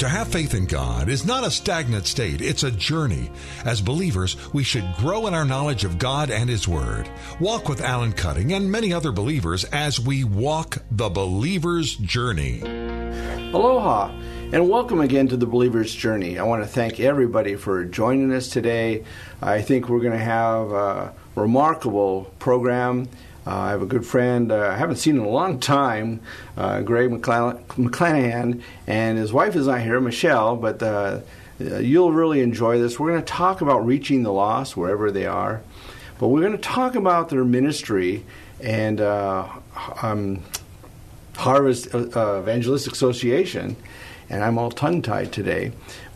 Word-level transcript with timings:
To 0.00 0.08
have 0.08 0.28
faith 0.28 0.54
in 0.54 0.64
God 0.64 1.10
is 1.10 1.26
not 1.26 1.44
a 1.44 1.50
stagnant 1.50 2.06
state, 2.06 2.40
it's 2.40 2.62
a 2.62 2.70
journey. 2.70 3.30
As 3.66 3.82
believers, 3.82 4.34
we 4.54 4.62
should 4.62 4.94
grow 4.96 5.26
in 5.26 5.34
our 5.34 5.44
knowledge 5.44 5.84
of 5.84 5.98
God 5.98 6.30
and 6.30 6.48
His 6.48 6.66
Word. 6.66 7.06
Walk 7.38 7.68
with 7.68 7.82
Alan 7.82 8.14
Cutting 8.14 8.54
and 8.54 8.72
many 8.72 8.94
other 8.94 9.12
believers 9.12 9.64
as 9.64 10.00
we 10.00 10.24
walk 10.24 10.78
the 10.90 11.10
believer's 11.10 11.96
journey. 11.96 12.62
Aloha, 13.52 14.10
and 14.54 14.70
welcome 14.70 15.02
again 15.02 15.28
to 15.28 15.36
the 15.36 15.44
believer's 15.44 15.94
journey. 15.94 16.38
I 16.38 16.44
want 16.44 16.62
to 16.62 16.68
thank 16.68 16.98
everybody 16.98 17.56
for 17.56 17.84
joining 17.84 18.32
us 18.32 18.48
today. 18.48 19.04
I 19.42 19.60
think 19.60 19.90
we're 19.90 20.00
going 20.00 20.18
to 20.18 20.24
have 20.24 20.70
a 20.70 21.12
remarkable 21.34 22.32
program. 22.38 23.06
Uh, 23.46 23.56
I 23.56 23.70
have 23.70 23.82
a 23.82 23.86
good 23.86 24.06
friend 24.06 24.52
uh, 24.52 24.68
I 24.68 24.76
haven't 24.76 24.96
seen 24.96 25.16
in 25.16 25.22
a 25.22 25.28
long 25.28 25.60
time, 25.60 26.20
uh, 26.56 26.82
Greg 26.82 27.10
McClanahan, 27.10 28.62
and 28.86 29.18
his 29.18 29.32
wife 29.32 29.56
is 29.56 29.66
not 29.66 29.80
here, 29.80 30.00
Michelle, 30.00 30.56
but 30.56 30.82
uh, 30.82 31.20
you'll 31.58 32.12
really 32.12 32.40
enjoy 32.40 32.78
this. 32.78 32.98
We're 32.98 33.10
going 33.12 33.24
to 33.24 33.32
talk 33.32 33.60
about 33.60 33.86
reaching 33.86 34.22
the 34.22 34.32
lost 34.32 34.76
wherever 34.76 35.10
they 35.10 35.26
are, 35.26 35.62
but 36.18 36.28
we're 36.28 36.40
going 36.40 36.52
to 36.52 36.58
talk 36.58 36.94
about 36.94 37.30
their 37.30 37.44
ministry 37.44 38.24
and 38.62 39.00
uh, 39.00 39.48
um, 40.02 40.42
Harvest 41.36 41.94
uh, 41.94 42.40
Evangelistic 42.40 42.92
Association 42.92 43.76
and 44.30 44.44
I'm 44.44 44.56
all 44.56 44.70
tongue 44.70 45.02
tied 45.02 45.32
today. 45.32 45.72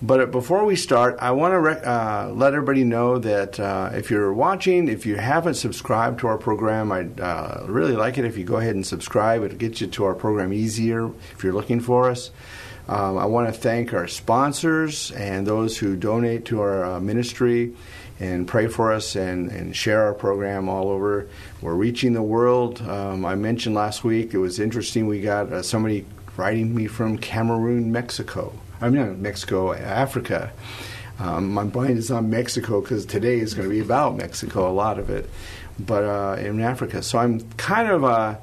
But 0.06 0.32
before 0.32 0.66
we 0.66 0.76
start, 0.76 1.16
I 1.18 1.30
want 1.30 1.54
to 1.54 1.88
uh, 1.90 2.30
let 2.34 2.52
everybody 2.52 2.84
know 2.84 3.16
that 3.20 3.58
uh, 3.58 3.88
if 3.94 4.10
you're 4.10 4.34
watching, 4.34 4.86
if 4.88 5.06
you 5.06 5.16
haven't 5.16 5.54
subscribed 5.54 6.20
to 6.20 6.26
our 6.26 6.36
program, 6.36 6.92
I'd 6.92 7.18
uh, 7.18 7.62
really 7.64 7.96
like 7.96 8.18
it 8.18 8.26
if 8.26 8.36
you 8.36 8.44
go 8.44 8.56
ahead 8.56 8.74
and 8.74 8.86
subscribe. 8.86 9.42
It'll 9.42 9.56
get 9.56 9.80
you 9.80 9.86
to 9.86 10.04
our 10.04 10.14
program 10.14 10.52
easier 10.52 11.06
if 11.32 11.42
you're 11.42 11.54
looking 11.54 11.80
for 11.80 12.10
us. 12.10 12.30
Um, 12.86 13.16
I 13.16 13.24
want 13.24 13.46
to 13.46 13.58
thank 13.58 13.94
our 13.94 14.06
sponsors 14.06 15.10
and 15.12 15.46
those 15.46 15.78
who 15.78 15.96
donate 15.96 16.44
to 16.46 16.60
our 16.60 16.84
uh, 16.84 17.00
ministry 17.00 17.74
and 18.20 18.46
pray 18.46 18.66
for 18.66 18.92
us 18.92 19.16
and, 19.16 19.50
and 19.50 19.74
share 19.74 20.02
our 20.02 20.12
program 20.12 20.68
all 20.68 20.90
over. 20.90 21.30
We're 21.62 21.72
reaching 21.72 22.12
the 22.12 22.22
world. 22.22 22.82
Um, 22.82 23.24
I 23.24 23.36
mentioned 23.36 23.74
last 23.74 24.04
week, 24.04 24.34
it 24.34 24.38
was 24.38 24.60
interesting, 24.60 25.06
we 25.06 25.22
got 25.22 25.50
uh, 25.50 25.62
somebody 25.62 26.04
writing 26.36 26.74
me 26.74 26.88
from 26.88 27.16
Cameroon, 27.16 27.90
Mexico. 27.90 28.52
I 28.84 28.90
mean, 28.90 29.06
not 29.06 29.16
Mexico, 29.16 29.72
Africa. 29.72 30.52
Um, 31.18 31.54
my 31.54 31.64
mind 31.64 31.96
is 31.96 32.10
on 32.10 32.28
Mexico 32.28 32.82
because 32.82 33.06
today 33.06 33.38
is 33.38 33.54
going 33.54 33.66
to 33.66 33.74
be 33.74 33.80
about 33.80 34.14
Mexico, 34.14 34.68
a 34.68 34.74
lot 34.74 34.98
of 34.98 35.08
it, 35.08 35.30
but 35.78 36.04
uh, 36.04 36.36
in 36.38 36.60
Africa. 36.60 37.02
So 37.02 37.18
I'm 37.18 37.40
kind 37.52 37.88
of 37.88 38.04
uh, 38.04 38.36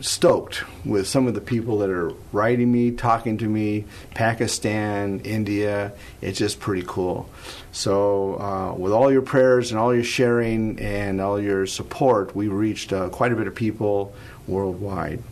stoked 0.00 0.64
with 0.86 1.06
some 1.06 1.26
of 1.26 1.34
the 1.34 1.42
people 1.42 1.76
that 1.80 1.90
are 1.90 2.10
writing 2.32 2.72
me, 2.72 2.92
talking 2.92 3.36
to 3.36 3.46
me, 3.46 3.84
Pakistan, 4.14 5.20
India. 5.24 5.92
It's 6.22 6.38
just 6.38 6.58
pretty 6.58 6.84
cool. 6.86 7.28
So, 7.72 8.40
uh, 8.40 8.74
with 8.78 8.92
all 8.92 9.12
your 9.12 9.20
prayers 9.20 9.72
and 9.72 9.78
all 9.78 9.94
your 9.94 10.04
sharing 10.04 10.80
and 10.80 11.20
all 11.20 11.38
your 11.38 11.66
support, 11.66 12.34
we've 12.34 12.50
reached 12.50 12.94
uh, 12.94 13.10
quite 13.10 13.30
a 13.30 13.36
bit 13.36 13.46
of 13.46 13.54
people 13.54 14.14
worldwide. 14.46 15.22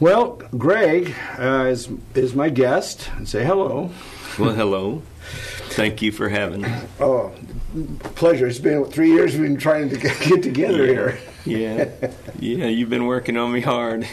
Well, 0.00 0.40
Greg 0.56 1.14
uh, 1.38 1.66
is 1.70 1.88
is 2.14 2.34
my 2.34 2.48
guest. 2.48 3.10
Say 3.24 3.44
hello. 3.44 3.90
Well, 4.38 4.54
hello. 4.54 5.02
Thank 5.70 6.02
you 6.02 6.12
for 6.12 6.28
having 6.28 6.62
me. 6.62 6.72
Oh, 7.00 7.32
pleasure. 8.16 8.46
It's 8.46 8.58
been 8.58 8.84
three 8.86 9.10
years 9.12 9.32
we've 9.32 9.42
been 9.42 9.56
trying 9.56 9.90
to 9.90 9.96
get 9.96 10.42
together 10.42 10.86
yeah. 10.86 10.92
here. 10.92 11.18
yeah, 11.44 12.10
yeah. 12.38 12.66
You've 12.66 12.90
been 12.90 13.06
working 13.06 13.36
on 13.36 13.52
me 13.52 13.60
hard. 13.60 14.06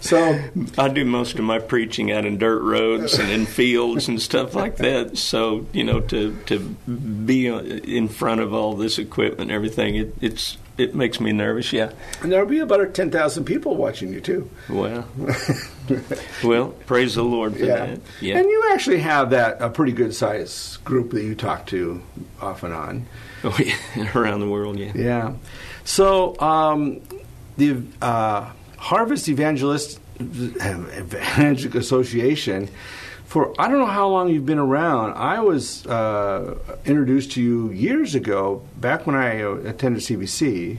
So 0.00 0.38
I 0.78 0.88
do 0.88 1.04
most 1.04 1.38
of 1.38 1.44
my 1.44 1.58
preaching 1.58 2.10
out 2.10 2.24
in 2.24 2.38
dirt 2.38 2.62
roads 2.62 3.18
and 3.18 3.30
in 3.30 3.44
fields 3.44 4.08
and 4.08 4.22
stuff 4.22 4.54
like 4.54 4.76
that. 4.76 5.18
So 5.18 5.66
you 5.72 5.84
know, 5.84 6.00
to 6.00 6.34
to 6.46 6.58
be 6.58 7.46
in 7.46 8.08
front 8.08 8.40
of 8.40 8.54
all 8.54 8.74
this 8.74 8.98
equipment 8.98 9.42
and 9.42 9.50
everything, 9.50 9.96
it, 9.96 10.14
it's 10.22 10.56
it 10.78 10.94
makes 10.94 11.20
me 11.20 11.32
nervous. 11.32 11.72
Yeah, 11.72 11.92
and 12.22 12.32
there'll 12.32 12.46
be 12.46 12.60
about 12.60 12.94
ten 12.94 13.10
thousand 13.10 13.44
people 13.44 13.76
watching 13.76 14.12
you 14.12 14.20
too. 14.20 14.48
Well, 14.68 15.06
well, 16.44 16.68
praise 16.86 17.16
the 17.16 17.24
Lord 17.24 17.54
for 17.54 17.64
yeah. 17.64 17.86
that. 17.86 18.00
Yeah, 18.20 18.38
and 18.38 18.48
you 18.48 18.70
actually 18.72 19.00
have 19.00 19.30
that 19.30 19.60
a 19.60 19.68
pretty 19.68 19.92
good 19.92 20.14
size 20.14 20.78
group 20.84 21.10
that 21.10 21.24
you 21.24 21.34
talk 21.34 21.66
to 21.66 22.00
off 22.40 22.62
and 22.62 22.72
on. 22.72 23.06
Oh, 23.44 23.56
yeah. 23.58 24.10
around 24.18 24.40
the 24.40 24.48
world. 24.48 24.78
Yeah, 24.78 24.92
yeah. 24.94 25.34
So 25.84 26.38
um, 26.40 27.00
the 27.56 27.82
uh, 28.00 28.50
Harvest 28.76 29.28
Evangelist 29.28 30.00
Evangelic 30.20 31.74
Association 31.74 32.68
for 33.28 33.54
I 33.60 33.68
don't 33.68 33.78
know 33.78 33.86
how 33.86 34.08
long 34.08 34.30
you've 34.30 34.46
been 34.46 34.58
around. 34.58 35.12
I 35.12 35.40
was 35.40 35.86
uh, 35.86 36.56
introduced 36.86 37.32
to 37.32 37.42
you 37.42 37.70
years 37.70 38.14
ago, 38.14 38.62
back 38.78 39.06
when 39.06 39.14
I 39.14 39.42
uh, 39.42 39.56
attended 39.66 40.02
CBC. 40.02 40.78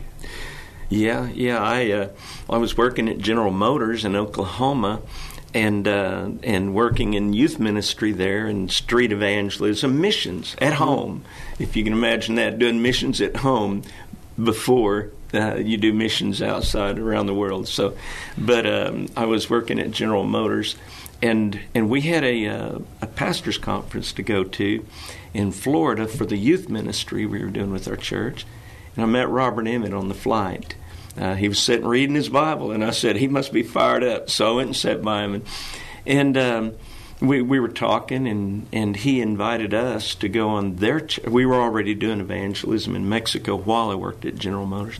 Yeah, 0.89 1.29
yeah. 1.29 1.61
I 1.61 1.91
uh, 1.91 2.09
I 2.49 2.57
was 2.57 2.75
working 2.75 3.07
at 3.07 3.19
General 3.19 3.51
Motors 3.51 4.03
in 4.03 4.15
Oklahoma, 4.15 5.03
and 5.53 5.87
uh, 5.87 6.31
and 6.41 6.73
working 6.73 7.13
in 7.13 7.33
youth 7.33 7.59
ministry 7.59 8.11
there 8.13 8.47
and 8.47 8.71
street 8.71 9.11
evangelism, 9.11 10.01
missions 10.01 10.55
at 10.55 10.73
mm-hmm. 10.73 10.83
home. 10.83 11.25
If 11.59 11.75
you 11.75 11.83
can 11.83 11.93
imagine 11.93 12.33
that, 12.35 12.57
doing 12.57 12.81
missions 12.81 13.21
at 13.21 13.35
home 13.37 13.83
before 14.43 15.11
uh, 15.33 15.55
you 15.55 15.77
do 15.77 15.93
missions 15.93 16.41
outside 16.41 16.97
around 16.97 17.27
the 17.27 17.33
world. 17.33 17.67
So, 17.67 17.95
but 18.37 18.65
um, 18.65 19.07
I 19.15 19.25
was 19.25 19.49
working 19.49 19.79
at 19.79 19.91
General 19.91 20.23
Motors, 20.23 20.75
and 21.21 21.59
and 21.75 21.89
we 21.89 22.01
had 22.01 22.23
a 22.23 22.47
uh, 22.47 22.79
a 23.01 23.07
pastors 23.07 23.57
conference 23.57 24.13
to 24.13 24.23
go 24.23 24.43
to 24.43 24.85
in 25.33 25.51
Florida 25.51 26.07
for 26.07 26.25
the 26.25 26.37
youth 26.37 26.69
ministry 26.69 27.25
we 27.25 27.39
were 27.39 27.51
doing 27.51 27.71
with 27.71 27.87
our 27.87 27.95
church, 27.95 28.45
and 28.95 29.03
I 29.03 29.07
met 29.07 29.29
Robert 29.29 29.67
Emmett 29.67 29.93
on 29.93 30.07
the 30.07 30.13
flight. 30.13 30.75
Uh, 31.17 31.35
he 31.35 31.49
was 31.49 31.59
sitting 31.59 31.87
reading 31.87 32.15
his 32.15 32.29
Bible, 32.29 32.71
and 32.71 32.83
I 32.83 32.91
said 32.91 33.17
he 33.17 33.27
must 33.27 33.51
be 33.51 33.63
fired 33.63 34.03
up. 34.03 34.29
So 34.29 34.53
I 34.53 34.55
went 34.55 34.67
and 34.67 34.75
sat 34.75 35.01
by 35.01 35.23
him, 35.23 35.33
and 35.35 35.45
and 36.05 36.37
um, 36.37 36.73
we 37.21 37.41
we 37.41 37.59
were 37.59 37.67
talking, 37.67 38.27
and 38.27 38.67
and 38.71 38.95
he 38.95 39.19
invited 39.19 39.73
us 39.73 40.15
to 40.15 40.29
go 40.29 40.49
on 40.49 40.77
their. 40.77 41.01
Ch- 41.01 41.19
we 41.25 41.45
were 41.45 41.55
already 41.55 41.93
doing 41.93 42.21
evangelism 42.21 42.95
in 42.95 43.09
Mexico 43.09 43.57
while 43.57 43.91
I 43.91 43.95
worked 43.95 44.23
at 44.23 44.35
General 44.35 44.65
Motors, 44.65 44.99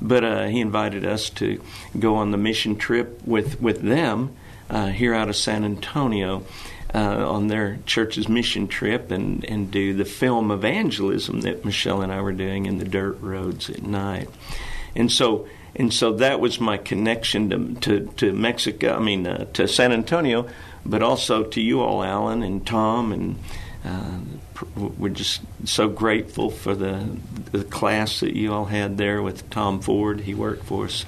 but 0.00 0.24
uh, 0.24 0.46
he 0.46 0.60
invited 0.60 1.04
us 1.04 1.28
to 1.30 1.62
go 1.98 2.14
on 2.14 2.30
the 2.30 2.38
mission 2.38 2.76
trip 2.76 3.20
with 3.26 3.60
with 3.60 3.82
them 3.82 4.34
uh, 4.70 4.88
here 4.88 5.14
out 5.14 5.28
of 5.28 5.36
San 5.36 5.64
Antonio. 5.64 6.44
Uh, 6.94 7.30
on 7.30 7.48
their 7.48 7.78
church's 7.84 8.30
mission 8.30 8.66
trip 8.66 9.10
and, 9.10 9.44
and 9.44 9.70
do 9.70 9.92
the 9.92 10.06
film 10.06 10.50
evangelism 10.50 11.42
that 11.42 11.62
Michelle 11.62 12.00
and 12.00 12.10
I 12.10 12.22
were 12.22 12.32
doing 12.32 12.64
in 12.64 12.78
the 12.78 12.86
dirt 12.86 13.20
roads 13.20 13.68
at 13.68 13.82
night. 13.82 14.30
And 14.96 15.12
so 15.12 15.46
and 15.76 15.92
so 15.92 16.14
that 16.14 16.40
was 16.40 16.60
my 16.60 16.76
connection 16.76 17.50
to 17.50 17.74
to, 17.80 18.12
to 18.16 18.32
Mexico. 18.32 18.96
I 18.96 19.00
mean 19.00 19.26
uh, 19.26 19.44
to 19.52 19.68
San 19.68 19.92
Antonio, 19.92 20.48
but 20.84 21.02
also 21.02 21.44
to 21.44 21.60
you 21.60 21.80
all, 21.82 22.02
Alan 22.02 22.42
and 22.42 22.66
Tom, 22.66 23.12
and 23.12 23.38
uh, 23.84 24.18
we're 24.74 25.08
just 25.10 25.40
so 25.64 25.88
grateful 25.88 26.50
for 26.50 26.74
the 26.74 27.16
the 27.52 27.64
class 27.64 28.20
that 28.20 28.34
you 28.34 28.52
all 28.52 28.64
had 28.64 28.98
there 28.98 29.22
with 29.22 29.48
Tom 29.50 29.80
Ford. 29.80 30.20
He 30.20 30.34
worked 30.34 30.64
for 30.64 30.86
us 30.86 31.04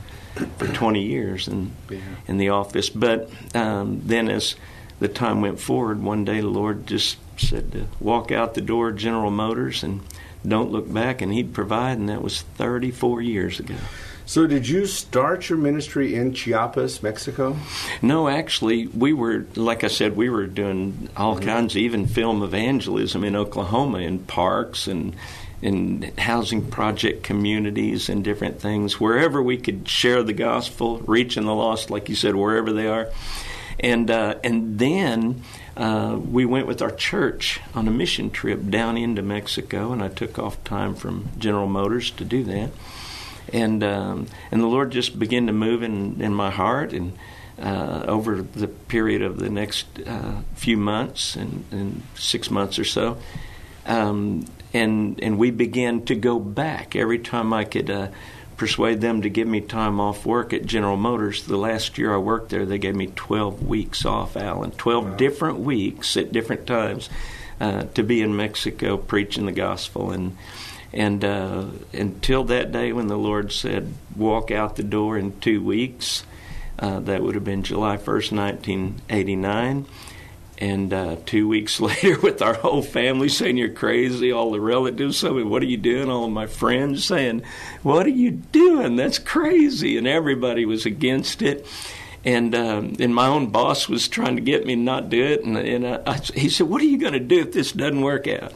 for 0.58 0.66
20 0.66 1.02
years 1.02 1.48
in 1.48 1.72
yeah. 1.88 1.98
in 2.26 2.38
the 2.38 2.50
office. 2.50 2.88
But 2.88 3.30
um, 3.54 4.02
then, 4.04 4.28
as 4.28 4.56
the 4.98 5.08
time 5.08 5.40
went 5.40 5.60
forward, 5.60 6.02
one 6.02 6.24
day 6.24 6.40
the 6.40 6.48
Lord 6.48 6.86
just 6.86 7.18
said 7.36 7.72
to 7.72 7.86
walk 7.98 8.30
out 8.30 8.54
the 8.54 8.60
door 8.60 8.90
of 8.90 8.96
General 8.96 9.30
Motors 9.30 9.82
and 9.82 10.00
don't 10.46 10.70
look 10.70 10.92
back, 10.92 11.20
and 11.20 11.32
He'd 11.32 11.52
provide, 11.52 11.98
and 11.98 12.08
that 12.08 12.22
was 12.22 12.42
34 12.42 13.22
years 13.22 13.60
ago. 13.60 13.74
So, 14.24 14.46
did 14.46 14.68
you 14.68 14.86
start 14.86 15.48
your 15.48 15.58
ministry 15.58 16.14
in 16.14 16.32
Chiapas, 16.34 17.02
Mexico? 17.02 17.56
No, 18.00 18.28
actually, 18.28 18.86
we 18.86 19.12
were, 19.12 19.44
like 19.56 19.82
I 19.82 19.88
said, 19.88 20.16
we 20.16 20.30
were 20.30 20.46
doing 20.46 21.08
all 21.16 21.34
mm-hmm. 21.34 21.48
kinds, 21.48 21.74
of, 21.74 21.78
even 21.78 22.06
film 22.06 22.42
evangelism 22.42 23.24
in 23.24 23.34
Oklahoma, 23.34 23.98
in 23.98 24.20
parks 24.20 24.86
and 24.86 25.16
in 25.62 26.12
housing 26.18 26.70
project 26.70 27.22
communities 27.22 28.08
and 28.08 28.24
different 28.24 28.60
things, 28.60 28.98
wherever 28.98 29.42
we 29.42 29.56
could 29.56 29.88
share 29.88 30.22
the 30.22 30.32
gospel, 30.32 30.98
reaching 31.00 31.44
the 31.44 31.54
lost, 31.54 31.90
like 31.90 32.08
you 32.08 32.14
said, 32.14 32.34
wherever 32.34 32.72
they 32.72 32.86
are. 32.86 33.08
And 33.78 34.10
uh, 34.10 34.36
and 34.44 34.78
then 34.78 35.42
uh, 35.76 36.18
we 36.20 36.44
went 36.44 36.66
with 36.66 36.82
our 36.82 36.90
church 36.90 37.60
on 37.74 37.88
a 37.88 37.90
mission 37.90 38.30
trip 38.30 38.68
down 38.68 38.98
into 38.98 39.22
Mexico, 39.22 39.92
and 39.92 40.02
I 40.02 40.08
took 40.08 40.38
off 40.38 40.62
time 40.64 40.94
from 40.94 41.30
General 41.38 41.66
Motors 41.66 42.10
to 42.12 42.24
do 42.24 42.44
that. 42.44 42.70
And 43.52 43.82
um, 43.82 44.26
and 44.50 44.60
the 44.60 44.66
Lord 44.66 44.90
just 44.90 45.18
began 45.18 45.46
to 45.46 45.52
move 45.52 45.82
in, 45.82 46.20
in 46.20 46.34
my 46.34 46.50
heart, 46.50 46.92
and 46.92 47.18
uh, 47.60 48.04
over 48.06 48.42
the 48.42 48.68
period 48.68 49.22
of 49.22 49.38
the 49.38 49.50
next 49.50 49.86
uh, 50.06 50.40
few 50.54 50.76
months 50.76 51.36
and, 51.36 51.64
and, 51.70 52.02
six 52.14 52.50
months 52.50 52.78
or 52.78 52.84
so, 52.84 53.18
um, 53.84 54.46
and 54.72 55.22
and 55.22 55.38
we 55.38 55.50
began 55.50 56.04
to 56.06 56.14
go 56.14 56.38
back 56.38 56.96
every 56.96 57.18
time 57.18 57.52
I 57.52 57.64
could 57.64 57.90
uh, 57.90 58.08
persuade 58.56 59.00
them 59.00 59.22
to 59.22 59.30
give 59.30 59.48
me 59.48 59.60
time 59.60 60.00
off 60.00 60.26
work 60.26 60.52
at 60.52 60.66
General 60.66 60.96
Motors. 60.96 61.46
The 61.46 61.56
last 61.56 61.96
year 61.96 62.12
I 62.12 62.18
worked 62.18 62.50
there, 62.50 62.66
they 62.66 62.78
gave 62.78 62.94
me 62.94 63.06
12 63.06 63.66
weeks 63.66 64.04
off, 64.04 64.36
Alan. 64.36 64.72
12 64.72 65.04
wow. 65.04 65.16
different 65.16 65.60
weeks 65.60 66.14
at 66.18 66.30
different 66.30 66.66
times 66.66 67.08
uh, 67.58 67.84
to 67.94 68.02
be 68.02 68.20
in 68.20 68.36
Mexico 68.36 68.96
preaching 68.96 69.46
the 69.46 69.52
gospel. 69.52 70.10
And 70.10 70.36
and 70.92 71.24
uh, 71.24 71.66
until 71.92 72.44
that 72.44 72.72
day 72.72 72.92
when 72.92 73.06
the 73.06 73.16
Lord 73.16 73.52
said, 73.52 73.94
"Walk 74.16 74.50
out 74.50 74.76
the 74.76 74.82
door 74.82 75.16
in 75.16 75.40
two 75.40 75.62
weeks," 75.62 76.24
uh, 76.78 77.00
that 77.00 77.22
would 77.22 77.36
have 77.36 77.44
been 77.44 77.62
July 77.62 77.96
1st, 77.96 78.32
1989. 78.32 79.86
And 80.60 80.92
uh, 80.92 81.16
two 81.24 81.48
weeks 81.48 81.80
later, 81.80 82.20
with 82.20 82.42
our 82.42 82.54
whole 82.54 82.82
family 82.82 83.28
saying 83.28 83.56
you're 83.56 83.70
crazy, 83.70 84.30
all 84.30 84.52
the 84.52 84.60
relatives 84.60 85.18
saying, 85.18 85.48
"What 85.48 85.62
are 85.62 85.66
you 85.66 85.78
doing?" 85.78 86.10
All 86.10 86.28
my 86.28 86.46
friends 86.46 87.04
saying, 87.04 87.42
"What 87.82 88.06
are 88.06 88.10
you 88.10 88.30
doing? 88.30 88.96
That's 88.96 89.18
crazy!" 89.18 89.96
And 89.96 90.06
everybody 90.06 90.66
was 90.66 90.86
against 90.86 91.42
it. 91.42 91.66
And 92.22 92.54
um, 92.54 92.96
and 93.00 93.14
my 93.14 93.26
own 93.26 93.46
boss 93.46 93.88
was 93.88 94.06
trying 94.06 94.36
to 94.36 94.42
get 94.42 94.66
me 94.66 94.74
to 94.74 94.80
not 94.80 95.08
do 95.08 95.24
it. 95.24 95.42
And, 95.42 95.56
and 95.56 95.86
I, 96.06 96.16
he 96.34 96.50
said, 96.50 96.68
"What 96.68 96.82
are 96.82 96.86
you 96.86 96.98
going 96.98 97.14
to 97.14 97.20
do 97.20 97.40
if 97.40 97.52
this 97.52 97.72
doesn't 97.72 98.02
work 98.02 98.28
out?" 98.28 98.52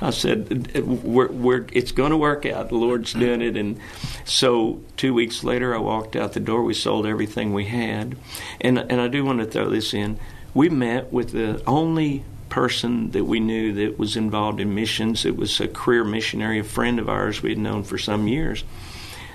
I 0.00 0.10
said, 0.10 0.76
we're, 0.86 1.26
we're, 1.26 1.66
it's 1.72 1.90
going 1.90 2.12
to 2.12 2.16
work 2.16 2.46
out. 2.46 2.68
The 2.68 2.76
Lord's 2.76 3.12
doing 3.14 3.42
it. 3.42 3.56
And 3.56 3.80
so 4.24 4.80
two 4.96 5.12
weeks 5.12 5.42
later, 5.42 5.74
I 5.74 5.78
walked 5.78 6.14
out 6.14 6.34
the 6.34 6.40
door. 6.40 6.62
We 6.62 6.74
sold 6.74 7.04
everything 7.04 7.52
we 7.52 7.64
had. 7.64 8.16
And, 8.60 8.78
and 8.78 9.00
I 9.00 9.08
do 9.08 9.24
want 9.24 9.40
to 9.40 9.44
throw 9.44 9.68
this 9.68 9.92
in 9.92 10.20
we 10.58 10.68
met 10.68 11.12
with 11.12 11.30
the 11.30 11.62
only 11.68 12.24
person 12.48 13.12
that 13.12 13.24
we 13.24 13.38
knew 13.38 13.74
that 13.74 13.96
was 13.96 14.16
involved 14.16 14.58
in 14.58 14.74
missions. 14.74 15.24
It 15.24 15.36
was 15.36 15.60
a 15.60 15.68
career 15.68 16.02
missionary, 16.02 16.58
a 16.58 16.64
friend 16.64 16.98
of 16.98 17.08
ours 17.08 17.40
we 17.40 17.50
had 17.50 17.58
known 17.58 17.84
for 17.84 17.96
some 17.96 18.26
years, 18.26 18.64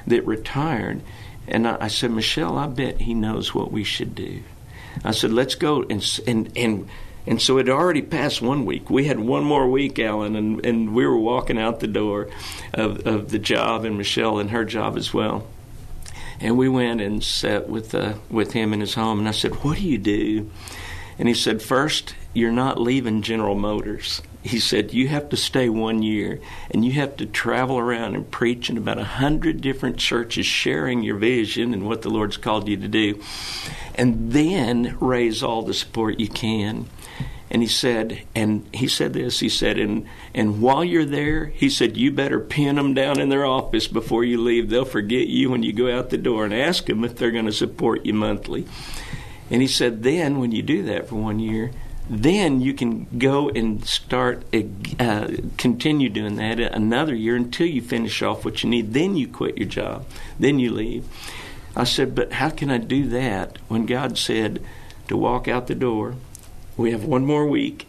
that 0.06 0.28
retired. 0.28 1.00
And 1.48 1.66
I, 1.66 1.78
I 1.80 1.88
said, 1.88 2.12
Michelle, 2.12 2.58
I 2.58 2.68
bet 2.68 3.00
he 3.00 3.14
knows 3.14 3.56
what 3.56 3.72
we 3.72 3.86
should 3.86 4.16
do. 4.16 4.44
I 5.06 5.12
said, 5.12 5.31
let's 5.31 5.56
go 5.56 5.84
and 5.84 6.04
and 6.28 6.52
and 6.58 6.90
and 7.25 7.42
so 7.42 7.58
it 7.58 7.70
already 7.70 8.02
passed 8.02 8.42
one 8.42 8.66
week. 8.66 8.90
We 8.90 9.06
had 9.06 9.18
one 9.18 9.46
more 9.46 9.70
week, 9.70 10.00
Alan, 10.00 10.36
and, 10.36 10.66
and 10.66 10.94
we 10.94 11.08
were 11.08 11.18
walking 11.18 11.58
out 11.58 11.80
the 11.80 11.88
door 11.88 12.28
of, 12.74 13.08
of 13.08 13.30
the 13.30 13.40
job, 13.40 13.86
and 13.86 13.98
Michelle 13.98 14.40
and 14.40 14.52
her 14.52 14.66
job 14.66 14.98
as 14.98 15.14
well. 15.14 15.48
And 16.42 16.58
we 16.58 16.68
went 16.68 17.00
and 17.00 17.24
sat 17.24 17.70
with 17.70 17.96
uh, 17.96 18.16
with 18.30 18.52
him 18.52 18.74
in 18.74 18.81
his 18.81 18.94
home, 18.94 19.20
and 19.20 19.28
I 19.30 19.31
said, 19.31 19.54
"What 19.64 19.78
do 19.78 19.88
you 19.88 19.98
do?" 19.98 20.52
And 21.18 21.27
he 21.27 21.33
said, 21.33 21.62
First, 21.62 22.15
you're 22.33 22.51
not 22.51 22.81
leaving 22.81 23.21
General 23.21 23.56
Motors. 23.56 24.21
He 24.42 24.60
said, 24.60 24.94
You 24.94 25.07
have 25.07 25.30
to 25.30 25.38
stay 25.38 25.69
one 25.69 26.04
year 26.04 26.42
and 26.69 26.83
you 26.83 26.94
have 26.94 27.15
to 27.18 27.25
travel 27.25 27.77
around 27.77 28.15
and 28.15 28.30
preach 28.30 28.69
in 28.69 28.77
about 28.77 29.00
a 29.00 29.04
hundred 29.06 29.62
different 29.62 29.98
churches, 29.98 30.45
sharing 30.45 31.04
your 31.04 31.15
vision 31.18 31.74
and 31.74 31.88
what 31.88 32.01
the 32.01 32.10
Lord's 32.10 32.38
called 32.38 32.68
you 32.68 32.77
to 32.77 32.88
do. 32.88 33.21
And 33.95 34.31
then 34.33 34.98
raise 35.00 35.44
all 35.44 35.62
the 35.62 35.74
support 35.74 36.19
you 36.19 36.27
can. 36.27 36.88
And 37.50 37.62
he 37.62 37.68
said, 37.68 38.24
and 38.33 38.68
he 38.74 38.88
said 38.88 39.13
this, 39.13 39.39
he 39.39 39.48
said, 39.48 39.77
and, 39.77 40.07
and 40.33 40.60
while 40.60 40.83
you're 40.83 41.06
there, 41.06 41.45
he 41.45 41.69
said, 41.69 41.95
you 41.95 42.12
better 42.12 42.39
pin 42.39 42.77
them 42.77 42.95
down 42.95 43.19
in 43.19 43.30
their 43.30 43.45
office 43.45 43.88
before 43.88 44.24
you 44.24 44.42
leave. 44.42 44.69
They'll 44.69 44.86
forget 44.86 45.27
you 45.27 45.51
when 45.51 45.62
you 45.62 45.71
go 45.71 45.95
out 45.95 46.10
the 46.10 46.18
door 46.18 46.45
and 46.45 46.54
ask 46.54 46.88
them 46.88 47.04
if 47.04 47.15
they're 47.15 47.30
going 47.30 47.45
to 47.45 47.51
support 47.51 48.07
you 48.07 48.13
monthly. 48.15 48.65
And 49.54 49.62
he 49.62 49.68
said, 49.68 50.02
then 50.02 50.40
when 50.40 50.52
you 50.52 50.64
do 50.64 50.82
that 50.86 51.08
for 51.08 51.16
one 51.16 51.38
year, 51.38 51.70
then 52.10 52.60
you 52.60 52.74
can 52.74 53.06
go 53.20 53.50
and 53.50 53.86
start 53.86 54.44
uh, 55.00 55.28
continue 55.58 56.10
doing 56.10 56.38
that 56.38 56.60
another 56.60 57.14
year 57.14 57.36
until 57.36 57.68
you 57.68 57.80
finish 57.80 58.24
off 58.24 58.44
what 58.44 58.64
you 58.64 58.70
need. 58.72 58.94
Then 58.94 59.16
you 59.16 59.28
quit 59.28 59.60
your 59.60 59.70
job. 59.70 60.08
Then 60.40 60.58
you 60.58 60.72
leave. 60.72 61.06
I 61.76 61.84
said, 61.84 62.16
but 62.16 62.34
how 62.34 62.50
can 62.50 62.72
I 62.72 62.80
do 62.80 63.08
that 63.10 63.60
when 63.68 63.86
God 63.86 64.18
said 64.18 64.60
to 65.08 65.16
walk 65.16 65.48
out 65.48 65.68
the 65.68 65.76
door? 65.76 66.16
We 66.76 66.90
have 66.90 67.06
one 67.06 67.24
more 67.24 67.46
week. 67.46 67.88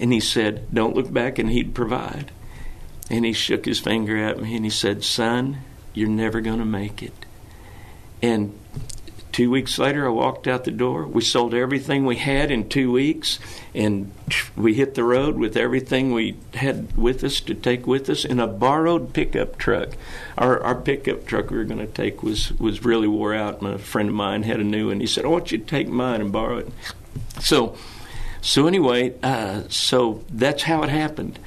And 0.00 0.12
he 0.12 0.18
said, 0.18 0.74
don't 0.74 0.96
look 0.96 1.12
back 1.12 1.38
and 1.38 1.50
he'd 1.50 1.72
provide. 1.72 2.32
And 3.08 3.24
he 3.24 3.32
shook 3.32 3.64
his 3.64 3.78
finger 3.78 4.16
at 4.16 4.42
me 4.42 4.56
and 4.56 4.64
he 4.64 4.72
said, 4.72 5.04
son, 5.04 5.58
you're 5.94 6.08
never 6.08 6.40
going 6.40 6.58
to 6.58 6.64
make 6.64 7.00
it. 7.00 7.14
And 8.20 8.58
Two 9.32 9.50
weeks 9.50 9.78
later, 9.78 10.06
I 10.06 10.10
walked 10.10 10.48
out 10.48 10.64
the 10.64 10.72
door. 10.72 11.06
We 11.06 11.22
sold 11.22 11.54
everything 11.54 12.04
we 12.04 12.16
had 12.16 12.50
in 12.50 12.68
two 12.68 12.90
weeks, 12.90 13.38
and 13.74 14.10
we 14.56 14.74
hit 14.74 14.94
the 14.94 15.04
road 15.04 15.36
with 15.36 15.56
everything 15.56 16.12
we 16.12 16.36
had 16.54 16.96
with 16.96 17.22
us 17.22 17.38
to 17.42 17.54
take 17.54 17.86
with 17.86 18.10
us 18.10 18.24
in 18.24 18.40
a 18.40 18.48
borrowed 18.48 19.12
pickup 19.12 19.56
truck. 19.56 19.90
Our, 20.36 20.60
our 20.62 20.74
pickup 20.74 21.26
truck 21.26 21.50
we 21.50 21.58
were 21.58 21.64
going 21.64 21.78
to 21.78 21.86
take 21.86 22.24
was, 22.24 22.52
was 22.58 22.84
really 22.84 23.06
wore 23.06 23.32
out. 23.32 23.60
and 23.60 23.72
a 23.72 23.78
friend 23.78 24.08
of 24.08 24.14
mine 24.16 24.42
had 24.42 24.58
a 24.58 24.64
new 24.64 24.88
one. 24.88 25.00
He 25.00 25.06
said, 25.06 25.24
I 25.24 25.28
want 25.28 25.52
you 25.52 25.58
to 25.58 25.64
take 25.64 25.86
mine 25.88 26.20
and 26.20 26.32
borrow 26.32 26.58
it. 26.58 26.68
So, 27.40 27.76
so 28.40 28.66
anyway, 28.66 29.14
uh, 29.22 29.62
so 29.68 30.24
that's 30.28 30.64
how 30.64 30.82
it 30.82 30.88
happened. 30.88 31.38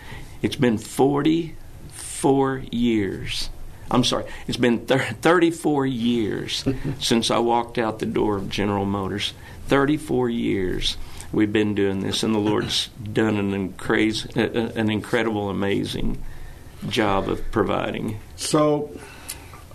It's 0.41 0.55
been 0.55 0.77
44 0.77 2.63
years 2.71 3.49
I'm 3.93 4.03
sorry, 4.03 4.25
it's 4.47 4.57
been 4.57 4.85
thir- 4.87 5.15
34 5.21 5.85
years 5.85 6.65
since 6.99 7.29
I 7.29 7.37
walked 7.37 7.77
out 7.77 7.99
the 7.99 8.07
door 8.07 8.37
of 8.37 8.49
General 8.49 8.85
Motors. 8.85 9.33
34 9.67 10.29
years 10.29 10.97
we've 11.31 11.53
been 11.53 11.75
doing 11.75 12.01
this, 12.01 12.23
and 12.23 12.33
the 12.33 12.39
Lord's 12.39 12.87
done 13.13 13.37
an, 13.37 13.75
an 14.35 14.89
incredible, 14.89 15.49
amazing 15.49 16.21
job 16.89 17.29
of 17.29 17.51
providing. 17.51 18.19
So, 18.35 18.91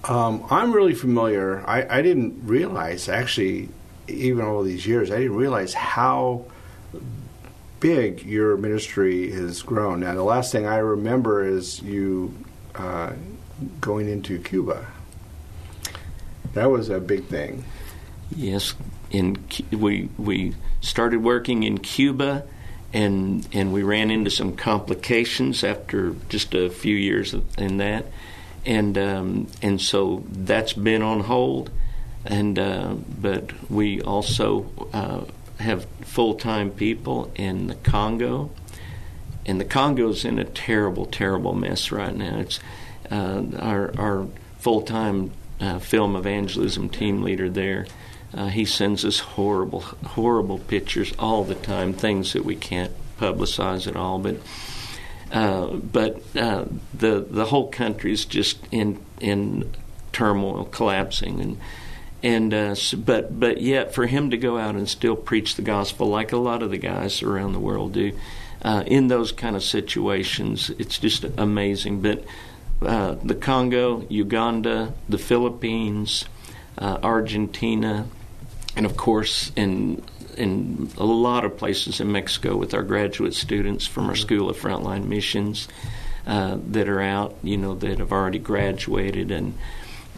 um, 0.04 0.44
I'm 0.50 0.72
really 0.72 0.94
familiar. 0.94 1.64
I, 1.66 1.98
I 1.98 2.02
didn't 2.02 2.46
realize, 2.46 3.08
actually, 3.08 3.68
even 4.08 4.44
all 4.44 4.62
these 4.62 4.86
years, 4.86 5.10
I 5.10 5.18
didn't 5.18 5.36
realize 5.36 5.74
how 5.74 6.46
big 7.80 8.24
your 8.24 8.56
ministry 8.56 9.30
has 9.30 9.62
grown. 9.62 10.00
Now, 10.00 10.14
the 10.14 10.22
last 10.22 10.50
thing 10.50 10.66
I 10.66 10.78
remember 10.78 11.44
is 11.44 11.80
you 11.82 12.34
uh, 12.74 13.12
going 13.80 14.08
into 14.08 14.38
Cuba. 14.38 14.86
That 16.54 16.70
was 16.70 16.88
a 16.88 17.00
big 17.00 17.26
thing. 17.26 17.64
Yes, 18.34 18.74
in 19.10 19.44
we 19.72 20.08
we 20.18 20.54
started 20.80 21.22
working 21.22 21.62
in 21.62 21.78
Cuba, 21.78 22.44
and 22.92 23.46
and 23.52 23.72
we 23.72 23.82
ran 23.82 24.10
into 24.10 24.30
some 24.30 24.56
complications 24.56 25.64
after 25.64 26.14
just 26.28 26.54
a 26.54 26.70
few 26.70 26.96
years 26.96 27.34
in 27.56 27.78
that, 27.78 28.06
and 28.66 28.96
um, 28.98 29.46
and 29.62 29.80
so 29.80 30.24
that's 30.30 30.72
been 30.72 31.02
on 31.02 31.20
hold, 31.20 31.70
and 32.24 32.58
uh, 32.58 32.94
but 33.20 33.52
we 33.70 34.00
also 34.02 34.66
uh, 34.92 35.24
have 35.62 35.86
full 36.02 36.34
time 36.34 36.70
people 36.70 37.30
in 37.34 37.68
the 37.68 37.74
Congo, 37.76 38.50
and 39.46 39.60
the 39.60 39.64
Congo's 39.64 40.24
in 40.24 40.38
a 40.38 40.44
terrible 40.44 41.06
terrible 41.06 41.54
mess 41.54 41.90
right 41.90 42.14
now. 42.14 42.38
It's 42.38 42.60
uh, 43.10 43.42
our, 43.58 43.92
our 43.98 44.26
full 44.58 44.82
time 44.82 45.30
uh, 45.60 45.78
film 45.78 46.16
evangelism 46.16 46.88
team 46.88 47.22
leader 47.22 47.48
there. 47.48 47.86
Uh, 48.34 48.48
he 48.48 48.64
sends 48.64 49.04
us 49.04 49.20
horrible, 49.20 49.80
horrible 49.80 50.58
pictures 50.58 51.14
all 51.18 51.44
the 51.44 51.54
time, 51.54 51.92
things 51.92 52.34
that 52.34 52.44
we 52.44 52.54
can't 52.54 52.92
publicize 53.18 53.86
at 53.86 53.96
all. 53.96 54.18
But 54.18 54.36
uh, 55.32 55.66
but 55.66 56.22
uh, 56.36 56.64
the 56.94 57.26
the 57.28 57.46
whole 57.46 57.68
country 57.68 58.12
is 58.12 58.24
just 58.24 58.58
in 58.70 59.00
in 59.20 59.72
turmoil, 60.12 60.64
collapsing, 60.66 61.40
and 61.40 61.58
and 62.22 62.54
uh, 62.54 62.74
but 62.96 63.38
but 63.38 63.60
yet 63.60 63.94
for 63.94 64.06
him 64.06 64.30
to 64.30 64.36
go 64.36 64.58
out 64.58 64.74
and 64.74 64.88
still 64.88 65.16
preach 65.16 65.56
the 65.56 65.62
gospel 65.62 66.08
like 66.08 66.32
a 66.32 66.36
lot 66.36 66.62
of 66.62 66.70
the 66.70 66.78
guys 66.78 67.22
around 67.22 67.52
the 67.52 67.58
world 67.58 67.92
do. 67.92 68.12
Uh, 68.60 68.82
in 68.86 69.06
those 69.06 69.30
kind 69.30 69.54
of 69.54 69.62
situations, 69.62 70.70
it's 70.78 70.98
just 70.98 71.24
amazing. 71.36 72.00
But 72.00 72.24
uh, 72.82 73.16
the 73.22 73.34
Congo, 73.34 74.04
Uganda, 74.08 74.92
the 75.08 75.18
Philippines, 75.18 76.24
uh, 76.78 76.98
Argentina, 77.02 78.06
and 78.76 78.86
of 78.86 78.96
course 78.96 79.52
in 79.56 80.02
in 80.36 80.90
a 80.96 81.04
lot 81.04 81.44
of 81.44 81.56
places 81.56 82.00
in 82.00 82.12
Mexico 82.12 82.56
with 82.56 82.72
our 82.72 82.84
graduate 82.84 83.34
students 83.34 83.86
from 83.86 84.08
our 84.08 84.14
School 84.14 84.48
of 84.48 84.56
Frontline 84.56 85.06
Missions. 85.06 85.68
uh, 86.28 86.58
that 86.68 86.88
are 86.88 87.00
out, 87.00 87.34
you 87.42 87.56
know, 87.56 87.74
that 87.74 87.98
have 87.98 88.12
already 88.12 88.38
graduated 88.38 89.30
and 89.30 89.58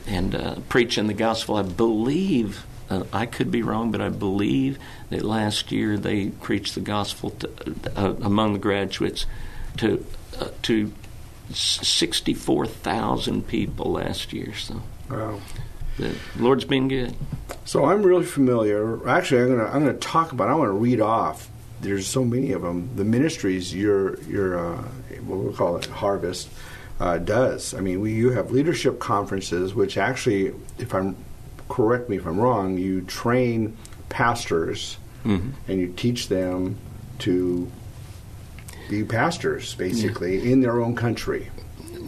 and 0.07 0.35
uh, 0.35 0.57
preaching 0.69 1.07
the 1.07 1.15
gospel. 1.15 1.55
I 1.55 1.63
believe 1.63 2.67
uh, 2.91 3.05
I 3.13 3.27
could 3.27 3.51
be 3.51 3.63
wrong, 3.63 3.93
but 3.93 4.01
I 4.01 4.09
believe 4.09 4.79
that 5.11 5.23
last 5.23 5.71
year 5.71 5.97
they 5.97 6.31
preached 6.31 6.75
the 6.75 6.81
gospel 6.81 7.31
to, 7.31 8.17
among 8.23 8.55
the 8.55 8.59
graduates 8.59 9.25
to 9.77 10.05
to 10.63 10.93
sixty 11.53 12.35
four 12.35 12.67
thousand 12.67 13.47
people 13.49 13.93
last 13.93 14.33
year. 14.33 14.55
So, 14.55 14.83
wow. 15.11 15.41
the 15.97 16.15
Lord's 16.39 16.65
been 16.65 16.89
good. 16.89 17.15
So 17.65 17.85
I'm 17.85 18.03
really 18.03 18.25
familiar. 18.25 19.09
Actually, 19.09 19.43
I'm 19.43 19.57
gonna 19.57 19.71
I'm 19.71 19.85
gonna 19.85 19.99
talk 19.99 20.33
about. 20.33 20.49
I 20.49 20.55
want 20.55 20.69
to 20.69 20.73
read 20.73 21.01
off. 21.01 21.49
There's 21.81 22.07
so 22.07 22.25
many 22.25 22.53
of 22.53 22.63
them. 22.63 22.91
The 22.97 23.05
ministries 23.05 23.75
your 23.75 24.21
your 24.23 24.59
uh, 24.59 24.83
what 25.25 25.39
we 25.39 25.55
call 25.55 25.77
it 25.77 25.87
harvest 25.87 26.49
uh, 26.99 27.19
does. 27.19 27.75
I 27.75 27.81
mean, 27.81 28.01
we 28.01 28.13
you 28.13 28.31
have 28.31 28.51
leadership 28.51 28.99
conferences, 28.99 29.75
which 29.75 29.97
actually, 29.97 30.55
if 30.79 30.95
I'm 30.95 31.17
correct 31.69 32.09
me 32.09 32.17
if 32.17 32.27
I'm 32.27 32.39
wrong, 32.39 32.79
you 32.79 33.03
train 33.03 33.77
pastors 34.09 34.97
Mm-hmm. 35.23 35.51
and 35.69 35.79
you 35.79 35.93
teach 35.93 36.29
them 36.29 36.79
to 37.19 37.71
be 38.91 39.05
pastors, 39.05 39.75
basically, 39.75 40.53
in 40.53 40.61
their 40.61 40.81
own 40.81 40.97
country. 40.97 41.49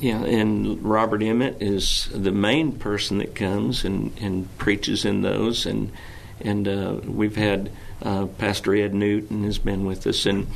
Yeah, 0.00 0.24
and 0.24 0.82
Robert 0.82 1.22
Emmett 1.22 1.62
is 1.62 2.08
the 2.12 2.32
main 2.32 2.72
person 2.72 3.18
that 3.18 3.36
comes 3.36 3.84
and, 3.84 4.12
and 4.20 4.58
preaches 4.58 5.04
in 5.04 5.22
those, 5.22 5.64
and 5.64 5.92
and 6.40 6.66
uh, 6.66 6.96
we've 7.04 7.36
had 7.36 7.70
uh, 8.02 8.26
Pastor 8.26 8.74
Ed 8.74 8.94
Newton 8.94 9.44
has 9.44 9.58
been 9.58 9.86
with 9.86 10.04
us, 10.08 10.26
and 10.26 10.48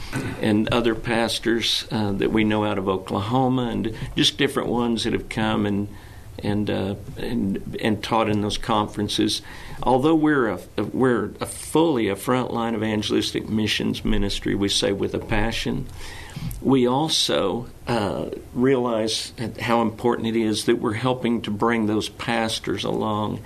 and 0.42 0.68
other 0.70 0.96
pastors 0.96 1.86
uh, 1.92 2.10
that 2.12 2.32
we 2.32 2.42
know 2.42 2.64
out 2.64 2.76
of 2.76 2.88
Oklahoma, 2.88 3.68
and 3.70 3.94
just 4.16 4.36
different 4.36 4.68
ones 4.68 5.04
that 5.04 5.12
have 5.12 5.28
come 5.28 5.64
and 5.64 5.86
and 6.42 6.70
uh, 6.70 6.94
and 7.16 7.78
and 7.80 8.02
taught 8.02 8.28
in 8.28 8.42
those 8.42 8.58
conferences. 8.58 9.42
Although 9.82 10.14
we're 10.14 10.48
a, 10.48 10.60
we're 10.76 11.32
a 11.40 11.46
fully 11.46 12.08
a 12.08 12.16
frontline 12.16 12.74
evangelistic 12.74 13.48
missions 13.48 14.04
ministry, 14.04 14.54
we 14.54 14.68
say 14.68 14.92
with 14.92 15.14
a 15.14 15.18
passion. 15.18 15.86
We 16.60 16.86
also 16.86 17.68
uh, 17.86 18.26
realize 18.52 19.32
how 19.60 19.82
important 19.82 20.28
it 20.28 20.36
is 20.36 20.64
that 20.66 20.78
we're 20.78 20.94
helping 20.94 21.42
to 21.42 21.50
bring 21.50 21.86
those 21.86 22.08
pastors 22.08 22.84
along 22.84 23.42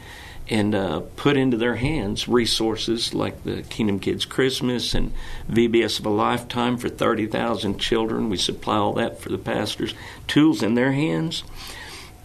and 0.51 0.75
uh, 0.75 1.01
put 1.15 1.37
into 1.37 1.57
their 1.57 1.77
hands 1.77 2.27
resources 2.27 3.15
like 3.15 3.45
the 3.45 3.63
Kingdom 3.63 4.01
Kids 4.01 4.25
Christmas 4.25 4.95
and 4.95 5.13
VBS 5.49 6.01
of 6.01 6.07
a 6.07 6.11
Lifetime 6.11 6.77
for 6.77 6.89
30,000 6.89 7.79
children. 7.79 8.29
We 8.29 8.37
supply 8.37 8.77
all 8.77 8.95
that 8.95 9.21
for 9.21 9.29
the 9.29 9.39
pastors, 9.39 9.95
tools 10.27 10.63
in 10.63 10.75
their 10.75 10.93
hands. 10.93 11.45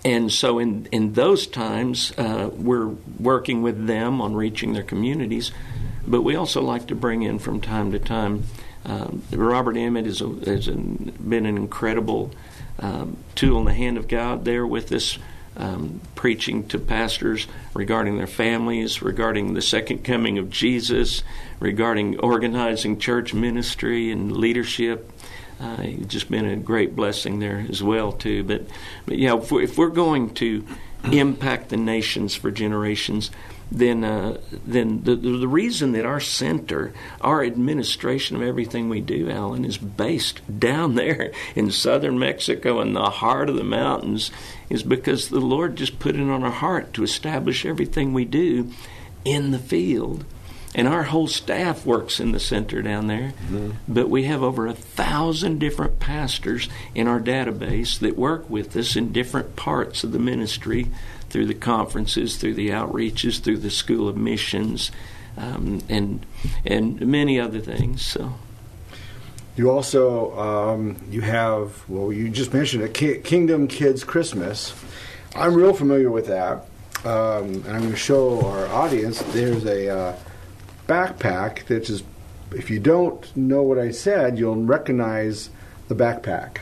And 0.05 0.31
so, 0.31 0.59
in, 0.59 0.87
in 0.91 1.13
those 1.13 1.47
times, 1.47 2.13
uh, 2.15 2.51
we're 2.53 2.89
working 3.19 3.63
with 3.63 3.87
them 3.87 4.21
on 4.21 4.35
reaching 4.35 4.73
their 4.73 4.83
communities, 4.83 5.51
but 6.05 6.21
we 6.21 6.35
also 6.35 6.61
like 6.61 6.87
to 6.87 6.95
bring 6.95 7.23
in 7.23 7.39
from 7.39 7.59
time 7.59 7.91
to 7.91 7.97
time. 7.97 8.43
Um, 8.85 9.23
Robert 9.31 9.75
Emmett 9.75 10.05
has 10.05 10.21
been 10.21 11.45
an 11.47 11.57
incredible 11.57 12.29
um, 12.77 13.17
tool 13.33 13.57
in 13.61 13.65
the 13.65 13.73
hand 13.73 13.97
of 13.97 14.07
God 14.07 14.45
there 14.45 14.67
with 14.67 14.89
this 14.89 15.17
um, 15.57 16.01
preaching 16.13 16.67
to 16.67 16.77
pastors 16.77 17.47
regarding 17.73 18.17
their 18.17 18.27
families, 18.27 19.01
regarding 19.01 19.55
the 19.55 19.61
second 19.61 20.03
coming 20.03 20.37
of 20.37 20.51
Jesus, 20.51 21.23
regarding 21.59 22.19
organizing 22.19 22.99
church 22.99 23.33
ministry 23.33 24.11
and 24.11 24.31
leadership. 24.31 25.11
Uh, 25.59 25.77
it's 25.79 26.07
just 26.07 26.29
been 26.29 26.45
a 26.45 26.55
great 26.55 26.95
blessing 26.95 27.39
there 27.39 27.65
as 27.69 27.81
well 27.81 28.11
too. 28.11 28.43
But, 28.43 28.63
but 29.05 29.17
yeah, 29.17 29.37
if 29.37 29.51
we're, 29.51 29.61
if 29.61 29.77
we're 29.77 29.89
going 29.89 30.33
to 30.35 30.65
impact 31.11 31.69
the 31.69 31.77
nations 31.77 32.35
for 32.35 32.51
generations, 32.51 33.31
then 33.71 34.03
uh, 34.03 34.37
then 34.65 35.03
the, 35.03 35.15
the 35.15 35.47
reason 35.47 35.93
that 35.93 36.05
our 36.05 36.19
center, 36.19 36.93
our 37.21 37.43
administration 37.43 38.35
of 38.35 38.43
everything 38.43 38.89
we 38.89 39.01
do, 39.01 39.29
Alan, 39.29 39.65
is 39.65 39.77
based 39.77 40.41
down 40.59 40.95
there 40.95 41.31
in 41.55 41.71
southern 41.71 42.19
Mexico 42.19 42.81
in 42.81 42.93
the 42.93 43.09
heart 43.09 43.49
of 43.49 43.55
the 43.55 43.63
mountains, 43.63 44.31
is 44.69 44.83
because 44.83 45.29
the 45.29 45.39
Lord 45.39 45.75
just 45.75 45.99
put 45.99 46.15
it 46.15 46.21
on 46.21 46.43
our 46.43 46.51
heart 46.51 46.93
to 46.93 47.03
establish 47.03 47.65
everything 47.65 48.13
we 48.13 48.25
do 48.25 48.71
in 49.23 49.51
the 49.51 49.59
field 49.59 50.25
and 50.75 50.89
our 50.89 51.03
whole 51.03 51.27
staff 51.27 51.85
works 51.85 52.19
in 52.19 52.33
the 52.33 52.39
center 52.39 52.81
down 52.81 53.07
there. 53.07 53.33
Mm-hmm. 53.47 53.71
But 53.87 54.09
we 54.09 54.25
have 54.25 54.43
over 54.43 54.67
a 54.67 54.73
thousand 54.73 55.59
different 55.59 55.99
pastors 55.99 56.67
in 56.93 57.07
our 57.07 57.21
database 57.21 57.97
that 57.99 58.17
work 58.17 58.49
with 58.49 58.75
us 58.75 58.97
in 58.97 59.13
different 59.13 59.55
parts 59.55 60.03
of 60.03 60.11
the 60.11 60.19
ministry 60.19 60.91
through 61.29 61.45
the 61.45 61.53
conferences, 61.53 62.35
through 62.35 62.55
the 62.55 62.69
outreaches, 62.69 63.39
through 63.39 63.59
the 63.59 63.69
School 63.69 64.09
of 64.09 64.17
Missions, 64.17 64.91
um, 65.37 65.81
and 65.87 66.25
and 66.65 66.99
many 67.01 67.39
other 67.39 67.59
things. 67.59 68.05
So. 68.05 68.33
You 69.55 69.71
also 69.71 70.37
um, 70.37 70.97
you 71.09 71.21
have 71.21 71.87
well 71.87 72.11
you 72.11 72.27
just 72.27 72.53
mentioned 72.53 72.83
a 72.83 72.89
Kingdom 72.89 73.69
Kids 73.69 74.03
Christmas. 74.03 74.73
I'm 75.33 75.53
real 75.53 75.73
familiar 75.73 76.11
with 76.11 76.27
that, 76.27 76.67
um, 77.05 77.63
and 77.63 77.67
I'm 77.67 77.79
going 77.79 77.91
to 77.91 77.95
show 77.95 78.45
our 78.45 78.67
audience. 78.67 79.21
There's 79.21 79.65
a 79.65 79.97
uh, 79.97 80.15
backpack 80.87 81.65
that 81.65 81.89
is, 81.89 82.03
if 82.51 82.69
you 82.69 82.79
don't 82.79 83.35
know 83.35 83.63
what 83.63 83.79
I 83.79 83.91
said, 83.91 84.37
you'll 84.37 84.55
recognize 84.55 85.49
the 85.87 85.95
backpack. 85.95 86.57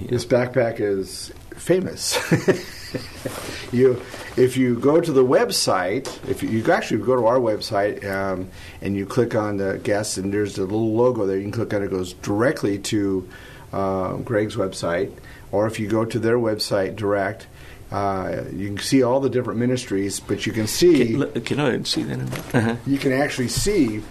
Yeah. 0.00 0.10
This 0.10 0.24
backpack 0.24 0.80
is 0.80 1.32
famous. 1.56 2.18
you, 3.72 4.02
if 4.36 4.56
you 4.56 4.78
go 4.78 5.00
to 5.00 5.12
the 5.12 5.24
website, 5.24 6.06
if 6.28 6.42
you, 6.42 6.48
you 6.48 6.72
actually 6.72 7.04
go 7.04 7.16
to 7.16 7.26
our 7.26 7.38
website 7.38 8.04
um, 8.04 8.48
and 8.80 8.96
you 8.96 9.06
click 9.06 9.34
on 9.34 9.58
the 9.58 9.78
guests, 9.82 10.16
and 10.16 10.32
there's 10.32 10.58
a 10.58 10.62
little 10.62 10.94
logo 10.94 11.26
there, 11.26 11.36
you 11.36 11.42
can 11.42 11.52
click 11.52 11.74
on 11.74 11.82
it, 11.82 11.86
it 11.86 11.90
goes 11.90 12.14
directly 12.14 12.78
to 12.78 13.28
uh, 13.72 14.14
Greg's 14.16 14.56
website. 14.56 15.12
Or 15.52 15.66
if 15.66 15.80
you 15.80 15.88
go 15.88 16.04
to 16.04 16.18
their 16.18 16.38
website 16.38 16.96
direct, 16.96 17.46
uh, 17.90 18.44
you 18.52 18.68
can 18.68 18.78
see 18.78 19.02
all 19.02 19.20
the 19.20 19.30
different 19.30 19.58
ministries, 19.58 20.20
but 20.20 20.46
you 20.46 20.52
can 20.52 20.66
see. 20.66 21.16
Can, 21.16 21.40
can 21.42 21.60
I 21.60 21.82
see 21.82 22.04
that? 22.04 22.54
Uh-huh. 22.54 22.76
You 22.86 22.98
can 22.98 23.12
actually 23.12 23.48
see 23.48 24.02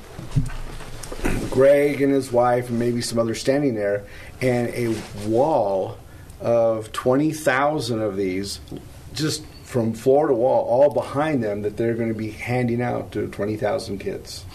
Greg 1.50 2.02
and 2.02 2.14
his 2.14 2.32
wife, 2.32 2.70
and 2.70 2.78
maybe 2.78 3.02
some 3.02 3.20
others 3.20 3.40
standing 3.40 3.76
there, 3.76 4.06
and 4.42 4.68
a 4.70 4.96
wall 5.28 5.98
of 6.42 6.92
20,000 6.92 8.02
of 8.02 8.18
these, 8.18 8.60
just 9.14 9.44
from 9.64 9.94
floor 9.94 10.28
to 10.28 10.34
wall, 10.34 10.66
all 10.66 10.94
behind 10.94 11.44
them, 11.44 11.62
that 11.62 11.78
they're 11.78 11.94
going 11.94 12.10
to 12.10 12.18
be 12.18 12.32
handing 12.32 12.82
out 12.82 13.12
to 13.14 13.28
20,000 13.28 14.00
kids. 14.00 14.46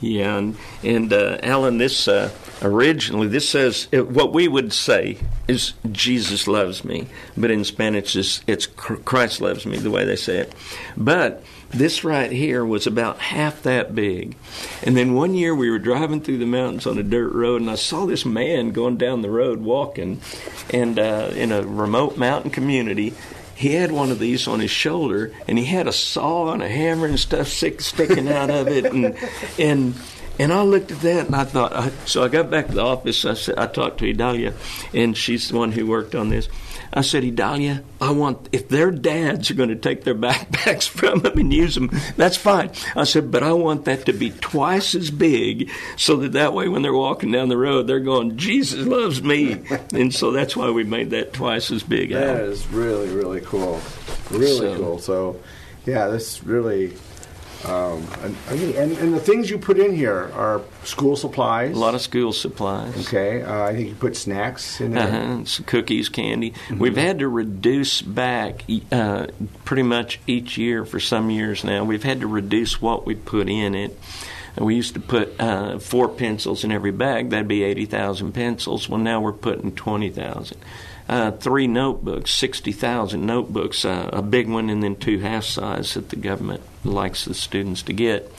Yeah, 0.00 0.36
and, 0.36 0.56
and 0.84 1.12
uh, 1.12 1.38
Alan, 1.42 1.78
this 1.78 2.06
uh, 2.06 2.30
originally 2.62 3.26
this 3.26 3.48
says 3.48 3.88
what 3.92 4.32
we 4.32 4.46
would 4.46 4.72
say 4.72 5.18
is 5.48 5.72
Jesus 5.90 6.46
loves 6.46 6.84
me, 6.84 7.06
but 7.36 7.50
in 7.50 7.64
Spanish 7.64 8.14
it's, 8.14 8.42
it's 8.46 8.66
Christ 8.66 9.40
loves 9.40 9.66
me, 9.66 9.78
the 9.78 9.90
way 9.90 10.04
they 10.04 10.16
say 10.16 10.38
it. 10.38 10.52
But 10.96 11.42
this 11.70 12.04
right 12.04 12.30
here 12.30 12.64
was 12.64 12.86
about 12.86 13.18
half 13.18 13.62
that 13.64 13.94
big. 13.94 14.36
And 14.82 14.96
then 14.96 15.14
one 15.14 15.34
year 15.34 15.54
we 15.54 15.70
were 15.70 15.78
driving 15.78 16.20
through 16.20 16.38
the 16.38 16.46
mountains 16.46 16.86
on 16.86 16.98
a 16.98 17.02
dirt 17.02 17.32
road, 17.32 17.60
and 17.60 17.70
I 17.70 17.74
saw 17.74 18.06
this 18.06 18.24
man 18.24 18.70
going 18.70 18.98
down 18.98 19.22
the 19.22 19.30
road 19.30 19.60
walking, 19.60 20.20
and 20.70 20.98
uh, 20.98 21.30
in 21.34 21.50
a 21.50 21.62
remote 21.62 22.16
mountain 22.16 22.50
community, 22.50 23.14
he 23.58 23.74
had 23.74 23.90
one 23.90 24.12
of 24.12 24.20
these 24.20 24.46
on 24.46 24.60
his 24.60 24.70
shoulder, 24.70 25.32
and 25.48 25.58
he 25.58 25.64
had 25.64 25.88
a 25.88 25.92
saw 25.92 26.52
and 26.52 26.62
a 26.62 26.68
hammer 26.68 27.06
and 27.06 27.18
stuff 27.18 27.48
sticking 27.48 28.28
out 28.28 28.50
of 28.50 28.68
it, 28.68 28.84
and 28.84 29.16
and 29.58 29.94
and 30.38 30.52
I 30.52 30.62
looked 30.62 30.92
at 30.92 31.00
that 31.00 31.26
and 31.26 31.34
I 31.34 31.44
thought. 31.44 31.72
I, 31.72 31.90
so 32.06 32.22
I 32.22 32.28
got 32.28 32.50
back 32.50 32.68
to 32.68 32.74
the 32.74 32.82
office. 32.82 33.24
I 33.24 33.34
said 33.34 33.58
I 33.58 33.66
talked 33.66 33.98
to 33.98 34.08
Idalia, 34.08 34.54
and 34.94 35.16
she's 35.16 35.48
the 35.48 35.58
one 35.58 35.72
who 35.72 35.86
worked 35.86 36.14
on 36.14 36.28
this. 36.28 36.48
I 36.92 37.02
said, 37.02 37.22
Idalia, 37.22 37.82
I 38.00 38.12
want 38.12 38.48
if 38.52 38.68
their 38.68 38.90
dads 38.90 39.50
are 39.50 39.54
going 39.54 39.68
to 39.68 39.76
take 39.76 40.04
their 40.04 40.14
backpacks 40.28 40.88
from 40.88 41.20
them 41.20 41.38
and 41.38 41.52
use 41.52 41.74
them, 41.74 41.90
that's 42.16 42.36
fine. 42.36 42.70
I 42.96 43.04
said, 43.04 43.30
but 43.30 43.42
I 43.42 43.52
want 43.52 43.84
that 43.84 44.06
to 44.06 44.12
be 44.12 44.30
twice 44.30 44.94
as 44.94 45.10
big, 45.10 45.70
so 45.96 46.16
that 46.16 46.32
that 46.32 46.54
way 46.54 46.68
when 46.68 46.82
they're 46.82 46.94
walking 46.94 47.32
down 47.32 47.48
the 47.48 47.56
road, 47.56 47.86
they're 47.86 48.00
going, 48.00 48.36
Jesus 48.36 48.86
loves 48.86 49.22
me, 49.22 49.64
and 49.92 50.14
so 50.14 50.30
that's 50.30 50.56
why 50.56 50.70
we 50.70 50.84
made 50.84 51.10
that 51.10 51.32
twice 51.32 51.70
as 51.70 51.82
big. 51.82 52.10
That 52.10 52.40
is 52.40 52.66
really 52.68 53.08
really 53.08 53.40
cool, 53.40 53.80
really 54.30 54.58
so, 54.58 54.76
cool. 54.76 54.98
So, 54.98 55.40
yeah, 55.84 56.06
this 56.06 56.42
really 56.44 56.94
um, 57.64 58.06
and, 58.22 58.36
and, 58.48 58.92
and, 58.98 59.14
the 59.14 59.18
things 59.18 59.50
you 59.50 59.58
put 59.58 59.80
in 59.80 59.94
here 59.94 60.30
are 60.32 60.62
school 60.84 61.16
supplies. 61.16 61.74
A 61.74 61.78
lot 61.78 61.94
of 61.94 62.00
school 62.00 62.32
supplies. 62.32 62.96
Okay, 63.06 63.42
uh, 63.42 63.64
I 63.64 63.74
think 63.74 63.88
you 63.88 63.94
put 63.96 64.16
snacks 64.16 64.80
in 64.80 64.92
there. 64.92 65.08
Uh-huh. 65.08 65.62
cookies, 65.66 66.08
candy. 66.08 66.52
Mm-hmm. 66.52 66.78
We've 66.78 66.96
had 66.96 67.18
to 67.18 67.28
reduce 67.28 68.00
back 68.00 68.64
uh, 68.92 69.26
pretty 69.64 69.82
much 69.82 70.20
each 70.28 70.56
year 70.56 70.84
for 70.84 71.00
some 71.00 71.30
years 71.30 71.64
now. 71.64 71.82
We've 71.82 72.02
had 72.02 72.20
to 72.20 72.28
reduce 72.28 72.80
what 72.80 73.06
we 73.06 73.16
put 73.16 73.48
in 73.48 73.74
it. 73.74 73.98
We 74.56 74.76
used 74.76 74.94
to 74.94 75.00
put 75.00 75.40
uh, 75.40 75.78
four 75.78 76.08
pencils 76.08 76.64
in 76.64 76.70
every 76.70 76.92
bag. 76.92 77.30
That'd 77.30 77.48
be 77.48 77.64
eighty 77.64 77.86
thousand 77.86 78.32
pencils. 78.32 78.88
Well, 78.88 79.00
now 79.00 79.20
we're 79.20 79.32
putting 79.32 79.72
twenty 79.72 80.10
thousand. 80.10 80.58
Uh, 81.08 81.30
three 81.32 81.66
notebooks, 81.66 82.32
60,000 82.34 83.24
notebooks, 83.24 83.84
uh, 83.84 84.10
a 84.12 84.22
big 84.22 84.48
one 84.48 84.68
and 84.68 84.82
then 84.82 84.96
two 84.96 85.18
half 85.20 85.44
size 85.44 85.94
that 85.94 86.10
the 86.10 86.16
government 86.16 86.62
likes 86.84 87.24
the 87.24 87.34
students 87.34 87.82
to 87.82 87.92
get, 87.92 88.30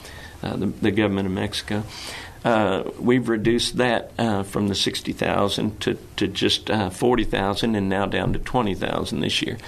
uh, 0.42 0.56
the, 0.56 0.66
the, 0.66 0.90
government 0.90 1.26
of 1.26 1.32
Mexico. 1.32 1.82
Uh, 2.44 2.84
we've 2.98 3.28
reduced 3.28 3.76
that 3.78 4.12
uh, 4.18 4.44
from 4.44 4.68
the 4.68 4.74
60,000 4.74 5.80
to, 5.80 5.98
to 6.16 6.28
just 6.28 6.70
uh, 6.70 6.90
40,000 6.90 7.74
and 7.74 7.88
now 7.88 8.06
down 8.06 8.32
to 8.32 8.38
20,000 8.38 9.20
this 9.20 9.42
year, 9.42 9.58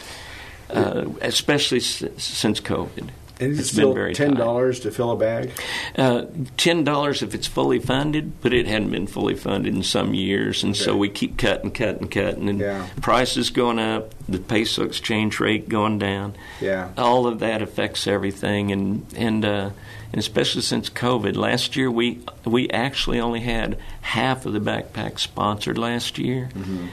especially 0.70 1.78
s- 1.78 2.04
since 2.16 2.60
COVID. 2.60 3.10
And 3.42 3.58
it's 3.58 3.72
been 3.72 3.92
very 3.92 4.14
ten 4.14 4.34
dollars 4.34 4.80
to 4.80 4.90
fill 4.90 5.10
a 5.10 5.16
bag. 5.16 5.50
Uh, 5.96 6.26
ten 6.56 6.84
dollars 6.84 7.22
if 7.22 7.34
it's 7.34 7.46
fully 7.46 7.78
funded, 7.78 8.40
but 8.40 8.52
it 8.52 8.66
hadn't 8.66 8.90
been 8.90 9.06
fully 9.06 9.34
funded 9.34 9.74
in 9.74 9.82
some 9.82 10.14
years, 10.14 10.62
and 10.62 10.74
okay. 10.74 10.84
so 10.84 10.96
we 10.96 11.08
keep 11.08 11.36
cutting, 11.38 11.70
cutting, 11.72 12.08
cutting, 12.08 12.48
and 12.48 12.60
yeah. 12.60 12.88
prices 13.00 13.50
going 13.50 13.78
up, 13.78 14.14
the 14.28 14.38
peso 14.38 14.84
exchange 14.84 15.40
rate 15.40 15.68
going 15.68 15.98
down. 15.98 16.34
Yeah, 16.60 16.92
all 16.96 17.26
of 17.26 17.40
that 17.40 17.62
affects 17.62 18.06
everything, 18.06 18.70
and 18.70 19.06
and 19.16 19.44
uh, 19.44 19.70
and 20.12 20.18
especially 20.18 20.62
since 20.62 20.88
COVID. 20.88 21.36
Last 21.36 21.74
year 21.74 21.90
we 21.90 22.20
we 22.44 22.70
actually 22.70 23.18
only 23.20 23.40
had 23.40 23.78
half 24.02 24.46
of 24.46 24.52
the 24.52 24.60
backpack 24.60 25.18
sponsored 25.18 25.78
last 25.78 26.18
year. 26.18 26.50
Mm-hmm. 26.54 26.86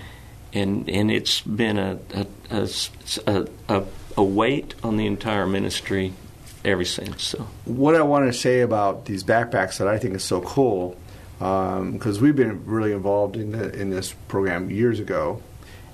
And, 0.51 0.89
and 0.89 1.11
it's 1.11 1.41
been 1.41 1.77
a 1.77 1.99
a, 2.49 2.67
a, 3.27 3.47
a, 3.67 3.83
a 4.17 4.23
weight 4.23 4.73
on 4.81 4.97
the 4.97 5.05
entire 5.05 5.45
ministry 5.45 6.13
ever 6.65 6.85
since. 6.85 7.23
So, 7.23 7.47
what 7.65 7.95
I 7.95 8.01
want 8.01 8.31
to 8.31 8.37
say 8.37 8.61
about 8.61 9.05
these 9.05 9.23
backpacks 9.23 9.77
that 9.77 9.87
I 9.87 9.97
think 9.97 10.15
is 10.15 10.23
so 10.23 10.41
cool, 10.41 10.97
because 11.37 12.17
um, 12.17 12.23
we've 12.23 12.35
been 12.35 12.65
really 12.65 12.91
involved 12.91 13.35
in 13.35 13.51
the, 13.51 13.73
in 13.73 13.89
this 13.89 14.13
program 14.27 14.69
years 14.69 14.99
ago, 14.99 15.41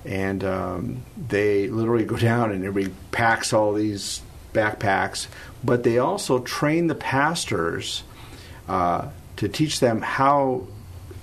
and 0.04 0.44
um, 0.44 1.02
they 1.28 1.68
literally 1.68 2.04
go 2.04 2.16
down 2.30 2.52
and 2.52 2.64
everybody 2.64 2.94
packs 3.10 3.52
all 3.52 3.72
these 3.72 4.22
backpacks, 4.52 5.26
but 5.62 5.82
they 5.82 5.98
also 5.98 6.38
train 6.40 6.86
the 6.86 6.94
pastors 6.94 8.02
uh, 8.68 9.08
to 9.36 9.48
teach 9.48 9.80
them 9.80 10.00
how 10.00 10.66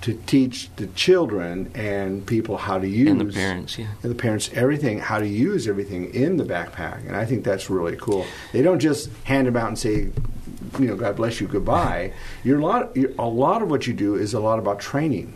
to 0.04 0.12
teach 0.26 0.68
the 0.76 0.86
children 0.88 1.70
and 1.74 2.26
people 2.26 2.58
how 2.58 2.78
to 2.78 2.86
use 2.86 3.08
and 3.08 3.20
the 3.22 3.32
parents, 3.32 3.78
yeah, 3.78 3.86
and 4.02 4.10
the 4.10 4.14
parents 4.14 4.50
everything 4.52 4.98
how 4.98 5.18
to 5.18 5.26
use 5.26 5.66
everything 5.66 6.12
in 6.12 6.36
the 6.36 6.44
backpack, 6.44 7.06
and 7.06 7.16
I 7.16 7.24
think 7.24 7.42
that's 7.42 7.70
really 7.70 7.96
cool. 7.96 8.26
They 8.52 8.60
don't 8.60 8.80
just 8.80 9.08
hand 9.24 9.46
them 9.46 9.56
out 9.56 9.68
and 9.68 9.78
say, 9.78 10.10
you 10.78 10.86
know, 10.86 10.94
God 10.94 11.16
bless 11.16 11.40
you, 11.40 11.46
goodbye. 11.46 12.12
You're 12.42 12.60
a 12.60 12.62
lot. 12.62 12.94
You're, 12.94 13.12
a 13.18 13.26
lot 13.26 13.62
of 13.62 13.70
what 13.70 13.86
you 13.86 13.94
do 13.94 14.14
is 14.14 14.34
a 14.34 14.40
lot 14.40 14.58
about 14.58 14.78
training. 14.78 15.32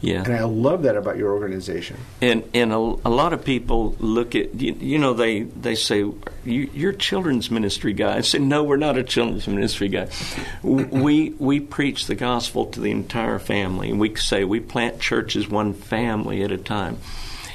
Yeah. 0.00 0.22
And 0.22 0.34
I 0.34 0.44
love 0.44 0.82
that 0.82 0.96
about 0.96 1.16
your 1.16 1.32
organization. 1.32 1.96
And 2.20 2.44
and 2.52 2.72
a, 2.72 2.76
a 2.76 3.10
lot 3.10 3.32
of 3.32 3.44
people 3.44 3.96
look 3.98 4.34
at 4.34 4.54
you, 4.60 4.74
you 4.74 4.98
know 4.98 5.14
they 5.14 5.42
they 5.42 5.74
say 5.74 6.04
you, 6.44 6.88
are 6.88 6.92
children's 6.92 7.50
ministry 7.50 7.94
guy. 7.94 8.16
I 8.16 8.20
say 8.20 8.38
no, 8.38 8.62
we're 8.62 8.76
not 8.76 8.98
a 8.98 9.02
children's 9.02 9.48
ministry 9.48 9.88
guy. 9.88 10.08
we 10.62 11.30
we 11.30 11.60
preach 11.60 12.06
the 12.06 12.14
gospel 12.14 12.66
to 12.66 12.80
the 12.80 12.90
entire 12.90 13.38
family, 13.38 13.90
and 13.90 13.98
we 13.98 14.14
say 14.16 14.44
we 14.44 14.60
plant 14.60 15.00
churches 15.00 15.48
one 15.48 15.72
family 15.72 16.42
at 16.42 16.52
a 16.52 16.58
time. 16.58 16.98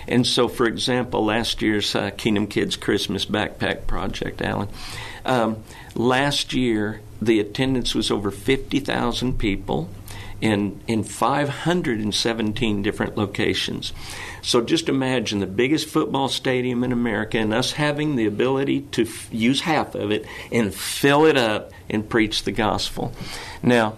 And 0.07 0.25
so, 0.25 0.47
for 0.47 0.65
example, 0.65 1.23
last 1.23 1.61
year's 1.61 1.95
uh, 1.95 2.09
Kingdom 2.11 2.47
Kids 2.47 2.75
Christmas 2.75 3.25
Backpack 3.25 3.85
Project, 3.85 4.41
Alan. 4.41 4.67
Um, 5.23 5.63
last 5.93 6.53
year, 6.53 7.01
the 7.21 7.39
attendance 7.39 7.93
was 7.93 8.09
over 8.09 8.31
fifty 8.31 8.79
thousand 8.79 9.37
people 9.37 9.89
in, 10.41 10.81
in 10.87 11.03
517 11.03 12.81
different 12.81 13.15
locations. 13.15 13.93
So 14.41 14.61
just 14.61 14.89
imagine 14.89 15.39
the 15.39 15.47
biggest 15.47 15.87
football 15.87 16.27
stadium 16.27 16.83
in 16.83 16.91
America 16.91 17.37
and 17.37 17.53
us 17.53 17.73
having 17.73 18.15
the 18.15 18.25
ability 18.25 18.81
to 18.91 19.03
f- 19.03 19.31
use 19.31 19.61
half 19.61 19.93
of 19.93 20.11
it 20.11 20.25
and 20.51 20.73
fill 20.73 21.25
it 21.25 21.37
up 21.37 21.71
and 21.89 22.09
preach 22.09 22.43
the 22.43 22.51
gospel. 22.51 23.13
Now, 23.61 23.97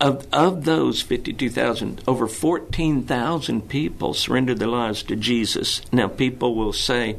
of, 0.00 0.26
of 0.32 0.64
those 0.64 1.02
52,000, 1.02 2.02
over 2.06 2.28
14,000 2.28 3.68
people 3.68 4.14
surrendered 4.14 4.58
their 4.58 4.68
lives 4.68 5.02
to 5.04 5.16
Jesus. 5.16 5.82
Now, 5.90 6.06
people 6.06 6.54
will 6.54 6.72
say, 6.72 7.16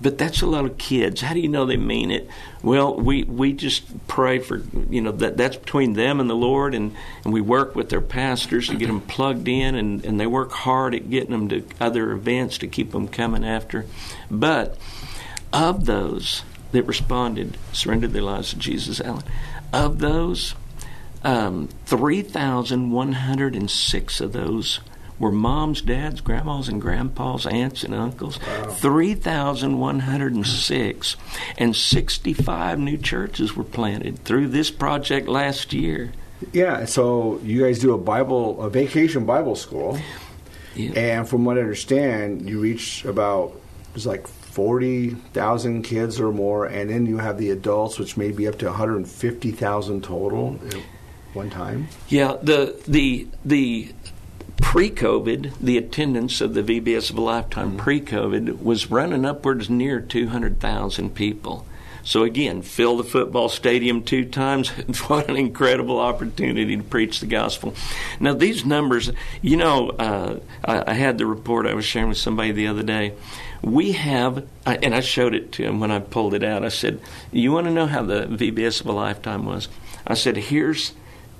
but 0.00 0.18
that's 0.18 0.42
a 0.42 0.46
lot 0.46 0.64
of 0.64 0.78
kids. 0.78 1.20
How 1.20 1.34
do 1.34 1.40
you 1.40 1.48
know 1.48 1.66
they 1.66 1.76
mean 1.76 2.10
it? 2.10 2.28
Well, 2.62 2.96
we, 2.96 3.24
we 3.24 3.52
just 3.52 4.06
pray 4.06 4.38
for, 4.38 4.62
you 4.88 5.00
know, 5.00 5.12
that 5.12 5.36
that's 5.36 5.56
between 5.56 5.94
them 5.94 6.20
and 6.20 6.30
the 6.30 6.34
Lord, 6.34 6.74
and, 6.74 6.94
and 7.24 7.32
we 7.32 7.40
work 7.40 7.74
with 7.74 7.88
their 7.88 8.00
pastors 8.00 8.68
to 8.68 8.76
get 8.76 8.86
them 8.86 9.00
plugged 9.08 9.48
in, 9.48 9.74
and, 9.74 10.04
and 10.04 10.20
they 10.20 10.26
work 10.26 10.52
hard 10.52 10.94
at 10.94 11.10
getting 11.10 11.30
them 11.30 11.48
to 11.48 11.64
other 11.80 12.12
events 12.12 12.58
to 12.58 12.66
keep 12.66 12.92
them 12.92 13.08
coming 13.08 13.44
after. 13.44 13.86
But 14.30 14.78
of 15.52 15.86
those 15.86 16.42
that 16.72 16.82
responded, 16.84 17.56
surrendered 17.72 18.12
their 18.12 18.22
lives 18.22 18.50
to 18.50 18.58
Jesus, 18.58 19.00
Alan, 19.00 19.24
of 19.72 19.98
those, 19.98 20.54
um, 21.24 21.68
3,106 21.86 24.20
of 24.20 24.32
those 24.32 24.80
were 25.18 25.32
moms, 25.32 25.80
dads, 25.82 26.20
grandmas, 26.20 26.68
and 26.68 26.80
grandpas, 26.80 27.44
aunts, 27.46 27.82
and 27.84 27.94
uncles. 27.94 28.40
Wow. 28.40 28.70
3,106. 28.70 31.16
And 31.56 31.76
65 31.76 32.78
new 32.78 32.98
churches 32.98 33.56
were 33.56 33.64
planted 33.64 34.24
through 34.24 34.48
this 34.48 34.70
project 34.70 35.26
last 35.28 35.72
year. 35.72 36.12
Yeah, 36.52 36.84
so 36.84 37.40
you 37.42 37.64
guys 37.64 37.80
do 37.80 37.94
a 37.94 37.98
Bible, 37.98 38.62
a 38.62 38.70
vacation 38.70 39.26
Bible 39.26 39.56
school. 39.56 39.98
Yeah. 40.76 40.92
And 40.92 41.28
from 41.28 41.44
what 41.44 41.58
I 41.58 41.60
understand, 41.60 42.48
you 42.48 42.60
reach 42.60 43.04
about, 43.04 43.60
it's 43.94 44.06
like 44.06 44.28
40,000 44.28 45.82
kids 45.82 46.20
or 46.20 46.30
more, 46.32 46.66
and 46.66 46.88
then 46.90 47.06
you 47.06 47.18
have 47.18 47.38
the 47.38 47.50
adults, 47.50 47.98
which 47.98 48.16
may 48.16 48.30
be 48.30 48.46
up 48.46 48.58
to 48.58 48.66
150,000 48.66 50.04
total 50.04 50.60
at 50.66 50.76
one 51.32 51.50
time. 51.50 51.88
Yeah, 52.08 52.36
the 52.42 52.80
the 52.86 53.26
the 53.44 53.92
pre-COVID, 54.60 55.52
the 55.60 55.78
attendance 55.78 56.40
of 56.40 56.54
the 56.54 56.62
VBS 56.62 57.10
of 57.10 57.18
a 57.18 57.20
lifetime 57.20 57.68
mm-hmm. 57.68 57.78
pre-COVID 57.78 58.62
was 58.62 58.90
running 58.90 59.24
upwards 59.24 59.70
near 59.70 60.00
200,000 60.00 61.14
people. 61.14 61.66
So 62.08 62.22
again, 62.22 62.62
fill 62.62 62.96
the 62.96 63.04
football 63.04 63.50
stadium 63.50 64.02
two 64.02 64.24
times. 64.24 64.68
what 65.08 65.28
an 65.28 65.36
incredible 65.36 66.00
opportunity 66.00 66.74
to 66.74 66.82
preach 66.82 67.20
the 67.20 67.26
gospel. 67.26 67.74
Now 68.18 68.32
these 68.32 68.64
numbers, 68.64 69.10
you 69.42 69.58
know, 69.58 69.90
uh, 69.90 70.38
I, 70.64 70.92
I, 70.92 70.94
had 70.94 71.18
the 71.18 71.26
report 71.26 71.66
I 71.66 71.74
was 71.74 71.84
sharing 71.84 72.08
with 72.08 72.16
somebody 72.16 72.52
the 72.52 72.68
other 72.68 72.82
day. 72.82 73.12
We 73.60 73.92
have, 73.92 74.46
and 74.64 74.94
I 74.94 75.00
showed 75.00 75.34
it 75.34 75.52
to 75.52 75.64
him 75.64 75.80
when 75.80 75.90
I 75.90 75.98
pulled 75.98 76.32
it 76.32 76.44
out. 76.44 76.64
I 76.64 76.68
said, 76.68 77.00
"You 77.30 77.52
want 77.52 77.66
to 77.66 77.72
know 77.72 77.86
how 77.86 78.02
the 78.02 78.22
VBS 78.26 78.80
of 78.80 78.86
a 78.86 78.92
lifetime 78.92 79.44
was?" 79.44 79.68
I 80.06 80.14
said, 80.14 80.36
"Here's." 80.36 80.92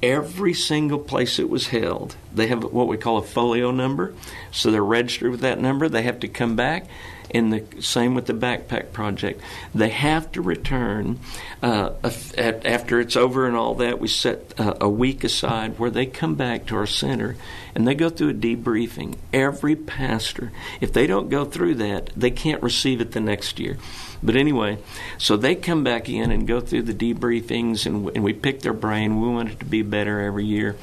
Every 0.02 0.54
single 0.54 0.98
place 0.98 1.38
it 1.38 1.48
was 1.48 1.68
held. 1.68 2.16
They 2.34 2.46
have 2.48 2.64
what 2.64 2.88
we 2.88 2.96
call 2.96 3.18
a 3.18 3.22
folio 3.22 3.70
number, 3.70 4.14
so 4.52 4.70
they're 4.70 4.84
registered 4.84 5.30
with 5.30 5.40
that 5.40 5.60
number. 5.60 5.88
They 5.88 6.02
have 6.02 6.20
to 6.20 6.28
come 6.28 6.56
back, 6.56 6.86
and 7.30 7.52
the 7.52 7.82
same 7.82 8.14
with 8.14 8.26
the 8.26 8.32
backpack 8.32 8.92
project. 8.92 9.40
They 9.74 9.90
have 9.90 10.32
to 10.32 10.42
return 10.42 11.18
uh, 11.62 11.92
after 12.34 13.00
it's 13.00 13.16
over 13.16 13.46
and 13.46 13.56
all 13.56 13.74
that. 13.76 13.98
We 13.98 14.08
set 14.08 14.58
uh, 14.58 14.74
a 14.80 14.88
week 14.88 15.24
aside 15.24 15.78
where 15.78 15.90
they 15.90 16.06
come 16.06 16.34
back 16.34 16.66
to 16.66 16.76
our 16.76 16.86
center 16.86 17.36
and 17.74 17.86
they 17.86 17.94
go 17.94 18.08
through 18.08 18.30
a 18.30 18.34
debriefing. 18.34 19.16
Every 19.32 19.76
pastor, 19.76 20.52
if 20.80 20.92
they 20.92 21.06
don't 21.06 21.28
go 21.28 21.44
through 21.44 21.76
that, 21.76 22.10
they 22.16 22.30
can't 22.30 22.62
receive 22.62 23.00
it 23.00 23.12
the 23.12 23.20
next 23.20 23.58
year. 23.58 23.76
But 24.22 24.36
anyway, 24.36 24.78
so 25.16 25.36
they 25.36 25.54
come 25.54 25.84
back 25.84 26.08
in 26.08 26.30
and 26.30 26.46
go 26.46 26.60
through 26.60 26.82
the 26.82 26.94
debriefings, 26.94 27.86
and, 27.86 28.08
and 28.14 28.24
we 28.24 28.32
pick 28.32 28.60
their 28.60 28.72
brain. 28.72 29.20
We 29.20 29.28
want 29.28 29.50
it 29.50 29.60
to 29.60 29.64
be 29.64 29.82
better 29.82 30.20
every 30.20 30.44
year, 30.44 30.76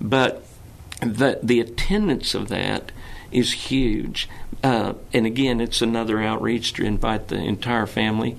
but 0.00 0.44
the 1.00 1.38
the 1.42 1.60
attendance 1.60 2.34
of 2.34 2.48
that 2.48 2.92
is 3.32 3.52
huge. 3.52 4.28
Uh, 4.62 4.94
and 5.12 5.26
again, 5.26 5.60
it's 5.60 5.80
another 5.80 6.20
outreach 6.20 6.74
to 6.74 6.84
invite 6.84 7.28
the 7.28 7.36
entire 7.36 7.86
family. 7.86 8.36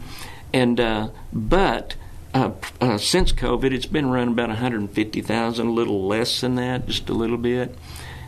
And 0.53 0.79
uh, 0.79 1.09
but 1.31 1.95
uh, 2.33 2.51
uh 2.79 2.97
since 2.97 3.31
COVID, 3.31 3.71
it's 3.71 3.85
been 3.85 4.05
around 4.05 4.29
about 4.29 4.49
150,000, 4.49 5.67
a 5.67 5.71
little 5.71 6.07
less 6.07 6.41
than 6.41 6.55
that, 6.55 6.87
just 6.87 7.09
a 7.09 7.13
little 7.13 7.37
bit. 7.37 7.75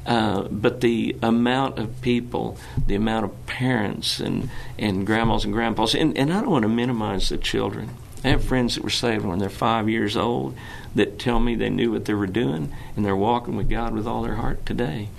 Uh, 0.06 0.44
but 0.50 0.82
the 0.82 1.16
amount 1.22 1.80
of 1.80 2.02
people, 2.02 2.58
the 2.88 2.96
amount 2.96 3.26
of 3.26 3.46
parents 3.46 4.20
and, 4.20 4.50
and 4.78 5.06
grandmas 5.06 5.46
and 5.46 5.54
grandpas, 5.54 5.96
and, 5.96 6.18
and 6.18 6.34
I 6.34 6.42
don't 6.42 6.50
want 6.50 6.64
to 6.64 6.70
minimize 6.70 7.30
the 7.30 7.38
children. 7.38 7.90
I 8.24 8.30
have 8.30 8.44
friends 8.44 8.76
that 8.76 8.84
were 8.84 8.90
saved 8.90 9.26
when 9.26 9.40
they're 9.40 9.50
five 9.50 9.90
years 9.90 10.16
old 10.16 10.56
that 10.96 11.20
tell 11.20 11.40
me 11.40 11.56
they 11.56 11.70
knew 11.70 11.92
what 11.92 12.06
they 12.06 12.14
were 12.14 12.28
doing 12.28 12.74
and 12.96 13.06
they're 13.06 13.16
walking 13.16 13.56
with 13.56 13.70
God 13.70 13.94
with 13.94 14.08
all 14.08 14.24
their 14.24 14.36
heart 14.36 14.66
today. 14.66 15.10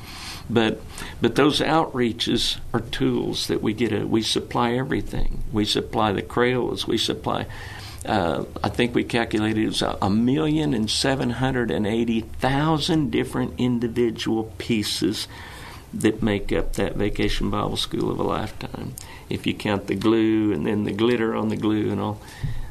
But 0.49 0.81
but 1.20 1.37
those 1.37 1.61
outreaches 1.61 2.59
are 2.73 2.81
tools 2.81 3.47
that 3.47 3.62
we 3.62 3.73
get. 3.73 3.92
A, 3.92 4.07
we 4.07 4.23
supply 4.23 4.75
everything. 4.75 5.42
We 5.53 5.64
supply 5.64 6.12
the 6.12 6.23
crayons. 6.23 6.87
We 6.87 6.99
supply 6.99 7.47
uh, 8.04 8.44
I 8.62 8.68
think 8.68 8.94
we 8.94 9.04
calculated 9.04 9.62
it 9.62 9.66
was 9.66 9.82
a 9.82 10.10
million 10.10 10.74
and 10.74 10.90
seven 10.90 11.30
hundred 11.30 11.70
and 11.70 11.86
eighty 11.86 12.20
thousand 12.20 13.10
different 13.10 13.54
individual 13.58 14.52
pieces 14.58 15.28
that 15.92 16.22
make 16.22 16.52
up 16.52 16.74
that 16.74 16.96
Vacation 16.96 17.50
Bible 17.50 17.76
School 17.76 18.10
of 18.10 18.18
a 18.18 18.22
lifetime. 18.22 18.94
If 19.28 19.46
you 19.46 19.54
count 19.54 19.86
the 19.86 19.94
glue 19.94 20.52
and 20.52 20.66
then 20.66 20.84
the 20.84 20.92
glitter 20.92 21.34
on 21.34 21.48
the 21.48 21.56
glue 21.56 21.90
and 21.90 22.00
all. 22.00 22.20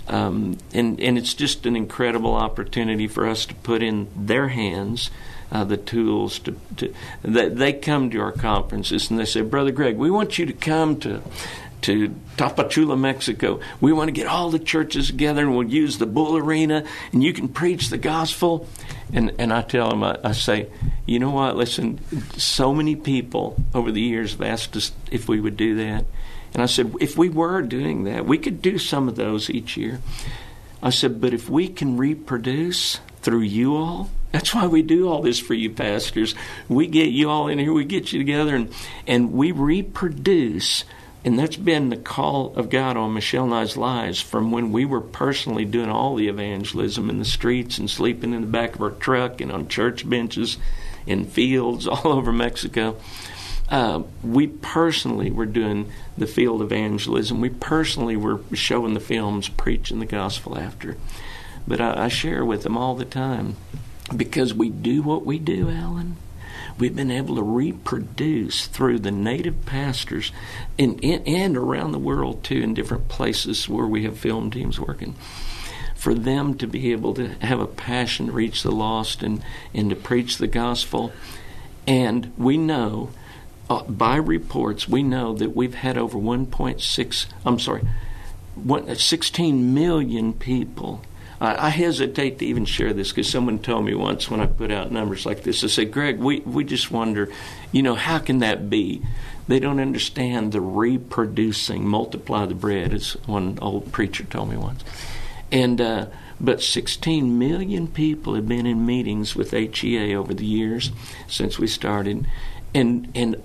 Um, 0.06 0.58
and, 0.74 1.00
and 1.00 1.18
it's 1.18 1.34
just 1.34 1.66
an 1.66 1.78
incredible 1.78 2.34
opportunity 2.34 3.08
for 3.08 3.26
us 3.26 3.46
to 3.46 3.56
put 3.56 3.82
in 3.82 4.10
their 4.18 4.50
hands 4.50 5.10
uh, 5.50 5.64
the 5.64 5.78
tools 5.78 6.40
to, 6.40 6.60
to 6.78 6.94
that 7.22 7.56
they 7.56 7.72
come 7.72 8.10
to 8.10 8.20
our 8.20 8.32
conferences 8.32 9.10
and 9.10 9.20
they 9.20 9.26
say, 9.26 9.42
Brother 9.42 9.72
Greg, 9.72 9.98
we 9.98 10.10
want 10.10 10.38
you 10.38 10.46
to 10.48 10.54
come 10.54 11.00
to 11.02 11.22
to 11.84 12.16
Tapachula, 12.38 13.00
Mexico. 13.00 13.60
We 13.80 13.94
want 13.94 14.08
to 14.08 14.14
get 14.14 14.28
all 14.28 14.50
the 14.50 14.60
churches 14.60 15.08
together 15.08 15.42
and 15.42 15.56
we'll 15.56 15.68
use 15.70 15.98
the 15.98 16.06
bull 16.06 16.38
arena 16.38 16.86
and 17.12 17.24
you 17.24 17.34
can 17.34 17.48
preach 17.48 17.90
the 17.90 17.98
gospel. 17.98 18.68
And, 19.14 19.34
and 19.38 19.54
I 19.54 19.62
tell 19.62 19.90
them, 19.90 20.04
I, 20.04 20.18
I 20.24 20.32
say, 20.32 20.70
you 21.06 21.20
know 21.20 21.32
what, 21.32 21.56
listen, 21.56 22.00
so 22.38 22.74
many 22.74 22.96
people 22.96 23.56
over 23.74 23.92
the 23.92 24.02
years 24.02 24.32
have 24.32 24.42
asked 24.42 24.76
us 24.76 24.92
if 25.12 25.28
we 25.28 25.40
would 25.40 25.58
do 25.58 25.76
that. 25.76 26.06
And 26.54 26.62
I 26.62 26.68
said, 26.68 26.94
if 27.00 27.18
we 27.18 27.30
were 27.30 27.62
doing 27.62 28.04
that, 28.06 28.26
we 28.26 28.38
could 28.38 28.62
do 28.62 28.78
some 28.78 29.08
of 29.08 29.16
those 29.16 29.50
each 29.50 29.76
year. 29.76 30.02
I 30.82 30.90
said, 30.90 31.20
but 31.20 31.34
if 31.34 31.50
we 31.50 31.68
can 31.68 31.98
reproduce 31.98 33.00
through 33.22 33.42
you 33.42 33.76
all, 33.76 34.10
that's 34.32 34.54
why 34.54 34.68
we 34.68 34.82
do 34.82 35.10
all 35.10 35.22
this 35.22 35.40
for 35.40 35.54
you 35.54 35.70
pastors. 35.70 36.36
We 36.68 36.88
get 36.88 37.10
you 37.10 37.30
all 37.30 37.48
in 37.48 37.60
here, 37.60 37.74
we 37.74 37.86
get 37.86 38.12
you 38.12 38.20
together, 38.20 38.56
and, 38.56 38.74
and 39.08 39.32
we 39.32 39.52
reproduce. 39.52 40.84
And 41.26 41.40
that's 41.40 41.56
been 41.56 41.90
the 41.90 41.98
call 41.98 42.54
of 42.56 42.70
God 42.70 42.98
on 42.98 43.14
Michelle 43.14 43.46
and 43.46 43.54
I's 43.54 43.78
lives 43.78 44.20
from 44.20 44.52
when 44.52 44.74
we 44.74 44.84
were 44.84 45.00
personally 45.00 45.64
doing 45.64 45.90
all 45.90 46.16
the 46.16 46.28
evangelism 46.28 47.10
in 47.10 47.20
the 47.20 47.26
streets 47.26 47.78
and 47.78 47.90
sleeping 47.90 48.34
in 48.34 48.42
the 48.42 48.48
back 48.48 48.76
of 48.76 48.82
our 48.82 48.92
truck 48.92 49.40
and 49.40 49.52
on 49.52 49.70
church 49.70 50.08
benches 50.10 50.58
in 51.06 51.26
fields 51.26 51.88
all 51.88 52.08
over 52.08 52.34
Mexico. 52.34 52.98
Uh, 53.70 54.04
we 54.22 54.48
personally 54.48 55.32
were 55.32 55.46
doing 55.46 55.90
the 56.18 56.28
field 56.28 56.62
evangelism. 56.62 57.40
We 57.40 57.50
personally 57.50 58.18
were 58.18 58.42
showing 58.54 58.94
the 58.94 59.00
films, 59.00 59.48
preaching 59.48 60.00
the 60.00 60.06
gospel 60.06 60.58
after. 60.58 60.98
But 61.66 61.80
I, 61.80 62.06
I 62.06 62.08
share 62.10 62.44
with 62.44 62.64
them 62.64 62.78
all 62.78 62.96
the 62.96 63.06
time 63.06 63.56
because 64.16 64.54
we 64.54 64.70
do 64.70 65.02
what 65.02 65.26
we 65.26 65.40
do, 65.40 65.70
Alan. 65.70 66.18
We've 66.78 66.96
been 66.96 67.12
able 67.12 67.36
to 67.36 67.44
reproduce 67.44 68.68
through 68.68 69.00
the 69.00 69.12
native 69.12 69.66
pastors 69.66 70.32
in, 70.78 70.98
in, 71.00 71.24
and 71.26 71.58
around 71.58 71.92
the 71.92 72.00
world 72.00 72.44
too, 72.44 72.62
in 72.62 72.74
different 72.74 73.08
places 73.08 73.70
where 73.70 73.86
we 73.86 74.04
have 74.04 74.18
film 74.18 74.50
teams 74.50 74.80
working. 74.80 75.16
For 75.96 76.14
them 76.14 76.56
to 76.58 76.68
be 76.68 76.92
able 76.92 77.14
to 77.14 77.30
have 77.42 77.60
a 77.60 77.68
passion 77.68 78.28
to 78.28 78.32
reach 78.32 78.64
the 78.64 78.72
lost 78.72 79.24
and, 79.24 79.44
and 79.74 79.90
to 79.90 79.96
preach 79.96 80.38
the 80.38 80.48
gospel. 80.48 81.14
And 81.88 82.34
we 82.38 82.58
know, 82.58 83.12
uh, 83.70 83.84
by 83.84 84.18
reports, 84.18 84.88
we 84.88 85.04
know 85.04 85.34
that 85.34 85.56
we've 85.56 85.76
had 85.76 85.98
over 85.98 86.18
1.6, 86.18 87.26
I'm 87.46 87.60
sorry, 87.60 87.84
16 88.96 89.74
million 89.74 90.34
people 90.34 91.02
I, 91.44 91.68
I 91.68 91.70
hesitate 91.70 92.40
to 92.40 92.46
even 92.46 92.66
share 92.66 92.94
this 92.94 93.10
because 93.10 93.30
someone 93.30 93.60
told 93.60 93.86
me 93.86 93.94
once 93.94 94.30
when 94.30 94.40
I 94.40 94.46
put 94.46 94.72
out 94.72 94.92
numbers 94.92 95.26
like 95.26 95.44
this, 95.44 95.64
I 95.64 95.68
said, 95.68 95.92
Greg, 95.92 96.20
we, 96.20 96.40
we 96.42 96.64
just 96.64 96.92
wonder, 96.92 97.30
you 97.72 97.84
know, 97.84 97.96
how 97.96 98.20
can 98.20 98.40
that 98.40 98.70
be? 98.70 99.02
They 99.48 99.60
don't 99.60 99.80
understand 99.80 100.52
the 100.52 100.62
reproducing, 100.62 101.88
multiply 101.88 102.46
the 102.46 102.56
bread, 102.56 102.94
as 102.94 103.14
one 103.26 103.60
old 103.62 103.92
preacher 103.92 104.24
told 104.24 104.50
me 104.50 104.58
once. 104.58 104.84
And, 105.52 105.82
uh, 105.82 106.06
but 106.40 106.62
16 106.62 107.38
million 107.38 107.88
people 107.88 108.36
have 108.36 108.48
been 108.48 108.66
in 108.66 108.86
meetings 108.86 109.36
with 109.36 109.52
HEA 109.52 110.16
over 110.16 110.34
the 110.34 110.46
years 110.46 110.92
since 111.28 111.60
we 111.60 111.68
started, 111.68 112.26
and 112.74 113.10
and 113.16 113.42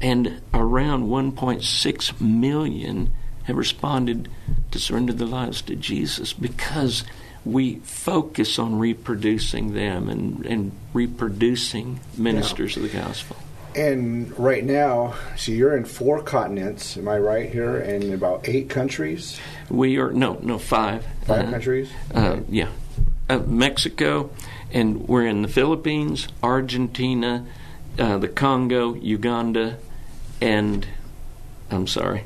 and 0.00 0.40
around 0.52 1.04
1.6 1.04 2.20
million 2.20 3.12
have 3.44 3.56
responded 3.56 4.28
to 4.70 4.78
surrender 4.78 5.12
their 5.12 5.26
lives 5.26 5.62
to 5.62 5.76
Jesus 5.76 6.32
because 6.32 7.04
we 7.44 7.76
focus 7.76 8.58
on 8.58 8.78
reproducing 8.78 9.74
them 9.74 10.08
and, 10.08 10.46
and 10.46 10.72
reproducing 10.92 12.00
ministers 12.16 12.76
yeah. 12.76 12.82
of 12.82 12.92
the 12.92 12.98
gospel. 12.98 13.36
And 13.74 14.38
right 14.38 14.64
now, 14.64 15.14
so 15.36 15.50
you're 15.50 15.76
in 15.76 15.86
four 15.86 16.22
continents, 16.22 16.96
am 16.96 17.08
I 17.08 17.18
right 17.18 17.50
here? 17.50 17.78
In 17.78 18.12
about 18.12 18.46
eight 18.48 18.68
countries? 18.68 19.40
We 19.70 19.96
are, 19.98 20.12
no, 20.12 20.38
no, 20.42 20.58
five. 20.58 21.06
5 21.24 21.30
uh, 21.30 21.50
countries? 21.50 21.90
Uh, 22.14 22.40
yeah. 22.48 22.68
Uh, 23.30 23.38
Mexico, 23.38 24.30
and 24.72 25.08
we're 25.08 25.26
in 25.26 25.40
the 25.40 25.48
Philippines, 25.48 26.28
Argentina, 26.42 27.46
uh, 27.98 28.18
the 28.18 28.28
Congo, 28.28 28.94
Uganda, 28.94 29.78
and 30.40 30.86
I'm 31.70 31.86
sorry. 31.86 32.24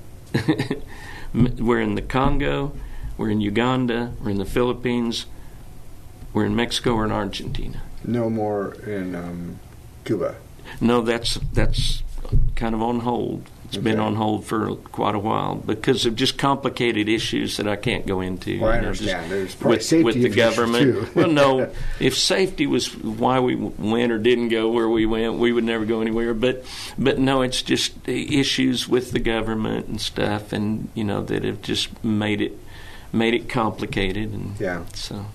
we're 1.34 1.80
in 1.80 1.94
the 1.94 2.02
Congo, 2.02 2.72
we're 3.16 3.30
in 3.30 3.40
Uganda. 3.40 4.12
We're 4.22 4.30
in 4.30 4.38
the 4.38 4.44
Philippines. 4.44 5.26
We're 6.32 6.46
in 6.46 6.56
Mexico. 6.56 6.96
We're 6.96 7.06
in 7.06 7.12
Argentina. 7.12 7.82
No 8.04 8.28
more 8.28 8.74
in 8.86 9.14
um, 9.14 9.58
Cuba. 10.04 10.36
No, 10.80 11.00
that's 11.00 11.34
that's 11.52 12.02
kind 12.54 12.74
of 12.74 12.82
on 12.82 13.00
hold. 13.00 13.48
It's 13.66 13.76
okay. 13.76 13.82
been 13.82 13.98
on 13.98 14.14
hold 14.14 14.44
for 14.44 14.76
quite 14.76 15.16
a 15.16 15.18
while 15.18 15.56
because 15.56 16.06
of 16.06 16.14
just 16.14 16.38
complicated 16.38 17.08
issues 17.08 17.56
that 17.56 17.66
I 17.66 17.74
can't 17.74 18.06
go 18.06 18.20
into. 18.20 18.60
Well, 18.60 18.70
I 18.70 18.78
understand. 18.78 19.28
Know, 19.28 19.36
There's 19.36 19.60
with, 19.60 19.82
safety 19.82 20.04
with 20.04 20.22
the 20.22 20.28
government. 20.28 21.14
well, 21.16 21.28
no, 21.28 21.72
if 22.00 22.16
safety 22.16 22.66
was 22.66 22.94
why 22.96 23.40
we 23.40 23.56
went 23.56 24.12
or 24.12 24.18
didn't 24.18 24.50
go 24.50 24.70
where 24.70 24.88
we 24.88 25.04
went, 25.04 25.34
we 25.34 25.52
would 25.52 25.64
never 25.64 25.84
go 25.84 26.00
anywhere. 26.00 26.32
But 26.32 26.64
but 26.96 27.18
no, 27.18 27.42
it's 27.42 27.62
just 27.62 27.92
issues 28.06 28.88
with 28.88 29.10
the 29.10 29.20
government 29.20 29.88
and 29.88 30.00
stuff, 30.00 30.52
and 30.52 30.88
you 30.94 31.02
know 31.02 31.22
that 31.22 31.42
have 31.42 31.62
just 31.62 32.04
made 32.04 32.40
it 32.40 32.56
made 33.12 33.34
it 33.34 33.48
complicated, 33.48 34.32
and 34.32 34.58
yeah. 34.60 34.84
So, 34.94 35.26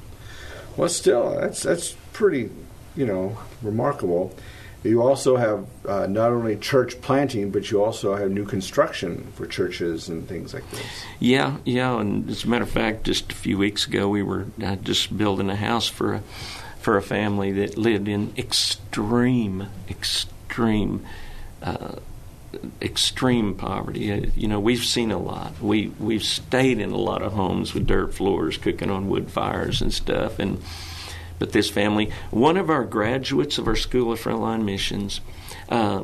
well, 0.77 0.89
still, 0.89 1.31
that's 1.39 1.63
that's 1.63 1.95
pretty, 2.13 2.49
you 2.95 3.05
know, 3.05 3.38
remarkable. 3.62 4.36
You 4.84 5.03
also 5.03 5.38
have 5.38 5.67
uh, 5.88 6.07
not 6.07 6.31
only 6.31 6.55
church 6.55 7.01
planting, 7.01 7.51
but 7.51 7.69
you 7.69 7.84
also 7.84 8.15
have 8.15 8.31
new 8.31 8.45
construction 8.45 9.31
for 9.36 9.45
churches 9.45 10.10
and 10.10 10.27
things 10.27 10.55
like 10.55 10.67
this. 10.71 10.81
Yeah, 11.19 11.57
yeah. 11.65 11.99
And 11.99 12.27
as 12.27 12.45
a 12.45 12.47
matter 12.47 12.63
of 12.63 12.71
fact, 12.71 13.03
just 13.03 13.31
a 13.31 13.36
few 13.36 13.60
weeks 13.60 13.86
ago, 13.86 14.10
we 14.10 14.23
were 14.23 14.47
uh, 14.63 14.77
just 14.77 15.15
building 15.15 15.51
a 15.51 15.55
house 15.55 15.88
for 15.88 16.15
a 16.15 16.23
for 16.79 16.97
a 16.97 17.01
family 17.01 17.51
that 17.51 17.77
lived 17.77 18.07
in 18.07 18.34
extreme, 18.36 19.67
extreme 19.88 21.05
uh, 21.62 21.97
extreme 22.81 23.55
poverty. 23.55 24.11
Uh, 24.11 24.25
you 24.35 24.47
know, 24.47 24.59
we've 24.59 24.83
seen 24.83 25.11
a 25.11 25.17
lot. 25.17 25.59
We 25.61 25.87
we've 25.99 26.23
stayed 26.23 26.79
in 26.79 26.91
a 26.91 26.97
lot 26.97 27.21
of 27.21 27.33
homes 27.33 27.73
with 27.73 27.87
dirt 27.87 28.13
floors, 28.13 28.57
cooking 28.57 28.89
on 28.89 29.09
wood 29.09 29.31
fires 29.31 29.81
and 29.81 29.93
stuff. 29.93 30.39
And 30.39 30.61
but 31.39 31.53
this 31.53 31.69
family, 31.69 32.11
one 32.29 32.57
of 32.57 32.69
our 32.69 32.85
graduates 32.85 33.57
of 33.57 33.67
our 33.67 33.75
School 33.75 34.11
of 34.11 34.19
Frontline 34.19 34.63
Missions, 34.63 35.21
uh, 35.69 36.03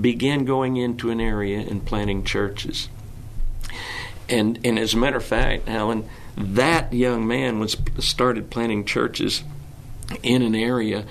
began 0.00 0.44
going 0.44 0.76
into 0.76 1.10
an 1.10 1.20
area 1.20 1.60
and 1.60 1.84
planting 1.84 2.24
churches. 2.24 2.88
And 4.28 4.58
and 4.64 4.78
as 4.78 4.94
a 4.94 4.96
matter 4.96 5.16
of 5.16 5.24
fact, 5.24 5.68
Alan, 5.68 6.08
that 6.36 6.92
young 6.92 7.26
man 7.26 7.58
was 7.58 7.76
started 7.98 8.50
planting 8.50 8.84
churches 8.84 9.44
in 10.22 10.42
an 10.42 10.54
area 10.54 11.06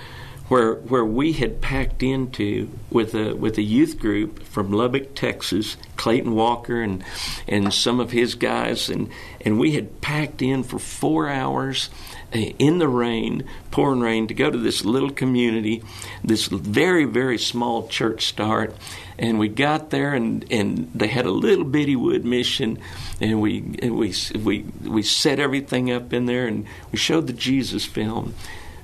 where 0.48 0.74
where 0.74 1.04
we 1.04 1.32
had 1.32 1.60
packed 1.60 2.02
into 2.02 2.70
with 2.90 3.14
a 3.14 3.34
with 3.34 3.58
a 3.58 3.62
youth 3.62 3.98
group 3.98 4.42
from 4.44 4.70
Lubbock, 4.70 5.14
Texas, 5.14 5.76
Clayton 5.96 6.34
Walker 6.34 6.80
and 6.80 7.02
and 7.48 7.72
some 7.74 7.98
of 7.98 8.12
his 8.12 8.34
guys. 8.34 8.88
And 8.88 9.10
and 9.40 9.58
we 9.58 9.72
had 9.72 10.00
packed 10.00 10.42
in 10.42 10.62
for 10.62 10.78
4 10.78 11.28
hours 11.28 11.90
uh, 12.34 12.38
in 12.38 12.78
the 12.78 12.88
rain, 12.88 13.44
pouring 13.70 14.00
rain 14.00 14.28
to 14.28 14.34
go 14.34 14.50
to 14.50 14.58
this 14.58 14.84
little 14.84 15.10
community, 15.10 15.82
this 16.22 16.46
very 16.46 17.04
very 17.04 17.38
small 17.38 17.88
church 17.88 18.26
start. 18.26 18.76
And 19.18 19.38
we 19.38 19.48
got 19.48 19.88
there 19.90 20.12
and, 20.12 20.44
and 20.52 20.90
they 20.94 21.06
had 21.06 21.24
a 21.24 21.30
little 21.30 21.64
bitty 21.64 21.96
wood 21.96 22.24
mission. 22.24 22.78
And 23.20 23.40
we 23.40 23.64
and 23.82 23.96
we 23.96 24.14
we 24.38 24.64
we 24.84 25.02
set 25.02 25.40
everything 25.40 25.90
up 25.90 26.12
in 26.12 26.26
there 26.26 26.46
and 26.46 26.66
we 26.92 26.98
showed 26.98 27.26
the 27.26 27.32
Jesus 27.32 27.84
film 27.84 28.34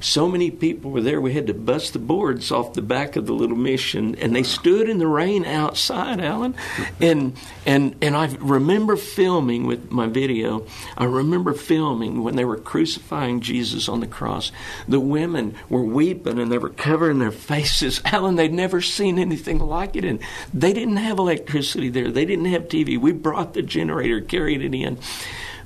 so 0.03 0.29
many 0.29 0.51
people 0.51 0.91
were 0.91 1.01
there, 1.01 1.21
we 1.21 1.33
had 1.33 1.47
to 1.47 1.55
bust 1.55 1.93
the 1.93 1.99
boards 1.99 2.51
off 2.51 2.75
the 2.75 2.83
back 2.83 3.17
of 3.17 3.27
the 3.27 3.33
little 3.33 3.57
mission, 3.57 4.17
and 4.17 4.35
they 4.35 4.43
stood 4.43 4.89
in 4.89 4.99
the 4.99 5.07
rain 5.07 5.45
outside, 5.45 6.21
Alan. 6.21 6.55
And 7.01 7.37
and 7.65 7.95
and 8.03 8.17
I 8.17 8.35
remember 8.41 8.97
filming 8.97 9.67
with 9.67 9.91
my 9.91 10.07
video. 10.07 10.67
I 10.97 11.05
remember 11.05 11.53
filming 11.55 12.23
when 12.23 12.37
they 12.37 12.45
were 12.45 12.57
crucifying 12.57 13.41
Jesus 13.41 13.89
on 13.89 14.01
the 14.01 14.07
cross. 14.07 14.51
The 14.89 15.01
women 15.01 15.55
were 15.69 15.85
weeping 15.85 16.39
and 16.39 16.51
they 16.51 16.59
were 16.59 16.71
covering 16.71 17.19
their 17.19 17.31
faces. 17.31 18.01
Alan, 18.05 18.37
they'd 18.37 18.53
never 18.53 18.81
seen 18.81 19.19
anything 19.19 19.59
like 19.59 19.95
it, 19.95 20.05
and 20.05 20.19
they 20.53 20.73
didn't 20.73 20.97
have 20.97 21.19
electricity 21.19 21.89
there. 21.89 22.11
They 22.11 22.25
didn't 22.25 22.47
have 22.47 22.69
TV. 22.69 22.99
We 22.99 23.13
brought 23.13 23.55
the 23.55 23.63
generator, 23.63 24.21
carried 24.21 24.63
it 24.63 24.75
in. 24.75 24.99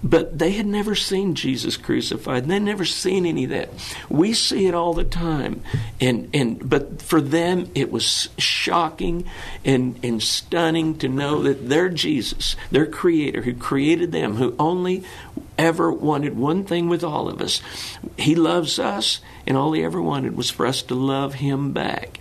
But 0.02 0.38
they 0.38 0.52
had 0.52 0.66
never 0.66 0.94
seen 0.94 1.34
Jesus 1.34 1.76
crucified. 1.76 2.46
They'd 2.46 2.60
never 2.60 2.84
seen 2.84 3.26
any 3.26 3.44
of 3.44 3.50
that. 3.50 3.70
We 4.08 4.32
see 4.32 4.66
it 4.66 4.74
all 4.74 4.94
the 4.94 5.04
time, 5.04 5.62
and 6.00 6.30
and 6.34 6.68
but 6.68 7.02
for 7.02 7.20
them 7.20 7.70
it 7.74 7.90
was 7.90 8.28
shocking 8.38 9.24
and 9.64 9.98
and 10.02 10.22
stunning 10.22 10.98
to 10.98 11.08
know 11.08 11.42
that 11.42 11.68
their 11.68 11.88
Jesus, 11.88 12.56
their 12.70 12.86
Creator, 12.86 13.42
who 13.42 13.54
created 13.54 14.12
them, 14.12 14.36
who 14.36 14.54
only 14.58 15.04
ever 15.58 15.90
wanted 15.90 16.36
one 16.36 16.64
thing 16.64 16.88
with 16.88 17.02
all 17.02 17.28
of 17.28 17.40
us, 17.40 17.62
He 18.18 18.34
loves 18.34 18.78
us, 18.78 19.20
and 19.46 19.56
all 19.56 19.72
He 19.72 19.82
ever 19.82 20.00
wanted 20.00 20.36
was 20.36 20.50
for 20.50 20.66
us 20.66 20.82
to 20.82 20.94
love 20.94 21.34
Him 21.34 21.72
back. 21.72 22.18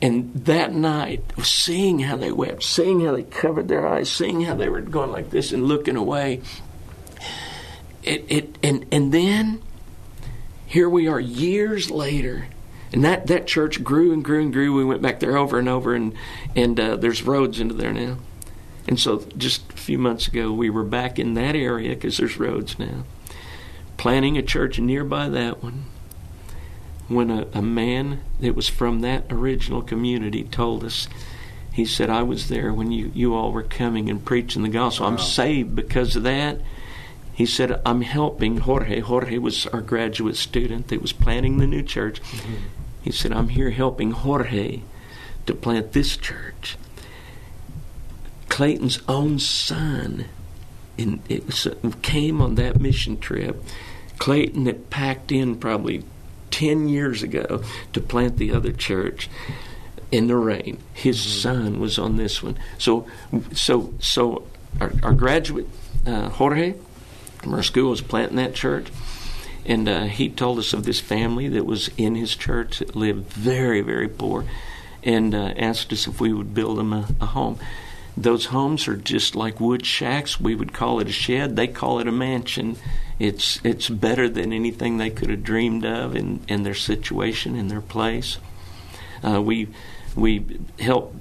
And 0.00 0.32
that 0.44 0.72
night, 0.72 1.24
seeing 1.42 1.98
how 1.98 2.16
they 2.16 2.30
wept, 2.30 2.62
seeing 2.62 3.00
how 3.00 3.16
they 3.16 3.24
covered 3.24 3.66
their 3.66 3.86
eyes, 3.86 4.10
seeing 4.10 4.42
how 4.42 4.54
they 4.54 4.68
were 4.68 4.80
going 4.80 5.10
like 5.10 5.30
this 5.30 5.50
and 5.50 5.64
looking 5.64 5.96
away, 5.96 6.40
it, 8.08 8.24
it 8.28 8.58
and 8.62 8.86
and 8.90 9.12
then 9.12 9.62
here 10.66 10.88
we 10.88 11.06
are 11.08 11.20
years 11.20 11.90
later 11.90 12.46
and 12.92 13.04
that, 13.04 13.26
that 13.26 13.46
church 13.46 13.84
grew 13.84 14.12
and 14.12 14.24
grew 14.24 14.40
and 14.42 14.52
grew. 14.52 14.74
We 14.74 14.84
went 14.84 15.02
back 15.02 15.20
there 15.20 15.36
over 15.36 15.58
and 15.58 15.68
over 15.68 15.94
and 15.94 16.14
and 16.56 16.78
uh, 16.78 16.96
there's 16.96 17.22
roads 17.22 17.60
into 17.60 17.74
there 17.74 17.92
now. 17.92 18.18
And 18.86 18.98
so 18.98 19.18
just 19.36 19.70
a 19.72 19.76
few 19.76 19.98
months 19.98 20.26
ago 20.28 20.52
we 20.52 20.70
were 20.70 20.84
back 20.84 21.18
in 21.18 21.34
that 21.34 21.54
area 21.54 21.90
because 21.90 22.16
there's 22.16 22.38
roads 22.38 22.78
now. 22.78 23.04
Planning 23.98 24.38
a 24.38 24.42
church 24.42 24.78
nearby 24.78 25.28
that 25.28 25.62
one 25.62 25.84
when 27.08 27.30
a, 27.30 27.46
a 27.54 27.62
man 27.62 28.20
that 28.38 28.54
was 28.54 28.68
from 28.68 29.00
that 29.00 29.24
original 29.30 29.82
community 29.82 30.44
told 30.44 30.84
us 30.84 31.08
he 31.72 31.84
said 31.84 32.10
i 32.10 32.22
was 32.22 32.48
there 32.48 32.70
when 32.70 32.92
you, 32.92 33.10
you 33.14 33.34
all 33.34 33.50
were 33.50 33.62
coming 33.62 34.10
and 34.10 34.26
preaching 34.26 34.62
the 34.62 34.68
gospel. 34.68 35.06
Wow. 35.06 35.12
i'm 35.12 35.18
saved 35.18 35.74
because 35.74 36.16
of 36.16 36.24
that 36.24 36.60
he 37.38 37.46
said, 37.46 37.80
I'm 37.86 38.00
helping 38.00 38.56
Jorge. 38.56 38.98
Jorge 38.98 39.38
was 39.38 39.64
our 39.68 39.80
graduate 39.80 40.34
student 40.34 40.88
that 40.88 41.00
was 41.00 41.12
planting 41.12 41.58
the 41.58 41.68
new 41.68 41.84
church. 41.84 42.20
Mm-hmm. 42.20 42.54
He 43.02 43.12
said, 43.12 43.30
I'm 43.30 43.50
here 43.50 43.70
helping 43.70 44.10
Jorge 44.10 44.80
to 45.46 45.54
plant 45.54 45.92
this 45.92 46.16
church. 46.16 46.76
Clayton's 48.48 48.98
own 49.06 49.38
son 49.38 50.24
in, 50.96 51.22
it 51.28 51.46
was, 51.46 51.68
came 52.02 52.40
on 52.40 52.56
that 52.56 52.80
mission 52.80 53.20
trip. 53.20 53.62
Clayton 54.18 54.66
had 54.66 54.90
packed 54.90 55.30
in 55.30 55.60
probably 55.60 56.02
10 56.50 56.88
years 56.88 57.22
ago 57.22 57.62
to 57.92 58.00
plant 58.00 58.38
the 58.38 58.50
other 58.50 58.72
church 58.72 59.30
in 60.10 60.26
the 60.26 60.34
rain. 60.34 60.78
His 60.92 61.20
mm-hmm. 61.20 61.38
son 61.38 61.78
was 61.78 62.00
on 62.00 62.16
this 62.16 62.42
one. 62.42 62.58
So, 62.78 63.06
so, 63.54 63.94
so 64.00 64.42
our, 64.80 64.90
our 65.04 65.14
graduate, 65.14 65.68
uh, 66.04 66.30
Jorge, 66.30 66.74
from 67.48 67.56
our 67.56 67.62
school 67.62 67.88
was 67.88 68.02
planting 68.02 68.36
that 68.36 68.54
church. 68.54 68.88
And 69.64 69.88
uh, 69.88 70.04
he 70.04 70.28
told 70.28 70.58
us 70.58 70.74
of 70.74 70.84
this 70.84 71.00
family 71.00 71.48
that 71.48 71.64
was 71.64 71.88
in 71.96 72.14
his 72.14 72.36
church 72.36 72.80
that 72.80 72.94
lived 72.94 73.32
very, 73.32 73.80
very 73.80 74.08
poor 74.08 74.44
and 75.02 75.34
uh, 75.34 75.54
asked 75.56 75.90
us 75.90 76.06
if 76.06 76.20
we 76.20 76.30
would 76.30 76.52
build 76.52 76.76
them 76.76 76.92
a, 76.92 77.08
a, 77.22 77.26
home. 77.26 77.58
Those 78.18 78.46
homes 78.46 78.86
are 78.86 78.96
just 78.96 79.34
like 79.34 79.60
wood 79.60 79.86
shacks. 79.86 80.38
We 80.38 80.54
would 80.54 80.74
call 80.74 81.00
it 81.00 81.08
a 81.08 81.12
shed. 81.12 81.56
They 81.56 81.68
call 81.68 82.00
it 82.00 82.08
a 82.08 82.12
mansion. 82.12 82.76
It's 83.18 83.60
it's 83.64 83.88
better 83.88 84.28
than 84.28 84.52
anything 84.52 84.98
they 84.98 85.10
could 85.10 85.30
have 85.30 85.42
dreamed 85.42 85.86
of 85.86 86.14
in, 86.14 86.40
in 86.48 86.64
their 86.64 86.74
situation, 86.74 87.56
in 87.56 87.68
their 87.68 87.80
place. 87.80 88.36
Uh, 89.26 89.40
we 89.40 89.68
we 90.18 90.44
help 90.78 91.14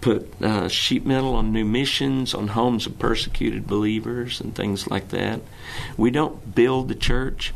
put 0.00 0.40
uh, 0.40 0.68
sheet 0.68 1.04
metal 1.04 1.34
on 1.34 1.52
new 1.52 1.64
missions, 1.64 2.32
on 2.34 2.48
homes 2.48 2.86
of 2.86 2.98
persecuted 2.98 3.66
believers, 3.66 4.40
and 4.40 4.54
things 4.54 4.88
like 4.88 5.08
that. 5.08 5.40
We 5.96 6.10
don't 6.10 6.54
build 6.54 6.88
the 6.88 6.94
church. 6.94 7.52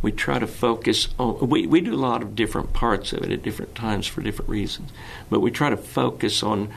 We 0.00 0.12
try 0.12 0.38
to 0.38 0.46
focus 0.46 1.08
on, 1.18 1.48
we, 1.48 1.66
we 1.66 1.80
do 1.80 1.94
a 1.94 1.96
lot 1.96 2.22
of 2.22 2.36
different 2.36 2.72
parts 2.72 3.12
of 3.12 3.22
it 3.22 3.32
at 3.32 3.42
different 3.42 3.74
times 3.74 4.06
for 4.06 4.20
different 4.20 4.48
reasons, 4.48 4.90
but 5.30 5.40
we 5.40 5.50
try 5.50 5.70
to 5.70 5.76
focus 5.76 6.42
on 6.42 6.72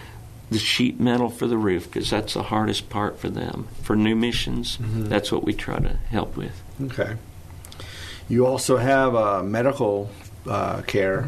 the 0.49 0.59
sheet 0.59 0.99
metal 0.99 1.29
for 1.29 1.47
the 1.47 1.57
roof 1.57 1.85
because 1.85 2.09
that's 2.09 2.35
the 2.35 2.43
hardest 2.43 2.89
part 2.89 3.19
for 3.19 3.29
them. 3.29 3.67
For 3.81 3.95
new 3.95 4.15
missions, 4.15 4.77
mm-hmm. 4.77 5.05
that's 5.05 5.31
what 5.31 5.43
we 5.43 5.53
try 5.53 5.79
to 5.79 5.97
help 6.09 6.37
with. 6.37 6.61
Okay. 6.81 7.17
You 8.29 8.45
also 8.45 8.77
have 8.77 9.15
uh, 9.15 9.43
medical 9.43 10.09
uh, 10.47 10.81
care. 10.83 11.27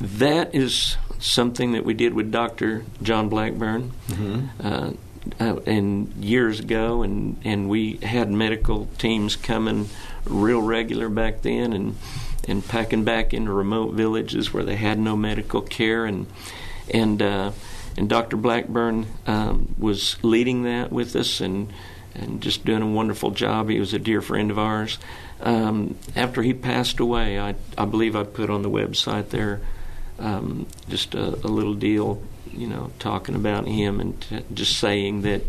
That 0.00 0.54
is 0.54 0.96
something 1.26 1.72
that 1.72 1.84
we 1.84 1.94
did 1.94 2.14
with 2.14 2.30
Dr. 2.30 2.84
John 3.02 3.28
Blackburn. 3.28 3.92
Mm-hmm. 4.08 4.66
Uh, 4.66 4.92
uh, 5.40 5.56
and 5.66 6.12
years 6.24 6.60
ago, 6.60 7.02
and 7.02 7.36
and 7.44 7.68
we 7.68 7.96
had 7.96 8.30
medical 8.30 8.86
teams 8.98 9.34
coming 9.34 9.88
real 10.24 10.62
regular 10.62 11.08
back 11.08 11.42
then, 11.42 11.72
and 11.72 11.96
and 12.46 12.66
packing 12.66 13.02
back 13.02 13.34
into 13.34 13.52
remote 13.52 13.94
villages 13.94 14.52
where 14.52 14.62
they 14.62 14.76
had 14.76 15.00
no 15.00 15.16
medical 15.16 15.62
care, 15.62 16.04
and 16.04 16.26
and 16.94 17.20
uh, 17.20 17.50
and 17.96 18.08
Dr. 18.08 18.36
Blackburn 18.36 19.06
um, 19.26 19.74
was 19.78 20.16
leading 20.22 20.62
that 20.62 20.92
with 20.92 21.16
us, 21.16 21.40
and 21.40 21.72
and 22.14 22.40
just 22.40 22.64
doing 22.64 22.82
a 22.82 22.86
wonderful 22.86 23.32
job. 23.32 23.68
He 23.68 23.80
was 23.80 23.94
a 23.94 23.98
dear 23.98 24.22
friend 24.22 24.52
of 24.52 24.60
ours. 24.60 24.96
Um, 25.40 25.98
after 26.14 26.40
he 26.42 26.54
passed 26.54 27.00
away, 27.00 27.38
I 27.38 27.56
I 27.76 27.84
believe 27.84 28.14
I 28.14 28.22
put 28.22 28.48
on 28.48 28.62
the 28.62 28.70
website 28.70 29.30
there 29.30 29.60
um, 30.18 30.66
just 30.88 31.14
a, 31.14 31.26
a, 31.26 31.48
little 31.48 31.74
deal, 31.74 32.22
you 32.52 32.66
know, 32.66 32.90
talking 32.98 33.34
about 33.34 33.66
him 33.66 34.00
and 34.00 34.20
t- 34.20 34.44
just 34.52 34.78
saying 34.78 35.22
that 35.22 35.42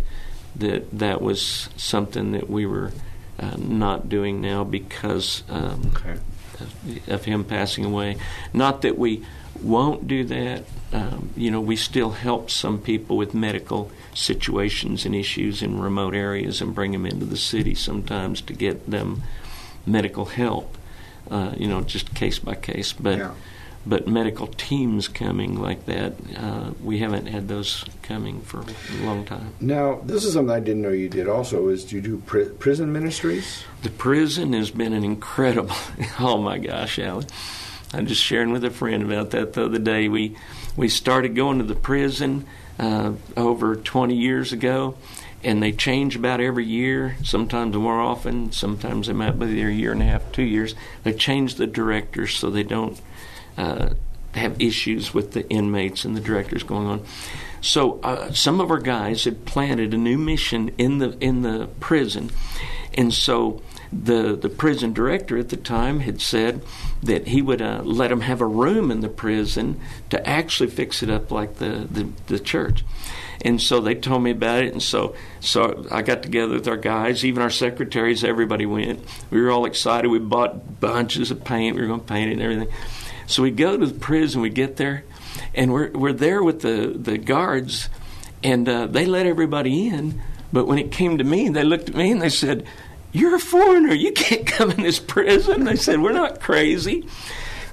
that 0.56 0.98
that 0.98 1.22
was 1.22 1.70
something 1.78 2.32
that 2.32 2.50
we 2.50 2.66
were 2.66 2.92
uh, 3.40 3.56
not 3.58 4.10
doing 4.10 4.42
now 4.42 4.64
because 4.64 5.44
um, 5.50 5.92
okay. 5.96 6.20
of, 6.60 7.10
of, 7.10 7.26
him 7.26 7.44
passing 7.44 7.86
away. 7.86 8.18
Not 8.54 8.82
that 8.82 8.98
we 8.98 9.24
won't 9.62 10.08
do 10.08 10.24
that. 10.26 10.64
Um, 10.92 11.30
you 11.36 11.52
know, 11.52 11.62
we 11.62 11.76
still 11.76 12.12
help 12.12 12.50
some 12.50 12.80
people 12.80 13.18
with 13.18 13.34
medical 13.34 13.92
situations 14.14 15.06
and 15.06 15.14
issues 15.14 15.62
in 15.62 15.80
remote 15.80 16.16
areas 16.16 16.62
and 16.62 16.74
bring 16.74 16.94
them 16.94 17.06
into 17.06 17.26
the 17.26 17.38
city 17.38 17.76
sometimes 17.76 18.42
to 18.42 18.54
get 18.54 18.90
them 18.90 19.22
medical 19.86 20.26
help. 20.26 20.76
Uh, 21.30 21.54
you 21.58 21.68
know, 21.68 21.82
just 21.82 22.14
case 22.16 22.40
by 22.40 22.56
case, 22.56 22.92
but. 22.92 23.18
Yeah 23.18 23.32
but 23.88 24.08
medical 24.08 24.48
teams 24.48 25.08
coming 25.08 25.62
like 25.62 25.86
that, 25.86 26.14
uh, 26.36 26.72
we 26.84 27.00
haven't 27.00 27.28
had 27.28 27.48
those 27.48 27.86
coming 28.02 28.42
for 28.42 28.62
a 28.62 29.06
long 29.06 29.26
time. 29.26 29.54
Now, 29.60 30.02
this 30.04 30.26
is 30.26 30.34
something 30.34 30.54
I 30.54 30.60
didn't 30.60 30.82
know 30.82 30.90
you 30.90 31.10
did. 31.10 31.28
Also, 31.28 31.68
is 31.70 31.86
do 31.86 31.96
you 31.96 32.02
do 32.02 32.18
pri- 32.18 32.50
prison 32.50 32.92
ministries? 32.92 33.64
The 33.84 33.90
prison 33.90 34.54
has 34.54 34.72
been 34.72 34.94
an 34.94 35.04
incredible. 35.04 35.76
oh 36.20 36.38
my 36.38 36.58
gosh, 36.58 37.00
Alan! 37.00 37.28
I'm 37.94 38.08
just 38.08 38.22
sharing 38.22 38.52
with 38.52 38.66
a 38.66 38.72
friend 38.72 39.04
about 39.04 39.32
that 39.32 39.54
the 39.54 39.66
other 39.66 39.80
day. 39.80 40.10
We 40.10 40.36
we 40.76 40.90
started 40.90 41.36
going 41.36 41.60
to 41.60 41.64
the 41.64 41.76
prison 41.76 42.46
uh, 42.80 43.14
over 43.36 43.76
20 43.76 44.16
years 44.16 44.52
ago. 44.52 44.96
And 45.44 45.62
they 45.62 45.72
change 45.72 46.16
about 46.16 46.42
every 46.42 46.66
year, 46.66 47.16
sometimes 47.24 47.76
more 47.76 48.02
often, 48.02 48.52
sometimes 48.52 49.06
they 49.06 49.14
might 49.14 49.38
be 49.38 49.46
there 49.54 49.70
a 49.70 49.74
year 49.74 49.92
and 49.92 50.02
a 50.02 50.06
half, 50.06 50.32
two 50.32 50.44
years. 50.44 50.74
They 51.04 51.14
change 51.14 51.56
the 51.56 51.68
directors 51.68 52.36
so 52.36 52.50
they 52.50 52.64
don't 52.64 53.00
uh, 53.58 53.90
have 54.34 54.62
issues 54.62 55.14
with 55.14 55.34
the 55.34 55.48
inmates 55.50 56.06
and 56.06 56.16
the 56.16 56.22
directors 56.22 56.64
going 56.64 56.88
on. 56.88 57.06
So 57.62 58.00
uh, 58.02 58.32
some 58.34 58.62
of 58.62 58.70
our 58.70 58.80
guys 58.80 59.24
had 59.24 59.46
planted 59.46 59.94
a 59.94 59.98
new 59.98 60.18
mission 60.18 60.72
in 60.78 61.00
the 61.00 61.18
in 61.20 61.42
the 61.42 61.68
prison, 61.80 62.30
and 62.94 63.14
so 63.14 63.62
the 63.92 64.36
the 64.36 64.50
prison 64.50 64.94
director 64.94 65.38
at 65.38 65.50
the 65.50 65.58
time 65.58 66.02
had 66.02 66.22
said 66.22 66.62
that 67.02 67.28
he 67.28 67.42
would 67.42 67.62
uh, 67.62 67.82
let 67.84 68.10
them 68.10 68.22
have 68.22 68.42
a 68.42 68.46
room 68.46 68.92
in 68.92 69.02
the 69.02 69.10
prison 69.10 69.80
to 70.10 70.28
actually 70.28 70.70
fix 70.70 71.04
it 71.04 71.10
up 71.10 71.32
like 71.32 71.56
the, 71.56 71.88
the, 71.90 72.10
the 72.28 72.40
church. 72.40 72.84
And 73.42 73.62
so 73.62 73.80
they 73.82 73.94
told 73.94 74.24
me 74.24 74.32
about 74.32 74.64
it, 74.64 74.74
and 74.74 74.82
so 74.82 75.16
so 75.40 75.86
I 75.92 76.02
got 76.02 76.24
together 76.24 76.54
with 76.54 76.68
our 76.68 76.78
guys, 76.78 77.24
even 77.24 77.44
our 77.44 77.52
secretaries, 77.52 78.24
everybody 78.24 78.66
went. 78.66 79.00
We 79.30 79.42
were 79.42 79.52
all 79.52 79.66
excited. 79.66 80.10
We 80.10 80.20
bought 80.20 80.80
bunches 80.80 81.30
of 81.32 81.44
paint. 81.44 81.76
We 81.76 81.82
were 81.82 81.88
going 81.88 82.02
to 82.02 82.06
paint 82.06 82.30
it 82.30 82.34
and 82.34 82.42
everything. 82.42 82.74
So 83.28 83.44
we 83.44 83.52
go 83.52 83.78
to 83.78 83.86
the 83.86 84.00
prison, 84.00 84.42
we 84.42 84.50
get 84.50 84.78
there, 84.78 85.04
and 85.54 85.72
we're, 85.72 85.92
we're 85.92 86.14
there 86.14 86.42
with 86.42 86.62
the, 86.62 86.94
the 86.96 87.18
guards, 87.18 87.90
and 88.44 88.68
uh, 88.68 88.88
they 88.88 89.06
let 89.06 89.26
everybody 89.26 89.88
in. 89.88 90.22
But 90.54 90.66
when 90.66 90.80
it 90.80 90.92
came 90.92 91.18
to 91.18 91.24
me, 91.26 91.50
they 91.50 91.64
looked 91.64 91.90
at 91.90 91.96
me 91.96 92.12
and 92.12 92.22
they 92.22 92.30
said, 92.30 92.66
You're 93.12 93.36
a 93.36 93.40
foreigner. 93.40 93.94
You 93.94 94.14
can't 94.14 94.48
come 94.48 94.72
in 94.72 94.82
this 94.82 95.00
prison. 95.00 95.66
They 95.66 95.76
said, 95.76 96.02
We're 96.02 96.14
not 96.14 96.40
crazy. 96.40 97.06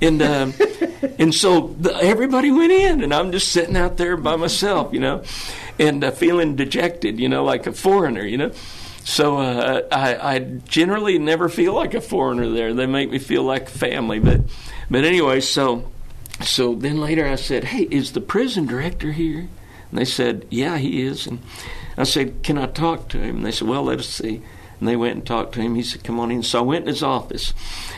And 0.02 0.20
uh, 0.20 0.50
and 1.18 1.32
so 1.32 1.68
the, 1.78 1.94
everybody 2.02 2.50
went 2.50 2.72
in, 2.72 3.02
and 3.04 3.14
I'm 3.14 3.30
just 3.30 3.52
sitting 3.52 3.76
out 3.76 3.96
there 3.96 4.16
by 4.16 4.34
myself, 4.34 4.92
you 4.92 4.98
know, 4.98 5.22
and 5.78 6.02
uh, 6.02 6.10
feeling 6.10 6.56
dejected, 6.56 7.20
you 7.20 7.28
know, 7.28 7.44
like 7.44 7.68
a 7.68 7.72
foreigner, 7.72 8.24
you 8.24 8.38
know. 8.38 8.52
So 9.04 9.36
uh, 9.36 9.82
I, 9.92 10.34
I 10.34 10.38
generally 10.38 11.18
never 11.18 11.50
feel 11.50 11.74
like 11.74 11.92
a 11.92 12.00
foreigner 12.00 12.48
there. 12.48 12.72
They 12.72 12.86
make 12.86 13.10
me 13.10 13.18
feel 13.18 13.42
like 13.42 13.68
family, 13.68 14.18
but 14.18 14.40
but 14.90 15.04
anyway, 15.04 15.40
so 15.40 15.90
so 16.40 16.74
then 16.74 17.00
later 17.00 17.26
I 17.26 17.36
said, 17.36 17.64
"Hey, 17.64 17.82
is 17.90 18.12
the 18.12 18.22
prison 18.22 18.66
director 18.66 19.12
here?" 19.12 19.48
And 19.90 19.98
they 19.98 20.06
said, 20.06 20.46
"Yeah, 20.50 20.78
he 20.78 21.02
is." 21.02 21.26
And 21.26 21.40
I 21.98 22.04
said, 22.04 22.42
"Can 22.42 22.56
I 22.56 22.66
talk 22.66 23.08
to 23.10 23.18
him?" 23.18 23.36
And 23.36 23.46
they 23.46 23.52
said, 23.52 23.68
"Well, 23.68 23.84
let 23.84 23.98
us 23.98 24.08
see." 24.08 24.42
And 24.84 24.88
they 24.90 24.96
went 24.96 25.14
and 25.14 25.26
talked 25.26 25.54
to 25.54 25.62
him. 25.62 25.76
He 25.76 25.82
said, 25.82 26.04
Come 26.04 26.20
on 26.20 26.30
in. 26.30 26.42
So 26.42 26.58
I 26.58 26.62
went 26.62 26.82
in 26.82 26.88
his 26.88 27.02
office. 27.02 27.54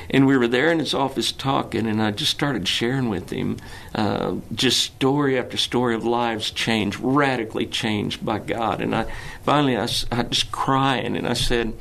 And 0.09 0.25
we 0.25 0.39
were 0.39 0.47
there 0.47 0.71
in 0.71 0.79
his 0.79 0.95
office 0.95 1.33
talking, 1.33 1.85
and 1.85 2.01
I 2.01 2.13
just 2.13 2.31
started 2.31 2.69
sharing 2.69 3.09
with 3.09 3.31
him 3.31 3.57
uh, 3.93 4.37
just 4.55 4.85
story 4.85 5.37
after 5.37 5.57
story 5.57 5.97
of 5.97 6.05
lives 6.05 6.53
changed, 6.53 7.01
radically 7.01 7.67
changed 7.67 8.25
by 8.25 8.39
God. 8.39 8.81
And 8.81 8.95
I 8.95 9.13
finally, 9.43 9.77
I, 9.77 9.89
I 10.13 10.23
just 10.23 10.53
crying, 10.53 11.17
and 11.17 11.27
I 11.27 11.33
said, 11.33 11.73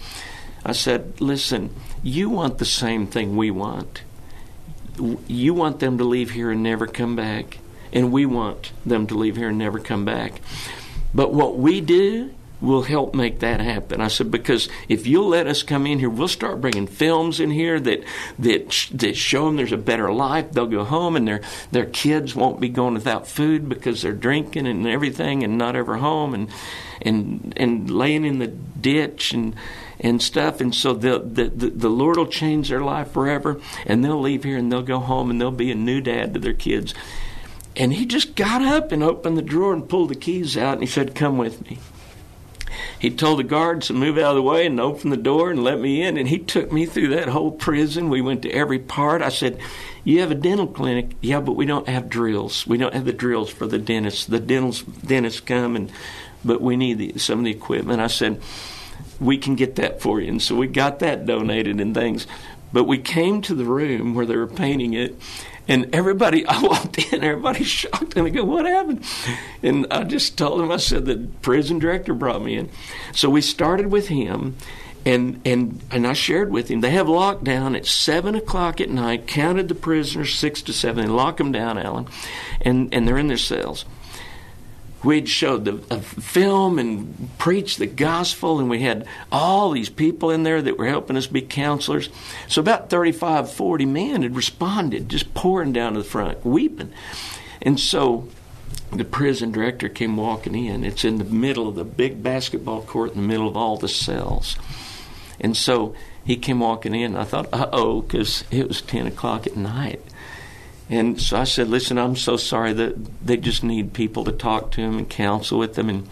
I 0.65 0.71
said, 0.71 1.21
listen, 1.21 1.69
you 2.01 2.31
want 2.31 2.57
the 2.57 2.65
same 2.65 3.05
thing 3.05 3.37
we 3.37 3.51
want. 3.51 4.01
You 5.27 5.53
want 5.53 5.81
them 5.81 5.99
to 5.99 6.03
leave 6.03 6.31
here 6.31 6.49
and 6.49 6.63
never 6.63 6.87
come 6.87 7.15
back, 7.15 7.59
and 7.93 8.11
we 8.11 8.25
want 8.25 8.71
them 8.83 9.05
to 9.05 9.13
leave 9.13 9.35
here 9.35 9.49
and 9.49 9.59
never 9.59 9.77
come 9.77 10.03
back. 10.03 10.41
But 11.13 11.31
what 11.31 11.59
we 11.59 11.79
do 11.79 12.33
will 12.61 12.83
help 12.83 13.13
make 13.13 13.39
that 13.39 13.59
happen. 13.59 14.01
I 14.01 14.07
said 14.07 14.31
because 14.31 14.69
if 14.87 15.07
you'll 15.07 15.27
let 15.27 15.47
us 15.47 15.63
come 15.63 15.85
in 15.85 15.99
here, 15.99 16.09
we'll 16.09 16.27
start 16.27 16.61
bringing 16.61 16.87
films 16.87 17.39
in 17.39 17.51
here 17.51 17.79
that 17.79 18.03
that 18.39 18.87
that 18.93 19.17
show 19.17 19.45
them 19.45 19.55
there's 19.55 19.71
a 19.71 19.77
better 19.77 20.11
life. 20.11 20.51
They'll 20.51 20.67
go 20.67 20.83
home 20.83 21.15
and 21.15 21.27
their 21.27 21.41
their 21.71 21.85
kids 21.85 22.35
won't 22.35 22.59
be 22.59 22.69
going 22.69 22.93
without 22.93 23.27
food 23.27 23.69
because 23.69 24.01
they're 24.01 24.13
drinking 24.13 24.67
and 24.67 24.87
everything 24.87 25.43
and 25.43 25.57
not 25.57 25.75
ever 25.75 25.97
home 25.97 26.33
and 26.33 26.49
and 27.01 27.53
and 27.57 27.89
laying 27.89 28.25
in 28.25 28.39
the 28.39 28.47
ditch 28.47 29.33
and 29.33 29.55
and 29.99 30.21
stuff. 30.21 30.61
And 30.61 30.73
so 30.73 30.93
the, 30.93 31.19
the, 31.19 31.49
the 31.49 31.89
Lord 31.89 32.17
will 32.17 32.27
change 32.27 32.69
their 32.69 32.81
life 32.81 33.11
forever, 33.11 33.59
and 33.85 34.03
they'll 34.03 34.19
leave 34.19 34.43
here 34.43 34.57
and 34.57 34.71
they'll 34.71 34.81
go 34.81 34.99
home 34.99 35.29
and 35.29 35.39
they'll 35.39 35.51
be 35.51 35.71
a 35.71 35.75
new 35.75 36.01
dad 36.01 36.33
to 36.33 36.39
their 36.39 36.53
kids. 36.53 36.93
And 37.75 37.93
he 37.93 38.05
just 38.05 38.35
got 38.35 38.61
up 38.61 38.91
and 38.91 39.03
opened 39.03 39.37
the 39.37 39.41
drawer 39.41 39.73
and 39.73 39.87
pulled 39.87 40.09
the 40.09 40.15
keys 40.15 40.55
out 40.57 40.73
and 40.73 40.81
he 40.81 40.87
said, 40.87 41.15
Come 41.15 41.37
with 41.37 41.69
me. 41.69 41.79
He 42.99 43.09
told 43.09 43.39
the 43.39 43.43
guards 43.43 43.87
to 43.87 43.93
move 43.93 44.17
out 44.17 44.31
of 44.31 44.35
the 44.35 44.41
way 44.41 44.65
and 44.65 44.79
open 44.79 45.09
the 45.09 45.17
door 45.17 45.51
and 45.51 45.63
let 45.63 45.79
me 45.79 46.01
in. 46.01 46.17
And 46.17 46.27
he 46.27 46.39
took 46.39 46.71
me 46.71 46.85
through 46.85 47.09
that 47.09 47.29
whole 47.29 47.51
prison. 47.51 48.09
We 48.09 48.21
went 48.21 48.41
to 48.43 48.51
every 48.51 48.79
part. 48.79 49.21
I 49.21 49.29
said, 49.29 49.59
You 50.03 50.21
have 50.21 50.31
a 50.31 50.35
dental 50.35 50.67
clinic? 50.67 51.15
Yeah, 51.21 51.41
but 51.41 51.53
we 51.53 51.65
don't 51.65 51.89
have 51.89 52.09
drills. 52.09 52.65
We 52.65 52.77
don't 52.77 52.93
have 52.93 53.05
the 53.05 53.13
drills 53.13 53.49
for 53.49 53.67
the 53.67 53.79
dentists. 53.79 54.25
The 54.25 54.39
dentals, 54.39 54.83
dentists 54.83 55.41
come, 55.41 55.75
and 55.75 55.91
but 56.43 56.61
we 56.61 56.77
need 56.77 56.99
the, 56.99 57.17
some 57.17 57.39
of 57.39 57.45
the 57.45 57.51
equipment. 57.51 57.99
I 57.99 58.07
said, 58.07 58.41
We 59.19 59.37
can 59.37 59.55
get 59.55 59.75
that 59.75 60.01
for 60.01 60.21
you. 60.21 60.29
And 60.29 60.41
so 60.41 60.55
we 60.55 60.67
got 60.67 60.99
that 60.99 61.25
donated 61.25 61.81
and 61.81 61.93
things. 61.93 62.27
But 62.71 62.85
we 62.85 62.97
came 62.97 63.41
to 63.43 63.55
the 63.55 63.65
room 63.65 64.15
where 64.15 64.25
they 64.25 64.35
were 64.35 64.47
painting 64.47 64.93
it, 64.93 65.15
and 65.67 65.93
everybody, 65.93 66.45
I 66.47 66.61
walked 66.61 67.13
in, 67.13 67.23
everybody's 67.23 67.67
shocked, 67.67 68.15
and 68.15 68.25
they 68.25 68.31
go, 68.31 68.43
"What 68.43 68.65
happened?" 68.65 69.03
And 69.63 69.87
I 69.91 70.03
just 70.03 70.37
told 70.37 70.59
them, 70.59 70.71
I 70.71 70.77
said, 70.77 71.05
"The 71.05 71.27
prison 71.41 71.79
director 71.79 72.13
brought 72.13 72.43
me 72.43 72.55
in." 72.55 72.69
So 73.13 73.29
we 73.29 73.41
started 73.41 73.87
with 73.87 74.07
him, 74.07 74.55
and 75.05 75.41
and 75.45 75.81
and 75.91 76.07
I 76.07 76.13
shared 76.13 76.51
with 76.51 76.69
him. 76.69 76.81
They 76.81 76.91
have 76.91 77.07
lockdown 77.07 77.75
at 77.75 77.85
seven 77.85 78.35
o'clock 78.35 78.79
at 78.81 78.89
night. 78.89 79.27
Counted 79.27 79.67
the 79.67 79.75
prisoners 79.75 80.35
six 80.35 80.61
to 80.63 80.73
seven. 80.73 81.03
and 81.05 81.15
lock 81.15 81.37
them 81.37 81.51
down, 81.51 81.77
Alan, 81.77 82.07
and 82.61 82.93
and 82.93 83.07
they're 83.07 83.17
in 83.17 83.27
their 83.27 83.37
cells 83.37 83.85
we'd 85.05 85.29
showed 85.29 85.65
the 85.65 85.77
film 85.99 86.79
and 86.79 87.29
preached 87.37 87.77
the 87.77 87.85
gospel, 87.85 88.59
and 88.59 88.69
we 88.69 88.81
had 88.81 89.07
all 89.31 89.71
these 89.71 89.89
people 89.89 90.31
in 90.31 90.43
there 90.43 90.61
that 90.61 90.77
were 90.77 90.87
helping 90.87 91.15
us 91.15 91.27
be 91.27 91.41
counselors. 91.41 92.09
So 92.47 92.59
about 92.59 92.89
35, 92.89 93.51
40 93.51 93.85
men 93.85 94.23
had 94.23 94.35
responded, 94.35 95.07
just 95.07 95.33
pouring 95.33 95.71
down 95.71 95.93
to 95.93 95.99
the 95.99 96.05
front, 96.05 96.43
weeping. 96.43 96.91
And 97.61 97.79
so 97.79 98.27
the 98.91 99.05
prison 99.05 99.51
director 99.51 99.89
came 99.89 100.17
walking 100.17 100.55
in. 100.55 100.83
It's 100.83 101.05
in 101.05 101.19
the 101.19 101.25
middle 101.25 101.67
of 101.67 101.75
the 101.75 101.85
big 101.85 102.23
basketball 102.23 102.81
court, 102.81 103.13
in 103.13 103.21
the 103.21 103.27
middle 103.27 103.47
of 103.47 103.55
all 103.55 103.77
the 103.77 103.87
cells. 103.87 104.57
And 105.39 105.55
so 105.55 105.95
he 106.25 106.35
came 106.35 106.59
walking 106.59 106.95
in. 106.95 107.15
I 107.15 107.25
thought, 107.25 107.47
uh 107.53 107.69
oh, 107.71 108.01
because 108.01 108.43
it 108.49 108.67
was 108.67 108.81
10 108.81 109.07
o'clock 109.07 109.45
at 109.45 109.55
night. 109.55 110.01
And 110.89 111.19
so 111.19 111.37
I 111.37 111.45
said, 111.45 111.67
listen, 111.67 111.97
I'm 111.97 112.15
so 112.15 112.37
sorry 112.37 112.73
that 112.73 113.25
they 113.25 113.37
just 113.37 113.63
need 113.63 113.93
people 113.93 114.23
to 114.25 114.31
talk 114.31 114.71
to 114.71 114.81
them 114.81 114.97
and 114.97 115.09
counsel 115.09 115.57
with 115.57 115.75
them. 115.75 115.89
And, 115.89 116.07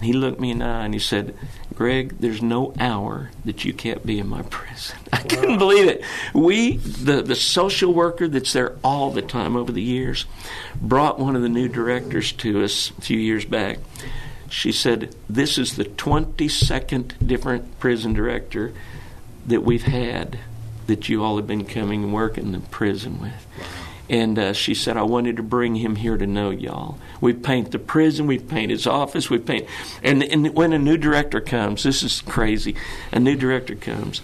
he 0.00 0.12
looked 0.12 0.38
me 0.38 0.50
in 0.50 0.58
the 0.58 0.64
eye 0.64 0.84
and 0.84 0.94
he 0.94 1.00
said, 1.00 1.34
Greg, 1.74 2.18
there's 2.18 2.42
no 2.42 2.72
hour 2.78 3.30
that 3.44 3.64
you 3.64 3.72
can't 3.72 4.04
be 4.06 4.18
in 4.18 4.28
my 4.28 4.42
prison. 4.42 4.98
I 5.12 5.18
couldn't 5.18 5.58
believe 5.58 5.88
it. 5.88 6.02
We, 6.34 6.76
the, 6.76 7.22
the 7.22 7.34
social 7.34 7.92
worker 7.92 8.28
that's 8.28 8.52
there 8.52 8.76
all 8.84 9.10
the 9.10 9.22
time 9.22 9.56
over 9.56 9.72
the 9.72 9.82
years, 9.82 10.24
brought 10.80 11.18
one 11.18 11.34
of 11.36 11.42
the 11.42 11.48
new 11.48 11.68
directors 11.68 12.32
to 12.32 12.62
us 12.62 12.90
a 12.96 13.00
few 13.00 13.18
years 13.18 13.44
back. 13.44 13.78
She 14.48 14.72
said, 14.72 15.14
This 15.28 15.58
is 15.58 15.76
the 15.76 15.84
22nd 15.84 17.26
different 17.26 17.78
prison 17.80 18.12
director 18.12 18.72
that 19.46 19.62
we've 19.62 19.82
had 19.82 20.38
that 20.86 21.08
you 21.08 21.22
all 21.22 21.36
have 21.36 21.46
been 21.46 21.64
coming 21.64 22.04
and 22.04 22.12
working 22.12 22.46
in 22.46 22.52
the 22.52 22.60
prison 22.60 23.20
with. 23.20 23.46
Wow. 23.58 23.87
And 24.10 24.38
uh, 24.38 24.52
she 24.54 24.74
said, 24.74 24.96
I 24.96 25.02
wanted 25.02 25.36
to 25.36 25.42
bring 25.42 25.74
him 25.74 25.96
here 25.96 26.16
to 26.16 26.26
know 26.26 26.50
y'all. 26.50 26.98
We 27.20 27.34
paint 27.34 27.72
the 27.72 27.78
prison, 27.78 28.26
we 28.26 28.38
paint 28.38 28.70
his 28.70 28.86
office, 28.86 29.28
we 29.28 29.38
paint. 29.38 29.66
And, 30.02 30.22
and 30.22 30.54
when 30.54 30.72
a 30.72 30.78
new 30.78 30.96
director 30.96 31.40
comes, 31.40 31.82
this 31.82 32.02
is 32.02 32.22
crazy. 32.22 32.74
A 33.12 33.20
new 33.20 33.36
director 33.36 33.74
comes, 33.74 34.22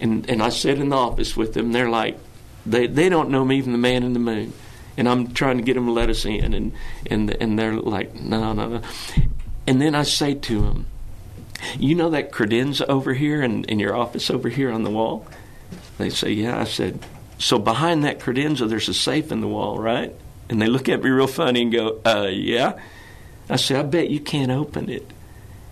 and, 0.00 0.28
and 0.28 0.42
I 0.42 0.50
sit 0.50 0.78
in 0.78 0.90
the 0.90 0.96
office 0.96 1.36
with 1.36 1.54
them. 1.54 1.72
They're 1.72 1.88
like, 1.88 2.18
they, 2.66 2.86
they 2.86 3.08
don't 3.08 3.30
know 3.30 3.44
me 3.44 3.62
from 3.62 3.72
the 3.72 3.78
man 3.78 4.02
in 4.02 4.12
the 4.12 4.18
moon. 4.18 4.52
And 4.96 5.08
I'm 5.08 5.32
trying 5.32 5.56
to 5.56 5.62
get 5.62 5.74
them 5.74 5.86
to 5.86 5.92
let 5.92 6.10
us 6.10 6.26
in. 6.26 6.52
And, 6.52 6.72
and, 7.06 7.30
and 7.40 7.58
they're 7.58 7.72
like, 7.72 8.14
no, 8.14 8.52
no, 8.52 8.68
no. 8.68 8.82
And 9.66 9.80
then 9.80 9.94
I 9.94 10.02
say 10.02 10.34
to 10.34 10.60
them, 10.60 10.86
you 11.78 11.94
know 11.94 12.10
that 12.10 12.32
credenza 12.32 12.86
over 12.88 13.14
here 13.14 13.42
in, 13.42 13.64
in 13.64 13.78
your 13.78 13.96
office 13.96 14.30
over 14.30 14.48
here 14.48 14.70
on 14.70 14.82
the 14.82 14.90
wall? 14.90 15.26
They 15.96 16.10
say, 16.10 16.32
yeah. 16.32 16.60
I 16.60 16.64
said, 16.64 16.98
so 17.42 17.58
behind 17.58 18.04
that 18.04 18.20
credenza, 18.20 18.68
there's 18.68 18.88
a 18.88 18.94
safe 18.94 19.32
in 19.32 19.40
the 19.40 19.48
wall, 19.48 19.76
right? 19.76 20.14
And 20.48 20.62
they 20.62 20.68
look 20.68 20.88
at 20.88 21.02
me 21.02 21.10
real 21.10 21.26
funny 21.26 21.62
and 21.62 21.72
go, 21.72 22.00
uh, 22.06 22.28
yeah. 22.30 22.78
I 23.50 23.56
say, 23.56 23.74
I 23.74 23.82
bet 23.82 24.10
you 24.10 24.20
can't 24.20 24.52
open 24.52 24.88
it. 24.88 25.10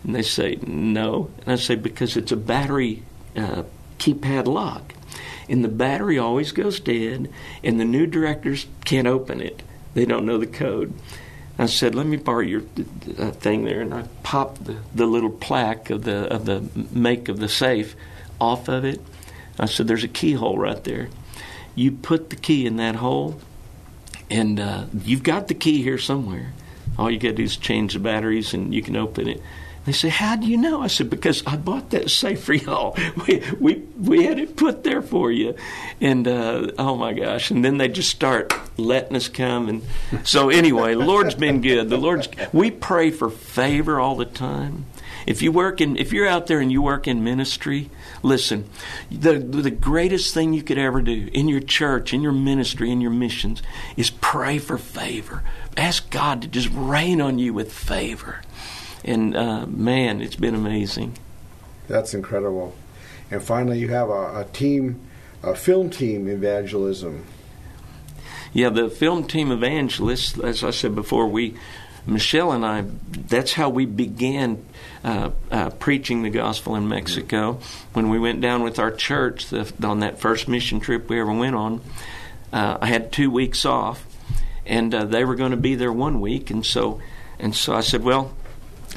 And 0.02 0.12
they 0.12 0.22
say, 0.22 0.58
no. 0.66 1.30
And 1.42 1.52
I 1.52 1.56
say, 1.56 1.76
because 1.76 2.16
it's 2.16 2.32
a 2.32 2.36
battery 2.36 3.04
uh, 3.36 3.62
keypad 4.00 4.48
lock. 4.48 4.94
And 5.48 5.62
the 5.62 5.68
battery 5.68 6.18
always 6.18 6.50
goes 6.50 6.80
dead, 6.80 7.32
and 7.62 7.78
the 7.78 7.84
new 7.84 8.06
directors 8.06 8.66
can't 8.84 9.06
open 9.06 9.40
it. 9.40 9.62
They 9.94 10.06
don't 10.06 10.26
know 10.26 10.38
the 10.38 10.46
code. 10.48 10.92
I 11.56 11.66
said, 11.66 11.94
"Let 11.94 12.06
me 12.06 12.16
borrow 12.16 12.40
your 12.40 12.62
uh, 13.18 13.32
thing 13.32 13.64
there," 13.64 13.80
and 13.80 13.92
I 13.92 14.04
popped 14.22 14.64
the, 14.64 14.76
the 14.94 15.06
little 15.06 15.30
plaque 15.30 15.90
of 15.90 16.04
the 16.04 16.32
of 16.32 16.46
the 16.46 16.62
make 16.92 17.28
of 17.28 17.40
the 17.40 17.48
safe 17.48 17.96
off 18.40 18.68
of 18.68 18.84
it. 18.84 19.00
I 19.58 19.66
said, 19.66 19.88
"There's 19.88 20.04
a 20.04 20.08
keyhole 20.08 20.56
right 20.56 20.82
there." 20.84 21.08
You 21.74 21.92
put 21.92 22.30
the 22.30 22.36
key 22.36 22.66
in 22.66 22.76
that 22.76 22.96
hole, 22.96 23.40
and 24.30 24.60
uh, 24.60 24.84
you've 25.04 25.22
got 25.22 25.48
the 25.48 25.54
key 25.54 25.82
here 25.82 25.98
somewhere. 25.98 26.52
All 26.98 27.10
you 27.10 27.18
got 27.18 27.28
to 27.28 27.34
do 27.34 27.44
is 27.44 27.56
change 27.56 27.94
the 27.94 28.00
batteries, 28.00 28.54
and 28.54 28.74
you 28.74 28.82
can 28.82 28.96
open 28.96 29.28
it. 29.28 29.42
They 29.86 29.92
say, 29.92 30.08
"How 30.08 30.36
do 30.36 30.46
you 30.46 30.56
know?" 30.56 30.82
I 30.82 30.88
said, 30.88 31.08
"Because 31.08 31.42
I 31.46 31.56
bought 31.56 31.90
that 31.90 32.10
safe 32.10 32.44
for 32.44 32.52
y'all. 32.52 32.96
We 33.26 33.42
we 33.58 33.74
we 33.98 34.24
had 34.24 34.38
it 34.38 34.56
put 34.56 34.84
there 34.84 35.00
for 35.00 35.32
you." 35.32 35.54
And 36.00 36.28
uh, 36.28 36.72
oh 36.78 36.96
my 36.96 37.12
gosh! 37.14 37.50
And 37.50 37.64
then 37.64 37.78
they 37.78 37.88
just 37.88 38.10
start 38.10 38.52
letting 38.76 39.16
us 39.16 39.28
come. 39.28 39.68
And 39.68 39.82
so 40.24 40.50
anyway, 40.50 40.94
the 40.94 41.04
Lord's 41.04 41.34
been 41.34 41.62
good. 41.62 41.88
The 41.88 41.96
Lord's. 41.96 42.28
We 42.52 42.70
pray 42.70 43.10
for 43.10 43.30
favor 43.30 43.98
all 43.98 44.16
the 44.16 44.26
time. 44.26 44.84
If 45.26 45.42
you 45.42 45.52
work 45.52 45.80
in, 45.80 45.96
if 45.96 46.12
you're 46.12 46.26
out 46.26 46.46
there 46.46 46.60
and 46.60 46.70
you 46.70 46.82
work 46.82 47.08
in 47.08 47.24
ministry, 47.24 47.90
listen. 48.22 48.68
The 49.10 49.38
the 49.38 49.70
greatest 49.70 50.34
thing 50.34 50.52
you 50.52 50.62
could 50.62 50.78
ever 50.78 51.02
do 51.02 51.28
in 51.32 51.48
your 51.48 51.60
church, 51.60 52.12
in 52.12 52.22
your 52.22 52.32
ministry, 52.32 52.90
in 52.90 53.00
your 53.00 53.10
missions, 53.10 53.62
is 53.96 54.10
pray 54.10 54.58
for 54.58 54.78
favor. 54.78 55.42
Ask 55.76 56.10
God 56.10 56.42
to 56.42 56.48
just 56.48 56.68
rain 56.72 57.20
on 57.20 57.38
you 57.38 57.54
with 57.54 57.72
favor. 57.72 58.42
And 59.04 59.36
uh, 59.36 59.66
man, 59.66 60.20
it's 60.20 60.36
been 60.36 60.54
amazing. 60.54 61.16
That's 61.88 62.14
incredible. 62.14 62.74
And 63.30 63.42
finally, 63.42 63.78
you 63.78 63.88
have 63.88 64.08
a, 64.10 64.40
a 64.40 64.46
team, 64.52 65.00
a 65.42 65.54
film 65.54 65.90
team 65.90 66.28
evangelism. 66.28 67.24
Yeah, 68.52 68.70
the 68.70 68.90
film 68.90 69.26
team 69.26 69.52
evangelists, 69.52 70.38
as 70.38 70.64
I 70.64 70.70
said 70.70 70.94
before, 70.94 71.28
we 71.28 71.54
Michelle 72.10 72.52
and 72.52 72.66
I, 72.66 72.84
that's 73.28 73.52
how 73.52 73.70
we 73.70 73.86
began 73.86 74.64
uh, 75.04 75.30
uh, 75.50 75.70
preaching 75.70 76.22
the 76.22 76.30
gospel 76.30 76.74
in 76.74 76.88
Mexico. 76.88 77.60
When 77.92 78.10
we 78.10 78.18
went 78.18 78.40
down 78.40 78.62
with 78.62 78.78
our 78.78 78.90
church 78.90 79.46
the, 79.46 79.72
on 79.82 80.00
that 80.00 80.20
first 80.20 80.48
mission 80.48 80.80
trip 80.80 81.08
we 81.08 81.20
ever 81.20 81.32
went 81.32 81.54
on, 81.54 81.80
uh, 82.52 82.78
I 82.80 82.86
had 82.86 83.12
two 83.12 83.30
weeks 83.30 83.64
off, 83.64 84.04
and 84.66 84.94
uh, 84.94 85.04
they 85.04 85.24
were 85.24 85.36
going 85.36 85.52
to 85.52 85.56
be 85.56 85.76
there 85.76 85.92
one 85.92 86.20
week, 86.20 86.50
and 86.50 86.66
so 86.66 87.00
and 87.38 87.54
so 87.54 87.74
I 87.74 87.80
said, 87.80 88.02
well. 88.02 88.34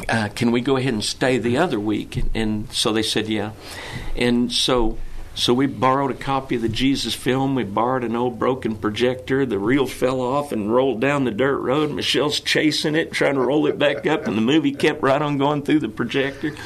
Uh, 0.10 0.28
can 0.30 0.52
we 0.52 0.60
go 0.60 0.76
ahead 0.76 0.92
and 0.92 1.04
stay 1.04 1.38
the 1.38 1.56
other 1.56 1.80
week? 1.80 2.18
And, 2.18 2.30
and 2.34 2.74
so 2.74 2.92
they 2.92 3.04
said, 3.04 3.30
yeah. 3.30 3.52
And 4.16 4.52
so 4.52 4.98
So 5.36 5.54
we 5.54 5.66
borrowed 5.66 6.12
a 6.12 6.16
copy 6.16 6.58
of 6.58 6.62
the 6.62 6.70
Jesus 6.70 7.16
film. 7.16 7.56
We 7.56 7.64
borrowed 7.64 8.04
an 8.04 8.16
old 8.16 8.38
broken 8.38 8.76
projector. 8.76 9.48
The 9.48 9.58
reel 9.58 9.88
fell 9.88 10.22
off 10.22 10.52
and 10.52 10.72
rolled 10.72 11.02
down 11.02 11.24
the 11.24 11.32
dirt 11.32 11.58
road. 11.58 11.92
Michelle's 11.92 12.40
chasing 12.40 12.94
it, 12.94 13.12
trying 13.12 13.34
to 13.34 13.42
roll 13.42 13.66
it 13.66 13.80
back 13.80 14.06
up, 14.06 14.28
and 14.28 14.38
the 14.38 14.42
movie 14.42 14.74
kept 14.74 15.02
right 15.02 15.22
on 15.22 15.40
going 15.40 15.64
through 15.64 15.80
the 15.80 15.90
projector. 15.90 16.56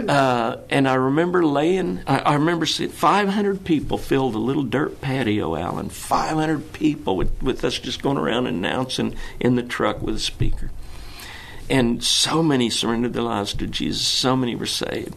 Uh, 0.00 0.58
and 0.70 0.88
I 0.88 0.94
remember 0.94 1.44
laying, 1.44 2.00
I, 2.06 2.18
I 2.18 2.34
remember 2.34 2.64
seeing 2.66 2.90
500 2.90 3.64
people 3.64 3.98
filled 3.98 4.34
a 4.34 4.38
little 4.38 4.62
dirt 4.62 5.00
patio, 5.00 5.54
Alan. 5.56 5.88
500 5.88 6.72
people 6.72 7.16
with, 7.16 7.42
with 7.42 7.64
us 7.64 7.78
just 7.78 8.02
going 8.02 8.16
around 8.16 8.46
announcing 8.46 9.14
in 9.38 9.56
the 9.56 9.62
truck 9.62 10.00
with 10.00 10.16
a 10.16 10.20
speaker. 10.20 10.70
And 11.68 12.02
so 12.02 12.42
many 12.42 12.70
surrendered 12.70 13.12
their 13.12 13.22
lives 13.22 13.54
to 13.54 13.66
Jesus, 13.66 14.06
so 14.06 14.36
many 14.36 14.56
were 14.56 14.66
saved. 14.66 15.14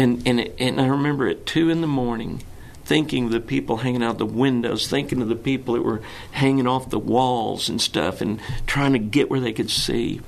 And, 0.00 0.26
and, 0.26 0.40
and 0.58 0.80
I 0.80 0.86
remember 0.86 1.28
at 1.28 1.44
2 1.44 1.68
in 1.68 1.82
the 1.82 1.86
morning 1.86 2.42
thinking 2.86 3.26
of 3.26 3.32
the 3.32 3.40
people 3.40 3.76
hanging 3.76 4.02
out 4.02 4.16
the 4.16 4.24
windows, 4.24 4.88
thinking 4.88 5.20
of 5.20 5.28
the 5.28 5.36
people 5.36 5.74
that 5.74 5.82
were 5.82 6.00
hanging 6.30 6.66
off 6.66 6.88
the 6.88 6.98
walls 6.98 7.68
and 7.68 7.78
stuff 7.78 8.22
and 8.22 8.40
trying 8.66 8.94
to 8.94 8.98
get 8.98 9.28
where 9.28 9.40
they 9.40 9.52
could 9.52 9.68
see. 9.68 10.22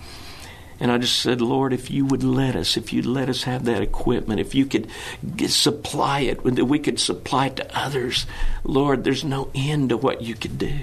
And 0.79 0.93
I 0.93 0.99
just 0.99 1.19
said, 1.21 1.41
Lord, 1.41 1.73
if 1.73 1.91
you 1.91 2.05
would 2.05 2.23
let 2.23 2.55
us, 2.55 2.77
if 2.77 2.93
you'd 2.93 3.07
let 3.07 3.31
us 3.31 3.45
have 3.45 3.65
that 3.65 3.81
equipment, 3.81 4.41
if 4.41 4.55
you 4.55 4.67
could 4.67 4.89
get, 5.35 5.51
supply 5.51 6.21
it, 6.21 6.45
that 6.45 6.67
we 6.67 6.79
could 6.79 7.01
supply 7.01 7.47
it 7.47 7.57
to 7.57 7.75
others, 7.75 8.27
Lord, 8.65 9.05
there's 9.05 9.25
no 9.25 9.51
end 9.55 9.89
to 9.89 9.97
what 9.97 10.21
you 10.21 10.35
could 10.35 10.59
do. 10.59 10.81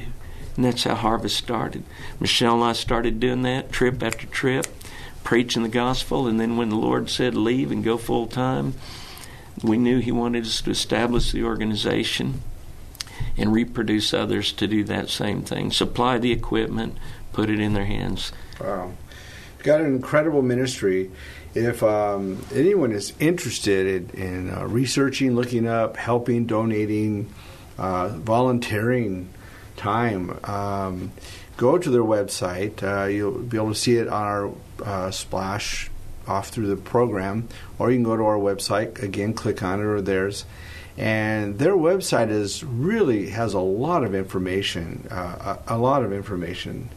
And 0.55 0.65
that's 0.65 0.85
how 0.85 0.95
Harvest 0.95 1.37
started. 1.37 1.83
Michelle 2.19 2.55
and 2.55 2.63
I 2.63 2.73
started 2.73 3.19
doing 3.19 3.43
that 3.43 3.71
trip 3.71 4.01
after 4.01 4.25
trip 4.25 4.65
preaching 5.29 5.61
the 5.61 5.69
gospel. 5.69 6.25
And 6.25 6.39
then 6.39 6.57
when 6.57 6.69
the 6.69 6.75
Lord 6.75 7.07
said 7.07 7.35
leave 7.35 7.69
and 7.69 7.83
go 7.83 7.99
full 7.99 8.25
time, 8.25 8.73
we 9.61 9.77
knew 9.77 9.99
He 9.99 10.11
wanted 10.11 10.43
us 10.43 10.59
to 10.63 10.71
establish 10.71 11.31
the 11.31 11.43
organization 11.43 12.41
and 13.37 13.53
reproduce 13.53 14.11
others 14.11 14.51
to 14.53 14.65
do 14.65 14.83
that 14.85 15.07
same 15.07 15.43
thing. 15.43 15.69
Supply 15.69 16.17
the 16.17 16.31
equipment, 16.31 16.97
put 17.31 17.51
it 17.51 17.59
in 17.59 17.73
their 17.73 17.85
hands. 17.85 18.31
Wow. 18.59 18.91
You've 19.55 19.65
got 19.65 19.81
an 19.81 19.93
incredible 19.93 20.41
ministry. 20.41 21.11
If 21.53 21.83
um, 21.83 22.43
anyone 22.51 22.91
is 22.91 23.13
interested 23.19 24.15
in, 24.15 24.19
in 24.19 24.51
uh, 24.51 24.65
researching, 24.65 25.35
looking 25.35 25.67
up, 25.67 25.95
helping, 25.95 26.47
donating, 26.47 27.31
uh, 27.77 28.07
volunteering 28.07 29.29
time, 29.77 30.39
um, 30.45 31.11
go 31.55 31.77
to 31.77 31.89
their 31.91 32.01
website. 32.01 32.81
Uh, 32.81 33.05
you'll 33.05 33.37
be 33.37 33.57
able 33.57 33.69
to 33.69 33.79
see 33.79 33.97
it 33.97 34.07
on 34.07 34.23
our 34.23 34.51
uh, 34.81 35.11
splash 35.11 35.89
off 36.27 36.49
through 36.49 36.67
the 36.67 36.77
program, 36.77 37.47
or 37.77 37.89
you 37.91 37.97
can 37.97 38.03
go 38.03 38.15
to 38.15 38.23
our 38.23 38.37
website 38.37 39.01
again, 39.01 39.33
click 39.33 39.63
on 39.63 39.79
it 39.79 39.83
or 39.83 40.01
theirs. 40.01 40.45
And 40.97 41.57
their 41.59 41.75
website 41.75 42.29
is 42.29 42.63
really 42.63 43.29
has 43.29 43.53
a 43.53 43.59
lot 43.59 44.03
of 44.03 44.13
information, 44.13 45.07
uh, 45.09 45.57
a, 45.67 45.75
a, 45.75 45.77
lot 45.77 46.03
of 46.03 46.11
information, 46.11 46.89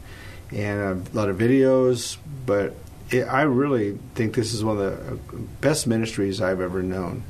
and 0.50 1.06
a 1.06 1.16
lot 1.16 1.28
of 1.28 1.36
videos. 1.36 2.16
But 2.44 2.74
it, 3.10 3.22
I 3.22 3.42
really 3.42 3.98
think 4.14 4.34
this 4.34 4.52
is 4.52 4.64
one 4.64 4.78
of 4.78 4.82
the 4.82 5.16
best 5.60 5.86
ministries 5.86 6.40
I've 6.40 6.60
ever 6.60 6.82
known. 6.82 7.22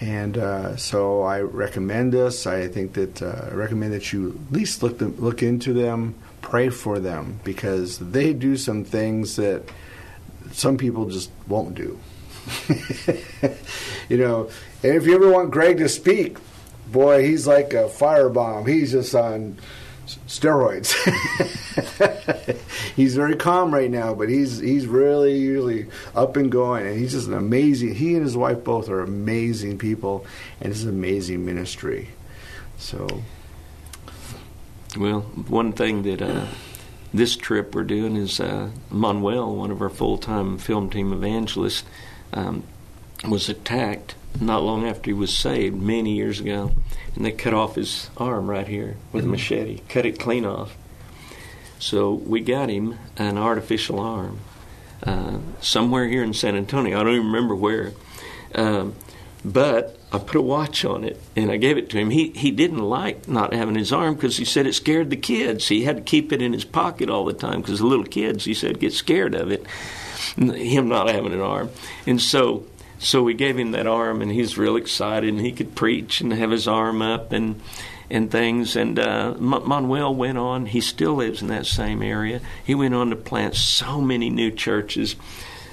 And 0.00 0.36
uh, 0.36 0.76
so 0.76 1.22
I 1.22 1.40
recommend 1.40 2.12
this. 2.12 2.46
I 2.46 2.66
think 2.66 2.94
that 2.94 3.22
uh, 3.22 3.48
I 3.50 3.54
recommend 3.54 3.92
that 3.92 4.12
you 4.12 4.30
at 4.30 4.52
least 4.52 4.82
look 4.82 4.98
them, 4.98 5.14
look 5.20 5.42
into 5.44 5.72
them 5.72 6.16
pray 6.44 6.68
for 6.68 6.98
them 6.98 7.40
because 7.42 7.98
they 7.98 8.34
do 8.34 8.56
some 8.56 8.84
things 8.84 9.36
that 9.36 9.62
some 10.52 10.76
people 10.76 11.06
just 11.06 11.30
won't 11.48 11.74
do. 11.74 11.98
you 14.10 14.18
know, 14.18 14.50
and 14.82 14.94
if 14.94 15.06
you 15.06 15.14
ever 15.14 15.30
want 15.30 15.50
Greg 15.50 15.78
to 15.78 15.88
speak, 15.88 16.36
boy, 16.92 17.24
he's 17.24 17.46
like 17.46 17.72
a 17.72 17.88
firebomb. 17.88 18.68
He's 18.68 18.92
just 18.92 19.14
on 19.14 19.58
steroids. 20.06 20.92
he's 22.96 23.16
very 23.16 23.36
calm 23.36 23.72
right 23.72 23.90
now, 23.90 24.12
but 24.12 24.28
he's 24.28 24.58
he's 24.58 24.86
really 24.86 25.38
usually 25.38 25.86
up 26.14 26.36
and 26.36 26.52
going, 26.52 26.86
and 26.86 26.98
he's 26.98 27.12
just 27.12 27.26
an 27.26 27.34
amazing. 27.34 27.94
He 27.94 28.14
and 28.14 28.22
his 28.22 28.36
wife 28.36 28.62
both 28.62 28.90
are 28.90 29.00
amazing 29.00 29.78
people, 29.78 30.26
and 30.60 30.70
it's 30.70 30.82
an 30.82 30.90
amazing 30.90 31.46
ministry. 31.46 32.10
So 32.76 33.22
well, 34.96 35.20
one 35.20 35.72
thing 35.72 36.02
that 36.02 36.22
uh, 36.22 36.46
this 37.12 37.36
trip 37.36 37.74
we're 37.74 37.84
doing 37.84 38.16
is 38.16 38.40
uh, 38.40 38.70
Manuel, 38.90 39.54
one 39.54 39.70
of 39.70 39.80
our 39.80 39.90
full 39.90 40.18
time 40.18 40.58
film 40.58 40.90
team 40.90 41.12
evangelists, 41.12 41.84
um, 42.32 42.64
was 43.28 43.48
attacked 43.48 44.14
not 44.40 44.62
long 44.62 44.86
after 44.86 45.10
he 45.10 45.14
was 45.14 45.34
saved 45.34 45.80
many 45.80 46.14
years 46.14 46.40
ago, 46.40 46.72
and 47.14 47.24
they 47.24 47.32
cut 47.32 47.54
off 47.54 47.76
his 47.76 48.10
arm 48.16 48.48
right 48.50 48.66
here 48.66 48.96
with 49.12 49.24
mm-hmm. 49.24 49.34
a 49.34 49.36
machete, 49.36 49.80
cut 49.88 50.06
it 50.06 50.18
clean 50.18 50.44
off. 50.44 50.76
So 51.78 52.12
we 52.14 52.40
got 52.40 52.68
him 52.68 52.98
an 53.16 53.38
artificial 53.38 54.00
arm 54.00 54.40
uh, 55.04 55.38
somewhere 55.60 56.08
here 56.08 56.22
in 56.22 56.34
San 56.34 56.56
Antonio. 56.56 56.98
I 56.98 57.04
don't 57.04 57.14
even 57.14 57.26
remember 57.26 57.54
where. 57.54 57.92
Um, 58.54 58.94
but 59.44 59.98
I 60.14 60.18
put 60.18 60.36
a 60.36 60.42
watch 60.42 60.84
on 60.84 61.02
it 61.04 61.20
and 61.34 61.50
I 61.50 61.56
gave 61.56 61.76
it 61.76 61.90
to 61.90 61.98
him. 61.98 62.10
He 62.10 62.30
he 62.30 62.50
didn't 62.50 62.78
like 62.78 63.26
not 63.26 63.52
having 63.52 63.74
his 63.74 63.92
arm 63.92 64.14
because 64.14 64.36
he 64.36 64.44
said 64.44 64.66
it 64.66 64.74
scared 64.74 65.10
the 65.10 65.16
kids. 65.16 65.68
He 65.68 65.84
had 65.84 65.96
to 65.96 66.02
keep 66.02 66.32
it 66.32 66.40
in 66.40 66.52
his 66.52 66.64
pocket 66.64 67.10
all 67.10 67.24
the 67.24 67.32
time 67.32 67.60
because 67.60 67.80
the 67.80 67.86
little 67.86 68.04
kids, 68.04 68.44
he 68.44 68.54
said, 68.54 68.78
get 68.78 68.92
scared 68.92 69.34
of 69.34 69.50
it. 69.50 69.66
Him 70.36 70.88
not 70.88 71.10
having 71.10 71.32
an 71.32 71.40
arm, 71.40 71.70
and 72.06 72.20
so 72.20 72.64
so 72.98 73.22
we 73.22 73.34
gave 73.34 73.58
him 73.58 73.72
that 73.72 73.86
arm, 73.86 74.22
and 74.22 74.30
he's 74.30 74.56
real 74.56 74.76
excited, 74.76 75.28
and 75.28 75.40
he 75.40 75.52
could 75.52 75.74
preach 75.74 76.20
and 76.20 76.32
have 76.32 76.50
his 76.50 76.66
arm 76.66 77.02
up 77.02 77.32
and 77.32 77.60
and 78.10 78.30
things. 78.30 78.76
And 78.76 78.98
uh, 78.98 79.34
Manuel 79.38 80.14
went 80.14 80.38
on. 80.38 80.66
He 80.66 80.80
still 80.80 81.14
lives 81.14 81.42
in 81.42 81.48
that 81.48 81.66
same 81.66 82.02
area. 82.02 82.40
He 82.64 82.74
went 82.74 82.94
on 82.94 83.10
to 83.10 83.16
plant 83.16 83.56
so 83.56 84.00
many 84.00 84.30
new 84.30 84.50
churches. 84.50 85.16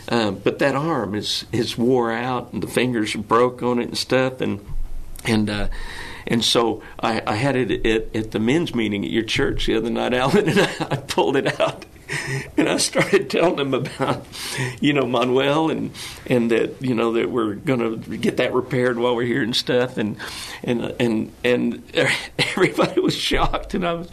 Uh, 0.10 0.32
but 0.32 0.60
that 0.60 0.76
arm 0.76 1.16
is 1.16 1.46
is 1.52 1.78
wore 1.78 2.12
out, 2.12 2.54
and 2.54 2.62
the 2.64 2.68
fingers 2.68 3.16
broke 3.16 3.62
on 3.64 3.80
it 3.80 3.88
and 3.88 3.98
stuff, 3.98 4.42
and 4.42 4.60
and 5.26 5.50
uh, 5.50 5.68
and 6.28 6.44
so 6.44 6.82
I, 7.00 7.22
I 7.26 7.36
had 7.36 7.56
it 7.56 7.86
at, 7.86 8.16
at, 8.16 8.32
the 8.32 8.40
men's 8.40 8.76
meeting 8.76 9.04
at 9.04 9.12
your 9.12 9.24
church 9.24 9.66
the 9.66 9.76
other 9.76 9.90
night, 9.90 10.14
Alan, 10.14 10.50
and 10.50 10.60
I, 10.60 10.72
I 10.92 10.96
pulled 10.98 11.36
it 11.36 11.60
out. 11.60 11.86
And 12.58 12.68
I 12.68 12.76
started 12.76 13.30
telling 13.30 13.56
them 13.56 13.74
about, 13.74 14.26
you 14.82 14.92
know, 14.92 15.06
Manuel 15.06 15.72
and 15.72 15.92
and 16.28 16.52
that 16.52 16.82
you 16.82 16.94
know 16.94 17.14
that 17.14 17.32
we're 17.32 17.56
going 17.56 17.80
to 17.80 18.18
get 18.18 18.36
that 18.36 18.54
repaired 18.54 19.00
while 19.00 19.16
we're 19.16 19.26
here 19.26 19.42
and 19.42 19.56
stuff, 19.56 19.98
and 19.98 20.18
and 20.62 20.94
and 21.00 21.32
and 21.46 21.84
everybody 22.38 23.00
was 23.00 23.16
shocked, 23.16 23.76
and 23.76 23.88
I 23.88 23.94
was, 23.94 24.10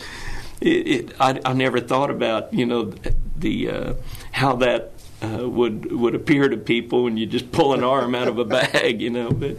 it, 0.60 0.68
it, 0.68 1.20
I, 1.20 1.40
I 1.44 1.52
never 1.54 1.80
thought 1.80 2.10
about 2.10 2.54
you 2.54 2.66
know 2.66 2.94
the 3.36 3.68
uh, 3.68 3.94
how 4.30 4.54
that 4.56 4.92
uh, 5.22 5.48
would 5.48 5.90
would 5.92 6.14
appear 6.14 6.48
to 6.48 6.56
people 6.56 7.04
when 7.04 7.16
you 7.16 7.26
just 7.26 7.50
pull 7.52 7.72
an 7.74 7.82
arm 7.82 8.14
out 8.14 8.28
of 8.28 8.38
a 8.38 8.44
bag, 8.44 9.00
you 9.00 9.10
know. 9.10 9.30
But 9.30 9.56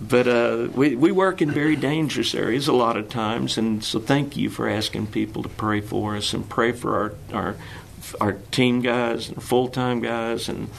but 0.00 0.28
uh, 0.28 0.68
we 0.74 0.96
we 0.96 1.12
work 1.12 1.42
in 1.42 1.50
very 1.50 1.76
dangerous 1.76 2.34
areas 2.34 2.68
a 2.68 2.72
lot 2.72 2.96
of 2.96 3.08
times, 3.08 3.58
and 3.58 3.84
so 3.84 3.98
thank 3.98 4.36
you 4.36 4.48
for 4.48 4.68
asking 4.68 5.08
people 5.08 5.42
to 5.42 5.48
pray 5.48 5.80
for 5.80 6.16
us 6.16 6.32
and 6.32 6.48
pray 6.48 6.72
for 6.72 6.96
our 6.96 7.14
our 7.32 7.56
our 8.20 8.32
team 8.50 8.80
guys 8.80 9.28
and 9.28 9.42
full 9.42 9.68
time 9.68 10.00
guys 10.00 10.48
and 10.48 10.70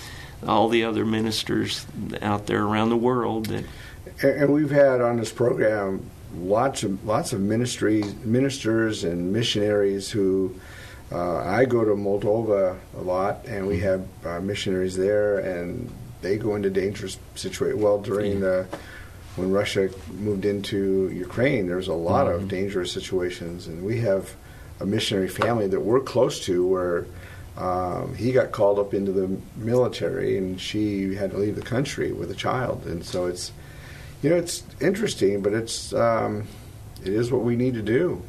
all 0.48 0.70
the 0.70 0.84
other 0.84 1.06
ministers 1.06 1.86
out 2.22 2.48
there 2.48 2.64
around 2.64 2.90
the 2.90 2.98
world 2.98 3.48
that. 3.48 3.66
And 4.24 4.52
we've 4.52 4.72
had 4.72 5.02
on 5.02 5.18
this 5.18 5.32
program 5.32 6.10
lots 6.36 6.84
of 6.84 7.06
lots 7.06 7.34
of 7.34 7.42
ministries, 7.42 8.16
ministers 8.24 9.04
and 9.04 9.32
missionaries 9.32 10.10
who 10.10 10.56
uh, 11.12 11.40
I 11.40 11.66
go 11.66 11.84
to 11.84 11.92
Moldova 11.92 12.78
a 12.98 13.02
lot, 13.02 13.46
and 13.46 13.68
we 13.68 13.80
have 13.80 14.06
uh, 14.26 14.40
missionaries 14.40 14.96
there, 14.96 15.40
and 15.40 15.90
they 16.22 16.38
go 16.38 16.56
into 16.56 16.70
dangerous 16.70 17.18
situations. 17.36 17.82
Well, 17.82 18.00
during 18.00 18.40
the 18.40 18.66
when 19.36 19.52
Russia 19.52 19.90
moved 20.14 20.46
into 20.46 21.10
Ukraine, 21.10 21.68
there 21.68 21.78
was 21.78 21.88
a 21.88 21.94
lot 21.94 22.28
mm-hmm. 22.28 22.44
of 22.44 22.48
dangerous 22.48 22.92
situations, 22.92 23.68
and 23.68 23.84
we 23.84 24.00
have 24.02 24.36
a 24.80 24.86
missionary 24.86 25.30
family 25.30 25.68
that 25.68 25.80
we're 25.80 26.02
close 26.02 26.44
to 26.46 26.66
where 26.66 27.06
um, 27.58 28.16
he 28.16 28.32
got 28.32 28.52
called 28.52 28.80
up 28.80 28.94
into 28.94 29.12
the 29.12 29.30
military, 29.56 30.38
and 30.38 30.60
she 30.60 31.16
had 31.16 31.32
to 31.32 31.38
leave 31.38 31.56
the 31.56 31.62
country 31.62 32.12
with 32.12 32.32
a 32.32 32.36
child, 32.36 32.86
and 32.86 33.04
so 33.06 33.26
it's 33.26 33.52
you 34.22 34.30
know 34.30 34.38
it's 34.38 34.64
interesting, 34.80 35.42
but 35.42 35.54
it's 35.54 35.94
um, 35.94 36.48
it 37.04 37.14
is 37.14 37.32
what 37.32 37.42
we 37.42 37.56
need 37.56 37.74
to 37.74 37.82
do. 37.82 38.22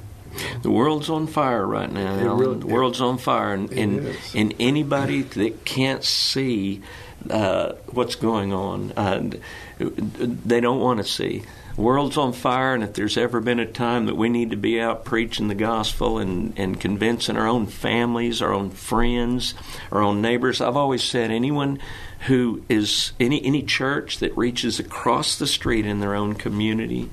The 0.62 0.70
world's 0.70 1.10
on 1.10 1.26
fire 1.26 1.66
right 1.66 1.90
now. 1.90 2.34
Really, 2.34 2.58
the 2.58 2.66
world's 2.66 3.00
on 3.00 3.18
fire, 3.18 3.52
and 3.52 3.70
and, 3.72 4.16
and, 4.34 4.54
anybody 4.58 5.22
that 5.22 5.64
can't 5.64 6.04
see 6.04 6.82
uh, 7.30 7.72
what's 7.86 8.14
going 8.14 8.52
on, 8.52 8.92
uh, 8.92 9.30
they 9.78 10.60
don't 10.60 10.80
want 10.80 10.98
to 10.98 11.04
see. 11.04 11.42
The 11.76 11.80
world's 11.80 12.18
on 12.18 12.34
fire, 12.34 12.74
and 12.74 12.82
if 12.82 12.92
there's 12.92 13.16
ever 13.16 13.40
been 13.40 13.58
a 13.58 13.66
time 13.66 14.06
that 14.06 14.16
we 14.16 14.28
need 14.28 14.50
to 14.50 14.56
be 14.56 14.78
out 14.80 15.04
preaching 15.04 15.48
the 15.48 15.54
gospel 15.54 16.18
and, 16.18 16.52
and 16.58 16.78
convincing 16.78 17.36
our 17.36 17.46
own 17.46 17.66
families, 17.66 18.42
our 18.42 18.52
own 18.52 18.70
friends, 18.70 19.54
our 19.90 20.02
own 20.02 20.20
neighbors, 20.20 20.60
I've 20.60 20.76
always 20.76 21.02
said 21.02 21.30
anyone 21.30 21.78
who 22.26 22.62
is 22.68 23.12
any 23.18 23.42
any 23.44 23.62
church 23.62 24.18
that 24.18 24.36
reaches 24.36 24.78
across 24.78 25.36
the 25.36 25.46
street 25.46 25.86
in 25.86 26.00
their 26.00 26.14
own 26.14 26.34
community, 26.34 27.10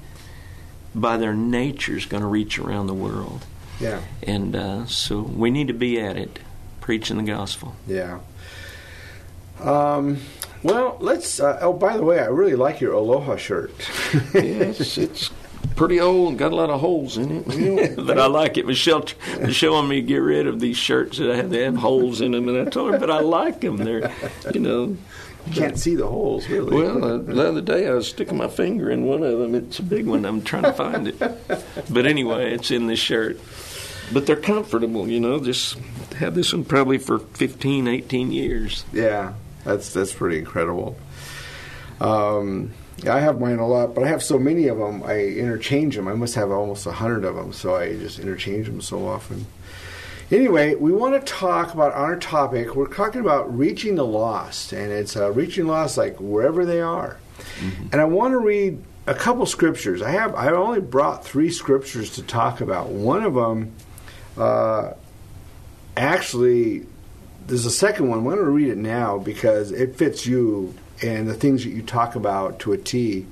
by 0.96 1.18
their 1.18 1.34
nature, 1.34 1.96
is 1.98 2.06
going 2.06 2.22
to 2.22 2.28
reach 2.28 2.60
around 2.60 2.88
the 2.88 2.94
world. 2.94 3.46
Yeah. 3.80 4.02
And 4.24 4.56
uh, 4.56 4.86
so 4.86 5.22
we 5.22 5.52
need 5.52 5.68
to 5.68 5.74
be 5.74 6.00
at 6.00 6.18
it, 6.18 6.40
preaching 6.82 7.18
the 7.18 7.24
gospel. 7.24 7.76
Yeah. 7.88 8.20
Um, 9.60 10.20
well, 10.64 10.98
let's. 11.00 11.40
Uh, 11.40 11.60
oh, 11.62 11.74
by 11.74 11.98
the 11.98 12.04
way, 12.04 12.20
I 12.20 12.26
really 12.26 12.56
like 12.56 12.82
your 12.82 12.94
Aloha 12.94 13.38
shirt. 13.38 13.74
yeah, 14.34 14.34
it's, 14.34 15.32
pretty 15.76 16.00
old, 16.00 16.38
got 16.38 16.52
a 16.52 16.56
lot 16.56 16.70
of 16.70 16.80
holes 16.82 17.18
in 17.18 17.32
it. 17.32 17.96
but 18.06 18.20
I 18.20 18.26
like 18.28 18.58
it. 18.58 18.66
Michelle 18.66 19.06
was 19.40 19.56
showing 19.56 19.88
me 19.88 20.02
to 20.02 20.08
get 20.08 20.18
rid 20.18 20.48
of 20.48 20.60
these 20.60 20.78
shirts 20.78 21.18
that 21.18 21.32
I 21.32 21.36
have. 21.38 21.50
They 21.50 21.64
have 21.64 21.78
holes 21.78 22.22
in 22.22 22.32
them, 22.32 22.50
and 22.50 22.68
I 22.68 22.70
told 22.70 22.94
her, 22.94 23.00
but 23.00 23.10
I 23.10 23.20
like 23.20 23.62
them. 23.62 23.78
They're, 23.78 24.12
you 24.54 24.60
know. 24.60 24.98
You 25.50 25.56
can't 25.56 25.80
see 25.80 25.96
the 25.96 26.08
holes, 26.08 26.48
really. 26.48 26.76
Well, 26.76 27.04
uh, 27.04 27.18
the 27.18 27.50
other 27.50 27.62
day 27.62 27.88
I 27.88 27.94
was 27.94 28.08
sticking 28.08 28.38
my 28.38 28.48
finger 28.48 28.90
in 28.90 29.06
one 29.06 29.24
of 29.24 29.40
them. 29.40 29.56
It's 29.56 29.80
a 29.80 29.84
big 29.84 30.06
one. 30.06 30.26
I'm 30.26 30.44
trying 30.44 30.64
to 30.64 30.74
find 30.74 31.08
it. 31.08 31.20
But 31.90 32.06
anyway, 32.06 32.54
it's 32.54 32.70
in 32.70 32.86
this 32.86 33.00
shirt. 33.00 33.40
But 34.14 34.28
they're 34.28 34.36
comfortable, 34.36 35.08
you 35.08 35.20
know. 35.20 35.40
Just 35.40 35.78
had 36.18 36.36
this 36.36 36.54
one 36.54 36.64
probably 36.64 37.00
for 37.00 37.20
15, 37.20 37.88
18 37.88 38.32
years. 38.32 38.84
Yeah, 38.94 39.34
that's 39.64 39.92
that's 39.92 40.14
pretty 40.14 40.38
incredible. 40.38 40.98
Um, 42.00 42.72
I 43.08 43.20
have 43.20 43.40
mine 43.40 43.60
a 43.60 43.68
lot, 43.68 43.96
but 43.96 44.04
I 44.04 44.08
have 44.08 44.22
so 44.22 44.38
many 44.38 44.68
of 44.68 44.78
them. 44.78 45.04
I 45.04 45.20
interchange 45.20 45.96
them. 45.96 46.08
I 46.08 46.14
must 46.14 46.36
have 46.36 46.52
almost 46.52 46.86
a 46.86 46.92
hundred 46.92 47.24
of 47.26 47.36
them, 47.36 47.54
so 47.54 47.76
I 47.76 47.96
just 47.98 48.20
interchange 48.20 48.68
them 48.68 48.82
so 48.82 49.08
often. 49.08 49.48
Anyway, 50.32 50.76
we 50.76 50.92
want 50.92 51.16
to 51.16 51.34
talk 51.34 51.74
about 51.74 51.92
our 51.94 52.16
topic. 52.16 52.76
We're 52.76 52.94
talking 52.94 53.22
about 53.22 53.56
reaching 53.56 53.96
the 53.96 54.06
lost, 54.06 54.74
and 54.74 54.92
it's 54.92 55.18
uh, 55.18 55.32
reaching 55.32 55.66
lost 55.66 55.98
like 55.98 56.18
wherever 56.20 56.66
they 56.66 56.82
are. 56.82 57.18
Mm-hmm. 57.60 57.88
And 57.92 57.96
I 57.96 58.06
want 58.06 58.34
to 58.34 58.38
read 58.38 58.84
a 59.08 59.16
couple 59.16 59.46
scriptures. 59.48 60.04
I 60.04 60.12
have 60.12 60.36
I 60.36 60.52
only 60.52 60.82
brought 60.82 61.26
three 61.26 61.50
scriptures 61.50 62.16
to 62.16 62.24
talk 62.24 62.62
about. 62.62 62.90
One 62.90 63.24
of 63.24 63.34
them, 63.34 63.74
uh, 64.38 64.94
actually, 65.98 66.86
there's 67.48 67.66
a 67.66 67.72
second 67.72 68.10
one. 68.10 68.20
I'm 68.20 68.24
going 68.24 68.38
to 68.38 68.44
read 68.44 68.70
it 68.70 68.78
now 68.78 69.18
because 69.18 69.72
it 69.72 69.96
fits 69.96 70.28
you 70.28 70.76
and 71.02 71.28
the 71.28 71.34
things 71.34 71.64
that 71.64 71.72
you 71.72 71.82
talk 71.82 72.16
about 72.16 72.60
to 72.60 72.74
a 72.74 72.78
T. 72.78 73.26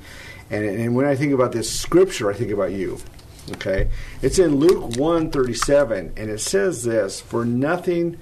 And, 0.50 0.66
and 0.66 0.96
when 0.96 1.06
I 1.06 1.16
think 1.16 1.34
about 1.34 1.52
this 1.52 1.72
scripture, 1.72 2.32
I 2.32 2.34
think 2.34 2.52
about 2.52 2.72
you. 2.72 2.98
Okay, 3.54 3.90
it's 4.22 4.40
in 4.40 4.56
Luke 4.58 4.98
one 4.98 5.32
thirty 5.32 5.54
seven, 5.54 6.14
and 6.18 6.30
it 6.30 6.40
says 6.40 6.84
this: 6.84 7.22
"For 7.22 7.46
nothing, 7.46 8.18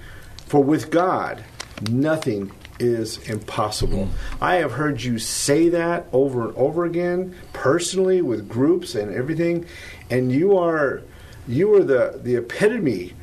for 0.45 0.63
with 0.63 0.91
God, 0.91 1.43
nothing 1.89 2.51
is 2.79 3.17
impossible." 3.27 4.05
Mm. 4.05 4.09
I 4.41 4.55
have 4.55 4.73
heard 4.73 5.01
you 5.01 5.17
say 5.17 5.69
that 5.69 6.05
over 6.13 6.47
and 6.47 6.55
over 6.55 6.85
again, 6.85 7.35
personally 7.53 8.21
with 8.21 8.47
groups 8.47 8.93
and 8.93 9.13
everything, 9.13 9.65
and 10.11 10.31
you 10.31 10.57
are 10.57 11.01
you 11.47 11.73
are 11.75 11.83
the 11.83 12.19
the 12.21 12.35
epitome. 12.35 13.13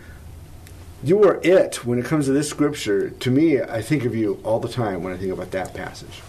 You 1.05 1.25
are 1.25 1.41
it 1.43 1.85
when 1.85 1.99
it 1.99 2.05
comes 2.05 2.27
to 2.27 2.33
this 2.33 2.49
scripture. 2.49 3.11
To 3.11 3.31
me, 3.31 3.61
I 3.61 3.83
think 3.83 4.05
of 4.05 4.15
you 4.15 4.41
all 4.45 4.61
the 4.61 4.69
time 4.69 5.03
when 5.03 5.13
I 5.13 5.17
think 5.17 5.33
about 5.33 5.51
that 5.51 5.75
passage. 5.75 6.23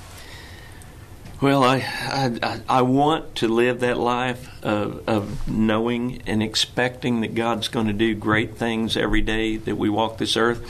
Well, 1.43 1.61
I, 1.61 1.83
I, 2.41 2.61
I 2.69 2.81
want 2.83 3.35
to 3.35 3.49
live 3.49 3.81
that 3.81 3.97
life 3.97 4.49
of, 4.63 5.09
of 5.09 5.45
knowing 5.45 6.21
and 6.25 6.41
expecting 6.41 7.19
that 7.19 7.35
God's 7.35 7.67
going 7.67 7.87
to 7.87 7.93
do 7.93 8.15
great 8.15 8.55
things 8.55 8.95
every 8.95 9.19
day 9.19 9.57
that 9.57 9.75
we 9.75 9.89
walk 9.89 10.19
this 10.19 10.37
earth. 10.37 10.65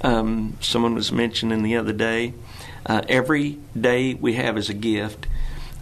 Um, 0.00 0.56
someone 0.60 0.94
was 0.94 1.10
mentioning 1.10 1.64
the 1.64 1.74
other 1.74 1.92
day, 1.92 2.34
uh, 2.86 3.02
every 3.08 3.58
day 3.76 4.14
we 4.14 4.34
have 4.34 4.56
is 4.56 4.70
a 4.70 4.74
gift, 4.74 5.26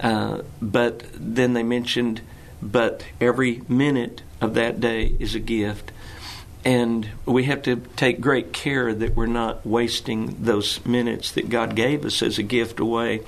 uh, 0.01 0.41
but 0.63 1.03
then 1.13 1.53
they 1.53 1.63
mentioned, 1.63 2.23
but 2.63 3.05
every 3.21 3.61
minute 3.69 4.23
of 4.41 4.55
that 4.55 4.81
day 4.81 5.17
is 5.19 5.35
a 5.35 5.41
gift. 5.41 5.93
And 6.65 7.11
we 7.27 7.45
have 7.45 7.61
to 7.65 7.77
take 7.97 8.23
great 8.23 8.55
care 8.55 8.95
that 8.95 9.15
we're 9.15 9.27
not 9.27 9.67
wasting 9.67 10.43
those 10.43 10.85
minutes 10.87 11.31
that 11.33 11.51
God 11.51 11.77
gave 11.77 12.07
us 12.07 12.23
as 12.23 12.39
a 12.39 12.43
gift 12.43 12.81
away 12.81 13.21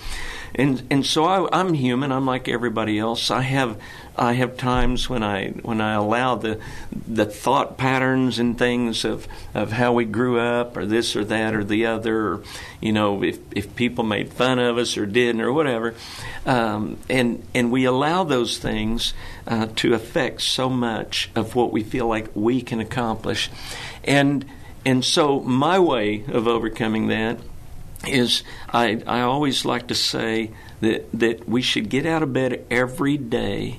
and 0.55 0.83
and 0.91 1.05
so 1.05 1.25
I, 1.25 1.49
I'm 1.53 1.75
human. 1.75 2.13
I'm 2.13 2.27
like 2.27 2.49
everybody 2.49 2.99
else. 2.99 3.31
I 3.31 3.43
have 3.43 3.79
I 4.17 4.35
have 4.35 4.57
times 4.57 5.09
when 5.09 5.23
I 5.23 5.49
when 5.63 5.81
I 5.81 5.95
allow 5.95 6.35
the 6.35 6.61
the 7.09 7.25
thought 7.25 7.79
patterns 7.79 8.39
and 8.39 8.59
things 8.59 9.05
of 9.05 9.27
of 9.55 9.73
how 9.73 9.95
we 9.95 10.05
grew 10.05 10.39
up, 10.39 10.77
or 10.77 10.85
this 10.85 11.17
or 11.17 11.25
that 11.25 11.55
or 11.55 11.65
the 11.65 11.87
other, 11.87 12.17
or 12.17 12.43
you 12.81 12.93
know, 12.93 13.23
if 13.23 13.39
if 13.53 13.75
people 13.75 14.05
made 14.05 14.33
fun 14.33 14.59
of 14.59 14.77
us 14.77 14.97
or 14.99 15.07
didn't 15.07 15.41
or 15.41 15.53
whatever, 15.53 15.95
um, 16.45 16.99
and 17.09 17.43
and 17.55 17.73
we 17.73 17.85
allow 17.85 18.25
those 18.25 18.59
things 18.59 19.15
uh, 19.47 19.69
to 19.77 19.95
affect 19.95 20.43
so 20.43 20.69
much 20.69 21.31
of 21.35 21.55
what 21.55 21.73
we 21.73 21.83
feel 21.83 22.07
like 22.07 22.29
we 22.35 22.61
can 22.61 22.81
accomplish, 22.81 23.51
and 24.05 24.45
and 24.85 25.05
so 25.05 25.41
my 25.41 25.79
way 25.79 26.25
of 26.29 26.47
overcoming 26.47 27.07
that 27.07 27.39
is 28.07 28.43
I, 28.69 29.03
I 29.07 29.21
always 29.23 29.65
like 29.65 29.89
to 29.89 29.95
say 29.95 30.51
that, 30.81 31.09
that 31.13 31.49
we 31.49 31.63
should 31.63 31.89
get 31.89 32.07
out 32.07 32.23
of 32.23 32.33
bed 32.33 32.65
every 32.71 33.17
day 33.17 33.79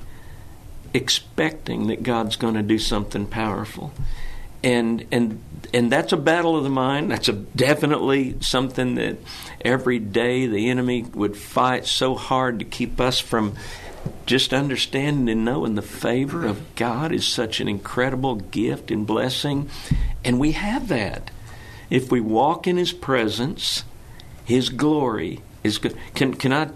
expecting 0.92 1.88
that 1.88 2.02
God's 2.02 2.36
going 2.36 2.54
to 2.54 2.62
do 2.62 2.78
something 2.78 3.26
powerful. 3.26 3.92
And, 4.62 5.06
and, 5.12 5.42
and 5.74 5.92
that's 5.92 6.12
a 6.12 6.16
battle 6.16 6.56
of 6.56 6.62
the 6.62 6.70
mind. 6.70 7.10
That's 7.10 7.28
a, 7.28 7.32
definitely 7.32 8.36
something 8.40 8.94
that 8.94 9.18
every 9.62 9.98
day 9.98 10.46
the 10.46 10.70
enemy 10.70 11.02
would 11.02 11.36
fight 11.36 11.84
so 11.84 12.14
hard 12.14 12.60
to 12.60 12.64
keep 12.64 13.00
us 13.00 13.18
from 13.18 13.56
just 14.24 14.54
understanding 14.54 15.28
and 15.28 15.44
knowing 15.44 15.74
the 15.74 15.82
favor 15.82 16.46
of 16.46 16.74
God 16.76 17.12
is 17.12 17.26
such 17.26 17.60
an 17.60 17.68
incredible 17.68 18.36
gift 18.36 18.90
and 18.90 19.06
blessing. 19.06 19.68
And 20.24 20.40
we 20.40 20.52
have 20.52 20.88
that. 20.88 21.30
If 21.90 22.10
we 22.10 22.20
walk 22.20 22.66
in 22.66 22.76
His 22.76 22.92
presence, 22.92 23.84
his 24.44 24.68
glory 24.68 25.40
is 25.62 25.78
good. 25.78 25.96
Can 26.14 26.34
can 26.34 26.52
I? 26.52 26.70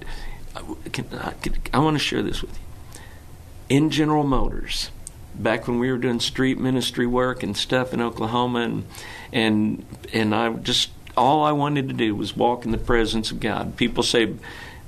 Can, 0.92 1.06
I, 1.12 1.32
can, 1.34 1.54
I 1.72 1.78
want 1.78 1.94
to 1.94 2.02
share 2.02 2.22
this 2.22 2.42
with 2.42 2.50
you. 2.52 3.76
In 3.76 3.90
General 3.90 4.24
Motors, 4.24 4.90
back 5.34 5.68
when 5.68 5.78
we 5.78 5.92
were 5.92 5.98
doing 5.98 6.20
street 6.20 6.58
ministry 6.58 7.06
work 7.06 7.42
and 7.42 7.56
stuff 7.56 7.94
in 7.94 8.00
Oklahoma, 8.00 8.60
and 8.60 8.86
and 9.32 9.86
and 10.12 10.34
I 10.34 10.52
just 10.54 10.90
all 11.16 11.44
I 11.44 11.52
wanted 11.52 11.88
to 11.88 11.94
do 11.94 12.14
was 12.16 12.36
walk 12.36 12.64
in 12.64 12.70
the 12.70 12.78
presence 12.78 13.30
of 13.30 13.40
God. 13.40 13.76
People 13.76 14.02
say, 14.02 14.34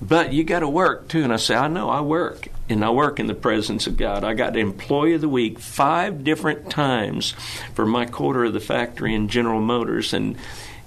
"But 0.00 0.32
you 0.32 0.42
got 0.42 0.60
to 0.60 0.68
work 0.68 1.08
too," 1.08 1.22
and 1.22 1.32
I 1.32 1.36
say, 1.36 1.54
"I 1.54 1.68
know 1.68 1.90
I 1.90 2.00
work." 2.00 2.48
And 2.68 2.84
I 2.84 2.90
work 2.90 3.18
in 3.18 3.26
the 3.26 3.34
presence 3.34 3.88
of 3.88 3.96
God. 3.96 4.22
I 4.22 4.32
got 4.32 4.56
Employee 4.56 5.14
of 5.14 5.20
the 5.20 5.28
Week 5.28 5.58
five 5.58 6.22
different 6.22 6.70
times 6.70 7.32
for 7.74 7.84
my 7.84 8.06
quarter 8.06 8.44
of 8.44 8.52
the 8.52 8.60
factory 8.60 9.12
in 9.12 9.26
General 9.26 9.60
Motors, 9.60 10.12
and 10.14 10.36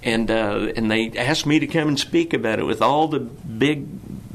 and 0.04 0.30
uh, 0.30 0.72
and 0.76 0.90
they 0.90 1.10
asked 1.16 1.46
me 1.46 1.58
to 1.58 1.66
come 1.66 1.88
and 1.88 1.98
speak 1.98 2.34
about 2.34 2.58
it 2.60 2.64
with 2.64 2.82
all 2.82 3.08
the 3.08 3.18
big 3.18 3.88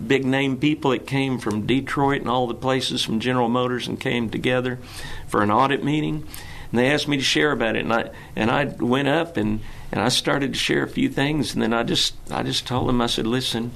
big 0.08 0.26
name 0.26 0.58
people 0.58 0.92
that 0.92 1.06
came 1.06 1.38
from 1.38 1.68
Detroit 1.68 2.22
and 2.22 2.30
all 2.30 2.48
the 2.48 2.56
places 2.56 3.04
from 3.04 3.20
General 3.20 3.48
Motors 3.48 3.88
and 3.88 4.00
came 4.00 4.30
together 4.30 4.80
for 5.28 5.44
an 5.44 5.52
audit 5.52 5.84
meeting. 5.84 6.28
And 6.72 6.80
they 6.80 6.92
asked 6.92 7.08
me 7.08 7.18
to 7.18 7.24
share 7.24 7.52
about 7.52 7.76
it, 7.76 7.86
and 7.86 7.94
I 7.94 8.10
and 8.36 8.50
I 8.52 8.66
went 8.66 9.08
up 9.08 9.38
and, 9.38 9.62
and 9.92 10.02
I 10.02 10.10
started 10.10 10.54
to 10.54 10.60
share 10.60 10.84
a 10.84 10.90
few 10.90 11.08
things, 11.08 11.54
and 11.54 11.62
then 11.62 11.74
I 11.74 11.84
just 11.84 12.16
I 12.32 12.44
just 12.44 12.68
told 12.68 12.90
them 12.90 13.02
I 13.02 13.08
said, 13.08 13.28
listen, 13.28 13.72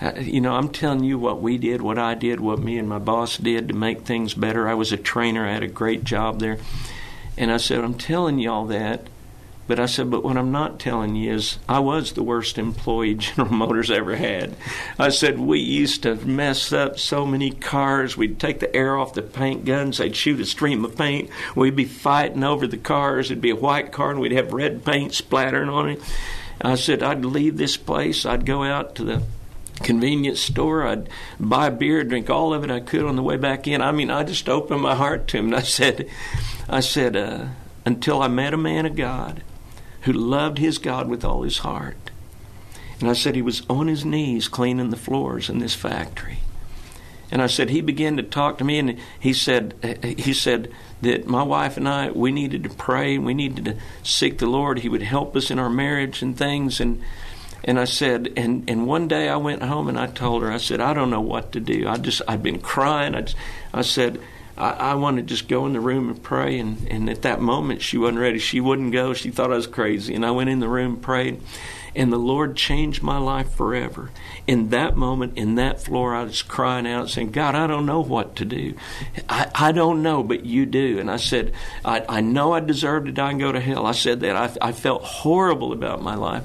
uh, 0.00 0.12
you 0.16 0.40
know 0.40 0.54
I'm 0.54 0.68
telling 0.68 1.02
you 1.02 1.18
what 1.18 1.42
we 1.42 1.58
did, 1.58 1.82
what 1.82 1.98
I 1.98 2.14
did, 2.14 2.38
what 2.38 2.60
me 2.60 2.78
and 2.78 2.88
my 2.88 2.98
boss 2.98 3.36
did 3.36 3.68
to 3.68 3.74
make 3.74 4.02
things 4.02 4.34
better. 4.34 4.68
I 4.68 4.74
was 4.74 4.92
a 4.92 4.96
trainer, 4.96 5.46
I 5.46 5.52
had 5.52 5.64
a 5.64 5.68
great 5.68 6.04
job 6.04 6.38
there, 6.38 6.58
and 7.36 7.50
I 7.50 7.56
said 7.56 7.82
I'm 7.82 7.94
telling 7.94 8.38
you 8.38 8.50
all 8.50 8.66
that 8.66 9.08
but 9.68 9.78
I 9.78 9.84
said, 9.84 10.10
but 10.10 10.24
what 10.24 10.38
I'm 10.38 10.50
not 10.50 10.80
telling 10.80 11.14
you 11.14 11.34
is 11.34 11.58
I 11.68 11.80
was 11.80 12.12
the 12.12 12.22
worst 12.22 12.56
employee 12.56 13.14
General 13.16 13.52
Motors 13.52 13.90
ever 13.90 14.16
had. 14.16 14.56
I 14.98 15.10
said, 15.10 15.38
we 15.38 15.60
used 15.60 16.02
to 16.04 16.14
mess 16.16 16.72
up 16.72 16.98
so 16.98 17.26
many 17.26 17.50
cars. 17.50 18.16
We'd 18.16 18.40
take 18.40 18.60
the 18.60 18.74
air 18.74 18.96
off 18.96 19.12
the 19.12 19.20
paint 19.20 19.66
guns. 19.66 19.98
They'd 19.98 20.16
shoot 20.16 20.40
a 20.40 20.46
stream 20.46 20.86
of 20.86 20.96
paint. 20.96 21.28
We'd 21.54 21.76
be 21.76 21.84
fighting 21.84 22.44
over 22.44 22.66
the 22.66 22.78
cars. 22.78 23.30
It'd 23.30 23.42
be 23.42 23.50
a 23.50 23.56
white 23.56 23.92
car 23.92 24.10
and 24.10 24.20
we'd 24.20 24.32
have 24.32 24.54
red 24.54 24.86
paint 24.86 25.12
splattering 25.12 25.68
on 25.68 25.90
it. 25.90 26.02
I 26.62 26.74
said, 26.76 27.02
I'd 27.02 27.26
leave 27.26 27.58
this 27.58 27.76
place. 27.76 28.24
I'd 28.24 28.46
go 28.46 28.62
out 28.62 28.94
to 28.96 29.04
the 29.04 29.22
convenience 29.82 30.40
store. 30.40 30.86
I'd 30.86 31.10
buy 31.38 31.68
beer, 31.68 32.04
drink 32.04 32.30
all 32.30 32.54
of 32.54 32.64
it 32.64 32.70
I 32.70 32.80
could 32.80 33.04
on 33.04 33.16
the 33.16 33.22
way 33.22 33.36
back 33.36 33.68
in. 33.68 33.82
I 33.82 33.92
mean, 33.92 34.10
I 34.10 34.24
just 34.24 34.48
opened 34.48 34.80
my 34.80 34.94
heart 34.94 35.28
to 35.28 35.36
him 35.36 35.46
and 35.46 35.56
I 35.56 35.62
said, 35.62 36.08
I 36.70 36.80
said, 36.80 37.16
uh, 37.16 37.48
until 37.84 38.22
I 38.22 38.28
met 38.28 38.54
a 38.54 38.58
man 38.58 38.86
of 38.86 38.96
God 38.96 39.42
who 40.02 40.12
loved 40.12 40.58
his 40.58 40.78
God 40.78 41.08
with 41.08 41.24
all 41.24 41.42
his 41.42 41.58
heart. 41.58 42.10
And 43.00 43.08
I 43.08 43.12
said 43.12 43.34
he 43.34 43.42
was 43.42 43.62
on 43.68 43.86
his 43.86 44.04
knees 44.04 44.48
cleaning 44.48 44.90
the 44.90 44.96
floors 44.96 45.48
in 45.48 45.58
this 45.58 45.74
factory. 45.74 46.38
And 47.30 47.42
I 47.42 47.46
said, 47.46 47.68
he 47.68 47.82
began 47.82 48.16
to 48.16 48.22
talk 48.22 48.56
to 48.58 48.64
me, 48.64 48.78
and 48.78 48.98
he 49.20 49.34
said, 49.34 49.74
he 50.02 50.32
said 50.32 50.72
that 51.02 51.26
my 51.26 51.42
wife 51.42 51.76
and 51.76 51.86
I, 51.86 52.10
we 52.10 52.32
needed 52.32 52.64
to 52.64 52.70
pray, 52.70 53.16
and 53.16 53.26
we 53.26 53.34
needed 53.34 53.66
to 53.66 53.76
seek 54.02 54.38
the 54.38 54.46
Lord. 54.46 54.78
He 54.78 54.88
would 54.88 55.02
help 55.02 55.36
us 55.36 55.50
in 55.50 55.58
our 55.58 55.68
marriage 55.68 56.22
and 56.22 56.36
things. 56.36 56.80
And 56.80 57.02
and 57.64 57.78
I 57.78 57.84
said, 57.84 58.32
and 58.36 58.68
and 58.70 58.86
one 58.86 59.08
day 59.08 59.28
I 59.28 59.36
went 59.36 59.62
home 59.62 59.88
and 59.88 59.98
I 59.98 60.06
told 60.06 60.42
her, 60.42 60.50
I 60.50 60.56
said, 60.56 60.80
I 60.80 60.94
don't 60.94 61.10
know 61.10 61.20
what 61.20 61.52
to 61.52 61.60
do. 61.60 61.86
I 61.86 61.98
just, 61.98 62.22
I'd 62.26 62.42
been 62.42 62.60
crying. 62.60 63.14
I, 63.14 63.20
just, 63.22 63.36
I 63.74 63.82
said, 63.82 64.20
I, 64.58 64.70
I 64.70 64.94
want 64.94 65.16
to 65.16 65.22
just 65.22 65.48
go 65.48 65.66
in 65.66 65.72
the 65.72 65.80
room 65.80 66.08
and 66.08 66.22
pray. 66.22 66.58
And 66.58 66.86
and 66.90 67.08
at 67.08 67.22
that 67.22 67.40
moment, 67.40 67.82
she 67.82 67.98
wasn't 67.98 68.18
ready. 68.18 68.38
She 68.38 68.60
wouldn't 68.60 68.92
go. 68.92 69.14
She 69.14 69.30
thought 69.30 69.52
I 69.52 69.56
was 69.56 69.66
crazy. 69.66 70.14
And 70.14 70.26
I 70.26 70.32
went 70.32 70.50
in 70.50 70.60
the 70.60 70.68
room, 70.68 70.98
prayed 70.98 71.40
and 71.98 72.12
the 72.12 72.18
Lord 72.18 72.56
changed 72.56 73.02
my 73.02 73.18
life 73.18 73.52
forever. 73.54 74.10
In 74.46 74.70
that 74.70 74.96
moment, 74.96 75.36
in 75.36 75.56
that 75.56 75.82
floor, 75.82 76.14
I 76.14 76.22
was 76.22 76.42
crying 76.42 76.86
out, 76.86 77.10
saying, 77.10 77.32
God, 77.32 77.56
I 77.56 77.66
don't 77.66 77.86
know 77.86 78.00
what 78.00 78.36
to 78.36 78.44
do. 78.44 78.74
I, 79.28 79.50
I 79.52 79.72
don't 79.72 80.02
know, 80.02 80.22
but 80.22 80.44
you 80.46 80.64
do. 80.64 81.00
And 81.00 81.10
I 81.10 81.16
said, 81.16 81.52
I, 81.84 82.04
I 82.08 82.20
know 82.20 82.52
I 82.52 82.60
deserve 82.60 83.06
to 83.06 83.12
die 83.12 83.30
and 83.30 83.40
go 83.40 83.50
to 83.50 83.60
hell. 83.60 83.84
I 83.84 83.92
said 83.92 84.20
that. 84.20 84.36
I, 84.36 84.68
I 84.68 84.72
felt 84.72 85.02
horrible 85.02 85.72
about 85.72 86.00
my 86.00 86.14
life. 86.14 86.44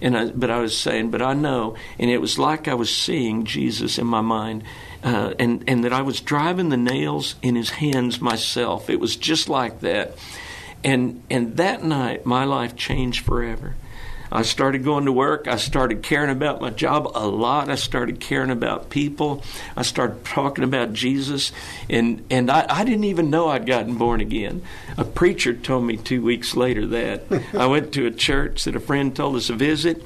And 0.00 0.18
I, 0.18 0.26
but 0.30 0.50
I 0.50 0.58
was 0.58 0.76
saying, 0.76 1.12
but 1.12 1.22
I 1.22 1.32
know, 1.32 1.76
and 1.96 2.10
it 2.10 2.18
was 2.18 2.36
like 2.36 2.66
I 2.66 2.74
was 2.74 2.92
seeing 2.92 3.44
Jesus 3.44 3.98
in 3.98 4.06
my 4.06 4.20
mind, 4.20 4.64
uh, 5.02 5.34
and 5.38 5.64
and 5.66 5.84
that 5.84 5.92
I 5.92 6.02
was 6.02 6.20
driving 6.20 6.68
the 6.68 6.76
nails 6.76 7.34
in 7.42 7.54
His 7.54 7.70
hands 7.70 8.20
myself. 8.20 8.88
It 8.90 9.00
was 9.00 9.16
just 9.16 9.48
like 9.48 9.80
that, 9.80 10.16
and 10.84 11.22
and 11.30 11.56
that 11.56 11.82
night 11.82 12.26
my 12.26 12.44
life 12.44 12.76
changed 12.76 13.24
forever. 13.24 13.74
I 14.32 14.42
started 14.42 14.82
going 14.82 15.04
to 15.04 15.12
work. 15.12 15.46
I 15.46 15.56
started 15.56 16.02
caring 16.02 16.30
about 16.30 16.62
my 16.62 16.70
job 16.70 17.10
a 17.14 17.26
lot. 17.26 17.68
I 17.68 17.74
started 17.74 18.18
caring 18.18 18.50
about 18.50 18.88
people. 18.88 19.44
I 19.76 19.82
started 19.82 20.24
talking 20.24 20.64
about 20.64 20.94
Jesus. 20.94 21.52
And, 21.90 22.24
and 22.30 22.50
I, 22.50 22.64
I 22.66 22.84
didn't 22.84 23.04
even 23.04 23.28
know 23.28 23.48
I'd 23.48 23.66
gotten 23.66 23.96
born 23.96 24.22
again. 24.22 24.62
A 24.96 25.04
preacher 25.04 25.52
told 25.52 25.84
me 25.84 25.98
two 25.98 26.22
weeks 26.22 26.56
later 26.56 26.86
that. 26.86 27.24
I 27.52 27.66
went 27.66 27.92
to 27.92 28.06
a 28.06 28.10
church 28.10 28.64
that 28.64 28.74
a 28.74 28.80
friend 28.80 29.14
told 29.14 29.36
us 29.36 29.48
to 29.48 29.52
visit. 29.52 30.02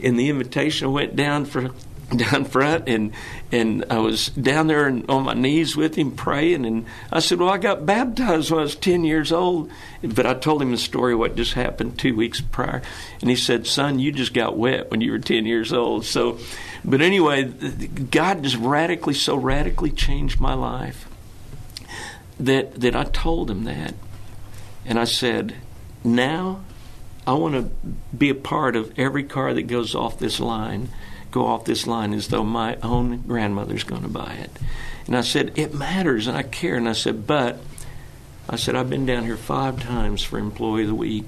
And 0.00 0.16
the 0.16 0.28
invitation 0.28 0.92
went 0.92 1.16
down 1.16 1.44
for 1.44 1.70
down 2.16 2.44
front 2.46 2.88
and 2.88 3.12
and 3.52 3.84
I 3.90 3.98
was 3.98 4.28
down 4.28 4.66
there 4.66 4.86
and 4.86 5.08
on 5.10 5.24
my 5.24 5.34
knees 5.34 5.76
with 5.76 5.94
him 5.94 6.12
praying 6.12 6.64
and 6.64 6.86
I 7.12 7.20
said, 7.20 7.38
Well 7.38 7.50
I 7.50 7.58
got 7.58 7.84
baptized 7.84 8.50
when 8.50 8.60
I 8.60 8.62
was 8.62 8.76
ten 8.76 9.04
years 9.04 9.30
old 9.30 9.70
but 10.02 10.24
I 10.24 10.32
told 10.32 10.62
him 10.62 10.70
the 10.70 10.78
story 10.78 11.14
what 11.14 11.36
just 11.36 11.52
happened 11.52 11.98
two 11.98 12.16
weeks 12.16 12.40
prior 12.40 12.80
and 13.20 13.28
he 13.28 13.36
said, 13.36 13.66
Son, 13.66 13.98
you 13.98 14.10
just 14.10 14.32
got 14.32 14.56
wet 14.56 14.90
when 14.90 15.02
you 15.02 15.12
were 15.12 15.18
ten 15.18 15.44
years 15.44 15.70
old. 15.70 16.06
So 16.06 16.38
but 16.82 17.02
anyway, 17.02 17.44
God 17.44 18.42
just 18.42 18.56
radically 18.56 19.14
so 19.14 19.36
radically 19.36 19.90
changed 19.90 20.40
my 20.40 20.54
life 20.54 21.08
that 22.40 22.80
that 22.80 22.96
I 22.96 23.04
told 23.04 23.50
him 23.50 23.64
that. 23.64 23.92
And 24.86 24.98
I 24.98 25.04
said, 25.04 25.56
Now 26.02 26.64
I 27.26 27.34
want 27.34 27.54
to 27.54 27.70
be 28.16 28.30
a 28.30 28.34
part 28.34 28.76
of 28.76 28.98
every 28.98 29.24
car 29.24 29.52
that 29.52 29.64
goes 29.64 29.94
off 29.94 30.18
this 30.18 30.40
line 30.40 30.88
go 31.30 31.46
off 31.46 31.64
this 31.64 31.86
line 31.86 32.12
as 32.12 32.28
though 32.28 32.44
my 32.44 32.76
own 32.82 33.22
grandmother's 33.22 33.84
going 33.84 34.02
to 34.02 34.08
buy 34.08 34.34
it. 34.34 34.50
And 35.06 35.16
I 35.16 35.22
said, 35.22 35.58
It 35.58 35.74
matters 35.74 36.26
and 36.26 36.36
I 36.36 36.42
care. 36.42 36.76
And 36.76 36.88
I 36.88 36.92
said, 36.92 37.26
But 37.26 37.58
I 38.48 38.56
said, 38.56 38.76
I've 38.76 38.90
been 38.90 39.06
down 39.06 39.24
here 39.24 39.36
five 39.36 39.82
times 39.82 40.22
for 40.22 40.38
Employee 40.38 40.82
of 40.82 40.88
the 40.88 40.94
Week, 40.94 41.26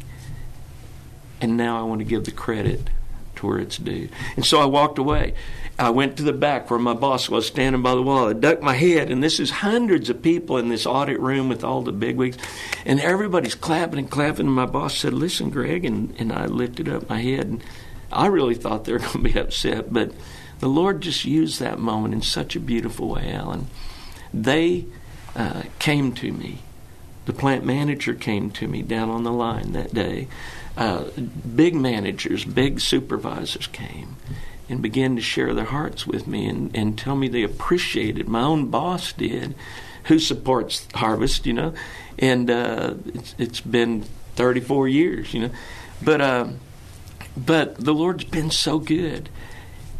and 1.40 1.56
now 1.56 1.78
I 1.78 1.82
want 1.82 2.00
to 2.00 2.04
give 2.04 2.24
the 2.24 2.30
credit 2.30 2.88
to 3.36 3.46
where 3.46 3.58
it's 3.58 3.76
due. 3.76 4.08
And 4.36 4.44
so 4.44 4.60
I 4.60 4.66
walked 4.66 4.98
away. 4.98 5.34
I 5.78 5.90
went 5.90 6.18
to 6.18 6.22
the 6.22 6.32
back 6.32 6.70
where 6.70 6.78
my 6.78 6.92
boss 6.92 7.30
was 7.30 7.46
standing 7.46 7.82
by 7.82 7.94
the 7.94 8.02
wall. 8.02 8.28
I 8.28 8.32
ducked 8.34 8.62
my 8.62 8.74
head, 8.74 9.10
and 9.10 9.22
this 9.22 9.40
is 9.40 9.50
hundreds 9.50 10.10
of 10.10 10.22
people 10.22 10.58
in 10.58 10.68
this 10.68 10.84
audit 10.86 11.18
room 11.20 11.48
with 11.48 11.64
all 11.64 11.82
the 11.82 11.92
bigwigs, 11.92 12.36
and 12.84 13.00
everybody's 13.00 13.54
clapping 13.54 13.98
and 13.98 14.10
clapping. 14.10 14.46
And 14.46 14.54
my 14.54 14.66
boss 14.66 14.96
said, 14.96 15.14
"Listen, 15.14 15.48
Greg," 15.48 15.84
and, 15.84 16.14
and 16.18 16.32
I 16.32 16.46
lifted 16.46 16.88
up 16.88 17.08
my 17.08 17.20
head, 17.20 17.46
and 17.46 17.64
I 18.12 18.26
really 18.26 18.54
thought 18.54 18.84
they 18.84 18.92
were 18.92 18.98
going 19.00 19.12
to 19.12 19.18
be 19.18 19.38
upset, 19.38 19.92
but 19.92 20.12
the 20.60 20.68
Lord 20.68 21.00
just 21.00 21.24
used 21.24 21.60
that 21.60 21.78
moment 21.78 22.14
in 22.14 22.22
such 22.22 22.54
a 22.54 22.60
beautiful 22.60 23.08
way, 23.08 23.32
Alan. 23.32 23.68
They 24.32 24.86
uh, 25.34 25.62
came 25.78 26.12
to 26.14 26.32
me. 26.32 26.58
The 27.26 27.32
plant 27.32 27.64
manager 27.64 28.14
came 28.14 28.50
to 28.52 28.68
me 28.68 28.82
down 28.82 29.08
on 29.10 29.24
the 29.24 29.32
line 29.32 29.72
that 29.72 29.94
day. 29.94 30.28
Uh, 30.76 31.04
big 31.54 31.74
managers, 31.74 32.44
big 32.44 32.80
supervisors 32.80 33.66
came 33.68 34.16
and 34.68 34.80
began 34.80 35.16
to 35.16 35.22
share 35.22 35.52
their 35.52 35.66
hearts 35.66 36.06
with 36.06 36.26
me 36.26 36.46
and, 36.46 36.74
and 36.76 36.98
tell 36.98 37.16
me 37.16 37.28
they 37.28 37.42
appreciated. 37.42 38.28
My 38.28 38.42
own 38.42 38.68
boss 38.68 39.12
did, 39.12 39.54
who 40.04 40.18
supports 40.18 40.86
Harvest, 40.94 41.44
you 41.44 41.52
know, 41.52 41.74
and 42.18 42.50
uh, 42.50 42.94
it's, 43.06 43.34
it's 43.38 43.60
been 43.60 44.04
34 44.36 44.88
years, 44.88 45.34
you 45.34 45.40
know. 45.40 45.50
But 46.02 46.20
uh, 46.20 46.48
but 47.36 47.76
the 47.76 47.94
Lord's 47.94 48.24
been 48.24 48.50
so 48.50 48.78
good. 48.78 49.28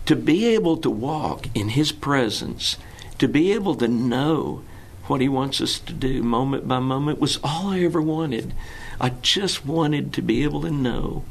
To 0.07 0.16
be 0.16 0.47
able 0.47 0.76
to 0.78 0.91
walk 0.91 1.47
in 1.55 1.70
His 1.70 1.93
presence, 1.93 2.76
to 3.18 3.28
be 3.28 3.53
able 3.53 3.74
to 3.76 3.89
know 3.89 4.62
what 5.07 5.20
He 5.20 5.28
wants 5.28 5.61
us 5.61 5.78
to 5.81 5.93
do 5.93 6.22
moment 6.22 6.66
by 6.66 6.78
moment 6.78 7.20
was 7.20 7.39
all 7.43 7.68
I 7.68 7.81
ever 7.81 8.01
wanted. 8.03 8.55
I 9.01 9.11
just 9.22 9.64
wanted 9.64 10.12
to 10.14 10.22
be 10.22 10.43
able 10.43 10.62
to 10.62 10.70
know 10.70 11.24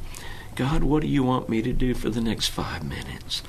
God, 0.60 0.84
what 0.84 1.04
do 1.04 1.08
you 1.08 1.24
want 1.24 1.47
me 1.47 1.62
to 1.62 1.72
do 1.72 1.93
for 1.93 2.10
the 2.10 2.20
next 2.20 2.50
five 2.50 2.84
minutes? 2.84 3.43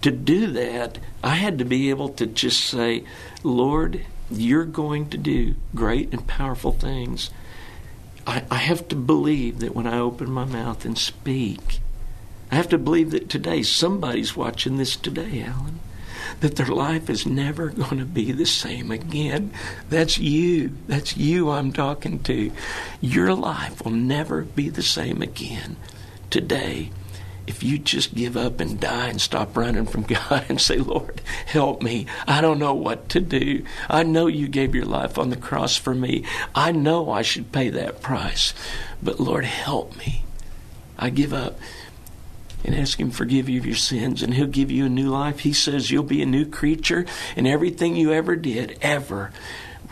To 0.00 0.10
do 0.10 0.46
that, 0.46 0.96
I 1.22 1.34
had 1.34 1.58
to 1.58 1.64
be 1.66 1.90
able 1.90 2.08
to 2.08 2.24
just 2.24 2.64
say, 2.64 3.04
Lord, 3.42 4.06
you're 4.30 4.64
going 4.64 5.10
to 5.10 5.18
do 5.18 5.56
great 5.74 6.10
and 6.10 6.26
powerful 6.26 6.72
things. 6.72 7.30
I, 8.26 8.44
I 8.50 8.56
have 8.56 8.88
to 8.88 8.96
believe 8.96 9.60
that 9.60 9.74
when 9.74 9.86
I 9.86 9.98
open 9.98 10.30
my 10.30 10.44
mouth 10.44 10.84
and 10.84 10.96
speak, 10.96 11.80
I 12.50 12.56
have 12.56 12.68
to 12.68 12.78
believe 12.78 13.10
that 13.12 13.28
today 13.28 13.62
somebody's 13.62 14.36
watching 14.36 14.76
this 14.76 14.96
today, 14.96 15.42
Alan, 15.42 15.80
that 16.40 16.56
their 16.56 16.66
life 16.66 17.08
is 17.08 17.26
never 17.26 17.68
going 17.70 17.98
to 17.98 18.04
be 18.04 18.32
the 18.32 18.46
same 18.46 18.90
again. 18.90 19.52
That's 19.88 20.18
you. 20.18 20.72
That's 20.86 21.16
you 21.16 21.50
I'm 21.50 21.72
talking 21.72 22.22
to. 22.24 22.52
Your 23.00 23.34
life 23.34 23.84
will 23.84 23.92
never 23.92 24.42
be 24.42 24.68
the 24.68 24.82
same 24.82 25.22
again 25.22 25.76
today 26.30 26.90
if 27.46 27.62
you 27.62 27.78
just 27.78 28.14
give 28.14 28.36
up 28.36 28.60
and 28.60 28.78
die 28.78 29.08
and 29.08 29.20
stop 29.20 29.56
running 29.56 29.86
from 29.86 30.02
God 30.02 30.44
and 30.48 30.60
say, 30.60 30.76
Lord, 30.76 31.20
help 31.46 31.82
me. 31.82 32.06
I 32.26 32.40
don't 32.40 32.58
know 32.58 32.74
what 32.74 33.08
to 33.10 33.20
do. 33.20 33.64
I 33.88 34.02
know 34.02 34.26
you 34.26 34.48
gave 34.48 34.74
your 34.74 34.84
life 34.84 35.18
on 35.18 35.30
the 35.30 35.36
cross 35.36 35.76
for 35.76 35.94
me. 35.94 36.24
I 36.54 36.72
know 36.72 37.10
I 37.10 37.22
should 37.22 37.52
pay 37.52 37.70
that 37.70 38.02
price. 38.02 38.54
But 39.02 39.20
Lord, 39.20 39.44
help 39.44 39.96
me. 39.96 40.24
I 40.98 41.10
give 41.10 41.32
up 41.32 41.58
and 42.64 42.74
ask 42.74 43.00
Him 43.00 43.10
forgive 43.10 43.48
you 43.48 43.58
of 43.58 43.66
your 43.66 43.74
sins, 43.74 44.22
and 44.22 44.34
He'll 44.34 44.46
give 44.46 44.70
you 44.70 44.86
a 44.86 44.90
new 44.90 45.10
life. 45.10 45.40
He 45.40 45.52
says 45.52 45.90
you'll 45.90 46.04
be 46.04 46.22
a 46.22 46.26
new 46.26 46.46
creature, 46.46 47.06
and 47.36 47.46
everything 47.46 47.96
you 47.96 48.12
ever 48.12 48.36
did, 48.36 48.78
ever, 48.80 49.32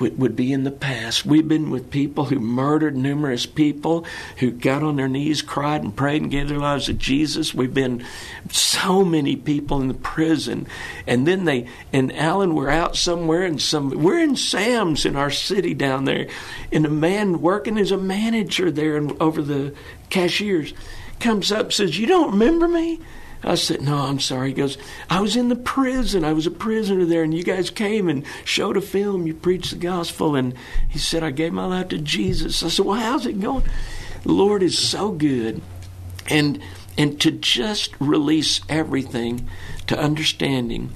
would, 0.01 0.37
be 0.37 0.53
in 0.53 0.65
the 0.65 0.71
past. 0.71 1.27
We've 1.27 1.47
been 1.47 1.71
with 1.71 1.91
people 1.91 2.27
who 2.27 2.39
murdered 2.39 2.97
numerous 2.97 3.47
people, 3.47 4.07
who 4.39 4.51
got 4.51 4.83
on 4.83 4.97
their 4.97 5.09
knees, 5.09 5.43
cried, 5.43 5.83
and 5.83 5.95
prayed, 5.95 6.23
and 6.23 6.31
gave 6.31 6.49
their 6.49 6.59
lives 6.59 6.87
to 6.87 6.95
Jesus. 6.95 7.55
We've 7.55 7.75
been 7.75 8.05
so 8.51 9.05
many 9.05 9.37
people 9.37 9.81
in 9.81 9.89
the 9.89 9.95
prison, 9.95 10.67
and 11.07 11.27
then 11.27 11.45
they 11.45 11.67
and 11.93 12.15
Alan, 12.17 12.55
we're 12.55 12.71
out 12.71 12.97
somewhere, 12.97 13.43
and 13.43 13.61
some 13.61 13.91
we're 13.91 14.19
in 14.19 14.37
Sam's 14.37 15.05
in 15.05 15.17
our 15.17 15.31
city 15.31 15.75
down 15.75 16.05
there, 16.05 16.29
and 16.73 16.87
a 16.87 16.91
man 16.91 17.41
working 17.41 17.79
as 17.79 17.91
a 17.91 17.99
manager 17.99 18.71
there 18.71 18.97
and 18.97 19.21
over 19.21 19.43
the 19.43 19.75
cashiers 20.09 20.73
comes 21.19 21.53
up 21.53 21.73
says, 21.73 21.99
"You 21.99 22.07
don't 22.07 22.33
remember 22.33 22.67
me?" 22.67 23.01
I 23.43 23.55
said, 23.55 23.81
No, 23.81 23.97
I'm 23.97 24.21
sorry. 24.21 24.49
He 24.49 24.55
goes, 24.55 24.77
I 25.09 25.21
was 25.21 25.37
in 25.37 25.49
the 25.49 25.57
prison. 25.57 26.25
I 26.25 26.33
was 26.33 26.47
a 26.47 26.51
prisoner 26.51 27.05
there, 27.05 27.23
and 27.23 27.33
you 27.33 27.43
guys 27.43 27.71
came 27.71 28.09
and 28.09 28.25
showed 28.45 28.77
a 28.77 28.83
film. 28.83 29.27
You 29.27 29.35
preached 29.35 29.71
the 29.71 29.79
gospel. 29.79 30.35
And 30.35 30.55
he 30.89 30.99
said, 30.99 31.23
I 31.23 31.31
gave 31.31 31.53
my 31.53 31.67
life 31.67 31.89
to 31.89 31.99
Jesus. 31.99 32.63
I 32.63 32.69
said, 32.69 32.85
Well, 32.85 33.01
how's 33.01 33.27
it 33.27 33.41
going? 33.41 33.65
The 34.23 34.33
Lord 34.33 34.63
is 34.63 34.79
so 34.79 35.11
good. 35.13 35.63
And 36.29 36.61
and 36.99 37.21
to 37.23 37.31
just 37.31 37.99
release 37.99 38.61
everything 38.69 39.49
to 39.87 39.99
understanding 39.99 40.93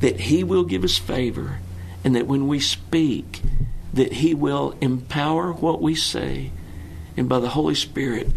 that 0.00 0.20
He 0.20 0.44
will 0.44 0.64
give 0.64 0.84
us 0.84 0.98
favor 0.98 1.60
and 2.04 2.14
that 2.14 2.26
when 2.26 2.46
we 2.46 2.60
speak, 2.60 3.40
that 3.94 4.12
He 4.12 4.34
will 4.34 4.76
empower 4.80 5.52
what 5.52 5.80
we 5.80 5.94
say, 5.94 6.50
and 7.16 7.28
by 7.28 7.38
the 7.38 7.48
Holy 7.48 7.74
Spirit, 7.74 8.28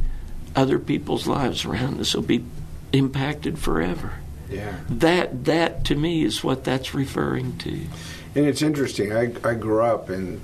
other 0.56 0.80
people's 0.80 1.28
lives 1.28 1.66
around 1.66 2.00
us 2.00 2.16
will 2.16 2.24
be 2.24 2.46
impacted 2.94 3.60
forever. 3.60 4.14
Yeah. 4.50 4.78
That 4.90 5.46
that 5.46 5.86
to 5.86 5.96
me 5.96 6.24
is 6.24 6.44
what 6.44 6.64
that's 6.64 6.94
referring 6.94 7.58
to. 7.60 7.72
And 8.36 8.46
it's 8.46 8.62
interesting. 8.62 9.14
I 9.14 9.34
I 9.44 9.54
grew 9.54 9.82
up 9.82 10.10
and 10.10 10.42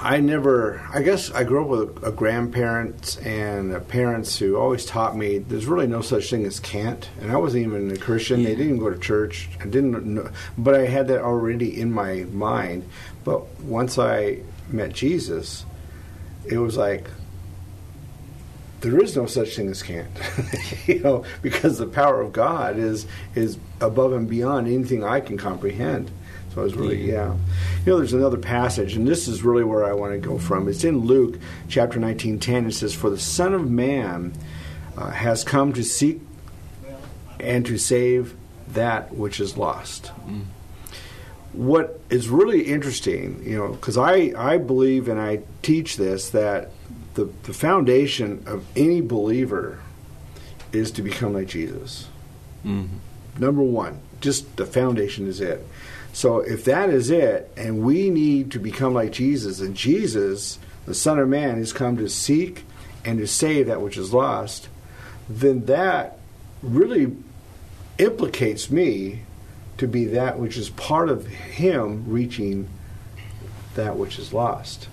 I 0.00 0.20
never, 0.20 0.80
I 0.92 1.02
guess 1.02 1.30
I 1.32 1.44
grew 1.44 1.62
up 1.62 1.68
with 1.68 2.04
a, 2.04 2.08
a 2.08 2.12
grandparents 2.12 3.16
and 3.18 3.74
uh, 3.74 3.80
parents 3.80 4.38
who 4.38 4.56
always 4.56 4.86
taught 4.86 5.16
me 5.16 5.38
there's 5.38 5.66
really 5.66 5.86
no 5.86 6.00
such 6.02 6.30
thing 6.30 6.44
as 6.46 6.60
can't. 6.60 7.08
And 7.20 7.32
I 7.32 7.36
wasn't 7.36 7.66
even 7.66 7.90
a 7.90 7.96
Christian. 7.96 8.44
They 8.44 8.54
didn't 8.54 8.78
go 8.78 8.90
to 8.90 8.98
church. 8.98 9.48
I 9.60 9.64
didn't 9.64 10.06
know, 10.06 10.30
but 10.56 10.74
I 10.74 10.86
had 10.86 11.08
that 11.08 11.20
already 11.20 11.80
in 11.80 11.92
my 11.92 12.24
mind. 12.32 12.88
But 13.24 13.60
once 13.60 13.98
I 13.98 14.38
met 14.68 14.92
Jesus, 14.92 15.64
it 16.46 16.58
was 16.58 16.76
like, 16.76 17.10
there 18.80 19.02
is 19.02 19.16
no 19.16 19.26
such 19.26 19.56
thing 19.56 19.68
as 19.68 19.82
can't, 19.82 20.10
you 20.86 21.00
know, 21.00 21.24
because 21.42 21.78
the 21.78 21.86
power 21.86 22.20
of 22.20 22.32
God 22.32 22.78
is 22.78 23.06
is 23.34 23.58
above 23.80 24.12
and 24.12 24.28
beyond 24.28 24.68
anything 24.68 25.02
I 25.02 25.20
can 25.20 25.36
comprehend. 25.36 26.10
So 26.54 26.62
I 26.62 26.64
was 26.64 26.74
really, 26.74 27.10
yeah. 27.10 27.34
You 27.84 27.92
know, 27.92 27.98
there's 27.98 28.14
another 28.14 28.38
passage, 28.38 28.94
and 28.94 29.06
this 29.06 29.28
is 29.28 29.42
really 29.42 29.64
where 29.64 29.84
I 29.84 29.92
want 29.92 30.12
to 30.12 30.18
go 30.18 30.38
from. 30.38 30.68
It's 30.68 30.84
in 30.84 31.00
Luke 31.00 31.38
chapter 31.68 31.98
19, 31.98 32.38
10. 32.38 32.66
It 32.66 32.72
says, 32.72 32.94
For 32.94 33.10
the 33.10 33.18
Son 33.18 33.52
of 33.52 33.70
Man 33.70 34.32
uh, 34.96 35.10
has 35.10 35.44
come 35.44 35.72
to 35.74 35.84
seek 35.84 36.20
and 37.38 37.66
to 37.66 37.78
save 37.78 38.34
that 38.68 39.14
which 39.14 39.40
is 39.40 39.56
lost. 39.56 40.10
Mm. 40.26 40.44
What 41.52 42.00
is 42.10 42.28
really 42.28 42.62
interesting, 42.62 43.42
you 43.44 43.58
know, 43.58 43.68
because 43.72 43.96
I, 43.96 44.32
I 44.36 44.58
believe 44.58 45.08
and 45.08 45.20
I 45.20 45.40
teach 45.62 45.96
this 45.96 46.30
that 46.30 46.70
the, 47.18 47.24
the 47.42 47.52
foundation 47.52 48.44
of 48.46 48.64
any 48.76 49.00
believer 49.00 49.80
is 50.72 50.92
to 50.92 51.02
become 51.02 51.32
like 51.32 51.48
Jesus. 51.48 52.06
Mm-hmm. 52.64 52.96
Number 53.42 53.62
one, 53.62 53.98
just 54.20 54.56
the 54.56 54.64
foundation 54.64 55.26
is 55.26 55.40
it. 55.40 55.66
So 56.12 56.38
if 56.38 56.64
that 56.66 56.90
is 56.90 57.10
it, 57.10 57.52
and 57.56 57.82
we 57.82 58.08
need 58.08 58.52
to 58.52 58.60
become 58.60 58.94
like 58.94 59.10
Jesus, 59.10 59.60
and 59.60 59.74
Jesus, 59.74 60.60
the 60.86 60.94
Son 60.94 61.18
of 61.18 61.28
Man, 61.28 61.56
has 61.56 61.72
come 61.72 61.96
to 61.96 62.08
seek 62.08 62.62
and 63.04 63.18
to 63.18 63.26
save 63.26 63.66
that 63.66 63.82
which 63.82 63.96
is 63.96 64.14
lost, 64.14 64.68
then 65.28 65.64
that 65.66 66.20
really 66.62 67.16
implicates 67.98 68.70
me 68.70 69.22
to 69.76 69.88
be 69.88 70.04
that 70.04 70.38
which 70.38 70.56
is 70.56 70.70
part 70.70 71.08
of 71.08 71.26
Him 71.26 72.04
reaching 72.06 72.68
that 73.74 73.96
which 73.96 74.20
is 74.20 74.32
lost. 74.32 74.86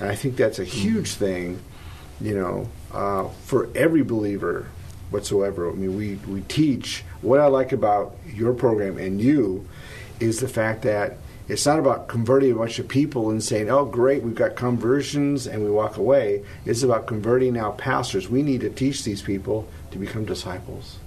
And 0.00 0.08
I 0.08 0.14
think 0.14 0.36
that's 0.36 0.58
a 0.58 0.64
huge 0.64 1.14
thing, 1.14 1.60
you 2.20 2.34
know, 2.34 2.68
uh, 2.92 3.28
for 3.44 3.68
every 3.74 4.02
believer 4.02 4.68
whatsoever. 5.10 5.70
I 5.70 5.74
mean, 5.74 5.96
we, 5.96 6.14
we 6.16 6.40
teach 6.42 7.04
what 7.20 7.40
I 7.40 7.46
like 7.46 7.72
about 7.72 8.16
your 8.26 8.54
program 8.54 8.96
and 8.96 9.20
you 9.20 9.68
is 10.18 10.40
the 10.40 10.48
fact 10.48 10.82
that 10.82 11.18
it's 11.48 11.66
not 11.66 11.80
about 11.80 12.06
converting 12.06 12.52
a 12.52 12.54
bunch 12.54 12.78
of 12.78 12.86
people 12.86 13.30
and 13.30 13.42
saying, 13.42 13.70
oh, 13.70 13.84
great, 13.84 14.22
we've 14.22 14.36
got 14.36 14.54
conversions 14.54 15.48
and 15.48 15.64
we 15.64 15.70
walk 15.70 15.96
away. 15.96 16.44
It's 16.64 16.84
about 16.84 17.06
converting 17.06 17.56
our 17.56 17.72
pastors. 17.72 18.28
We 18.28 18.42
need 18.42 18.60
to 18.60 18.70
teach 18.70 19.02
these 19.02 19.20
people 19.20 19.68
to 19.90 19.98
become 19.98 20.24
disciples. 20.24 20.98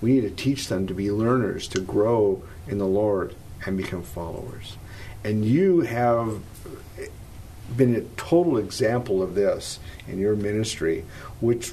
We 0.00 0.12
need 0.12 0.22
to 0.22 0.30
teach 0.30 0.68
them 0.68 0.86
to 0.86 0.94
be 0.94 1.10
learners, 1.10 1.68
to 1.68 1.80
grow 1.80 2.42
in 2.66 2.78
the 2.78 2.86
Lord 2.86 3.34
and 3.66 3.76
become 3.76 4.02
followers. 4.02 4.76
And 5.24 5.44
you 5.44 5.82
have 5.82 6.40
been 7.76 7.94
a 7.94 8.02
total 8.20 8.58
example 8.58 9.22
of 9.22 9.34
this 9.34 9.78
in 10.08 10.18
your 10.18 10.36
ministry, 10.36 11.04
which 11.40 11.72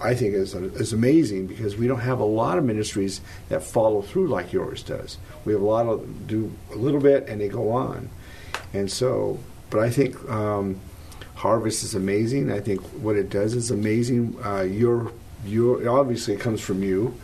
I 0.00 0.14
think 0.14 0.34
is, 0.34 0.54
is 0.54 0.92
amazing 0.92 1.46
because 1.46 1.76
we 1.76 1.86
don't 1.86 2.00
have 2.00 2.20
a 2.20 2.24
lot 2.24 2.56
of 2.56 2.64
ministries 2.64 3.20
that 3.48 3.62
follow 3.62 4.00
through 4.00 4.28
like 4.28 4.52
yours 4.52 4.82
does. 4.82 5.18
We 5.44 5.52
have 5.52 5.60
a 5.60 5.66
lot 5.66 5.86
of 5.86 6.26
do 6.26 6.52
a 6.72 6.76
little 6.76 7.00
bit 7.00 7.28
and 7.28 7.40
they 7.40 7.48
go 7.48 7.70
on, 7.70 8.08
and 8.72 8.90
so. 8.90 9.38
But 9.68 9.80
I 9.80 9.90
think 9.90 10.16
um, 10.28 10.80
Harvest 11.36 11.84
is 11.84 11.94
amazing. 11.94 12.50
I 12.50 12.60
think 12.60 12.80
what 13.02 13.16
it 13.16 13.30
does 13.30 13.54
is 13.54 13.70
amazing. 13.70 14.36
Uh, 14.44 14.62
your 14.62 15.12
your 15.44 15.88
obviously 15.88 16.34
it 16.34 16.40
comes 16.40 16.60
from 16.60 16.82
you. 16.82 17.14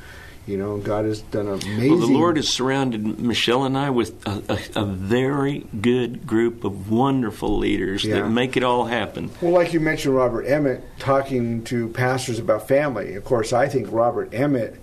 You 0.46 0.56
know, 0.56 0.76
God 0.76 1.06
has 1.06 1.22
done 1.22 1.48
amazing. 1.48 1.90
Well, 1.90 1.98
the 1.98 2.12
Lord 2.12 2.36
has 2.36 2.48
surrounded 2.48 3.18
Michelle 3.18 3.64
and 3.64 3.76
I 3.76 3.90
with 3.90 4.24
a, 4.28 4.42
a, 4.76 4.82
a 4.82 4.84
very 4.84 5.66
good 5.80 6.24
group 6.24 6.62
of 6.62 6.88
wonderful 6.88 7.58
leaders 7.58 8.04
yeah. 8.04 8.20
that 8.20 8.28
make 8.28 8.56
it 8.56 8.62
all 8.62 8.84
happen. 8.84 9.30
Well, 9.40 9.52
like 9.52 9.72
you 9.72 9.80
mentioned, 9.80 10.14
Robert 10.14 10.44
Emmett 10.44 10.84
talking 11.00 11.64
to 11.64 11.88
pastors 11.88 12.38
about 12.38 12.68
family. 12.68 13.16
Of 13.16 13.24
course, 13.24 13.52
I 13.52 13.68
think 13.68 13.90
Robert 13.90 14.32
Emmett 14.32 14.80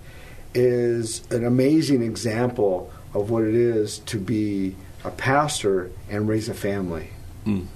is 0.52 1.26
an 1.30 1.46
amazing 1.46 2.02
example 2.02 2.92
of 3.14 3.30
what 3.30 3.44
it 3.44 3.54
is 3.54 4.00
to 4.00 4.18
be 4.18 4.76
a 5.02 5.10
pastor 5.10 5.90
and 6.10 6.28
raise 6.28 6.50
a 6.50 6.54
family. 6.54 7.08
Mm. 7.46 7.66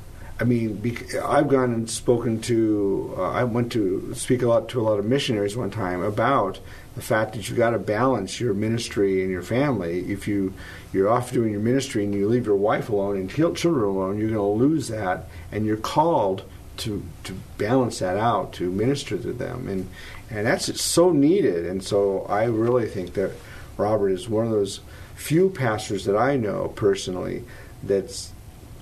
I 0.41 0.45
mean, 0.45 0.99
I've 1.25 1.49
gone 1.49 1.73
and 1.73 1.91
spoken 1.91 2.41
to. 2.43 3.15
Uh, 3.17 3.31
I 3.31 3.45
went 3.45 3.73
to 3.73 4.15
speak 4.15 4.43
a 4.43 4.47
lot 4.47 4.69
to 4.71 4.81
a 4.81 4.83
lot 4.83 4.99
of 4.99 5.05
missionaries 5.05 5.57
one 5.57 5.71
time 5.71 6.03
about 6.03 6.61
the 6.99 7.05
fact 7.05 7.35
that 7.35 7.49
you 7.49 7.55
got 7.55 7.71
to 7.71 7.79
balance 7.79 8.41
your 8.41 8.53
ministry 8.53 9.23
and 9.23 9.31
your 9.31 9.43
family. 9.43 10.01
If 10.11 10.27
you 10.27 10.53
you're 10.93 11.09
off 11.09 11.31
doing 11.31 11.53
your 11.53 11.61
ministry 11.61 12.03
and 12.03 12.13
you 12.13 12.27
leave 12.27 12.45
your 12.45 12.57
wife 12.57 12.89
alone 12.89 13.17
and 13.17 13.31
children 13.31 13.85
alone, 13.85 14.19
you're 14.19 14.31
going 14.31 14.59
to 14.59 14.65
lose 14.65 14.89
that, 14.89 15.29
and 15.53 15.65
you're 15.65 15.77
called 15.77 16.43
to 16.79 17.05
to 17.23 17.35
balance 17.57 18.01
that 18.01 18.17
out 18.17 18.53
to 18.55 18.73
minister 18.73 19.17
to 19.17 19.33
them, 19.33 19.69
and 19.69 19.89
and 20.29 20.45
that's 20.45 20.81
so 20.81 21.13
needed. 21.13 21.67
And 21.67 21.85
so 21.85 22.27
I 22.29 22.47
really 22.47 22.89
think 22.89 23.15
that 23.15 23.31
Robert 23.77 24.09
is 24.09 24.29
one 24.29 24.47
of 24.47 24.51
those 24.51 24.81
few 25.15 25.51
pastors 25.51 26.05
that 26.07 26.17
I 26.17 26.37
know 26.37 26.73
personally 26.75 27.45
that's 27.85 28.33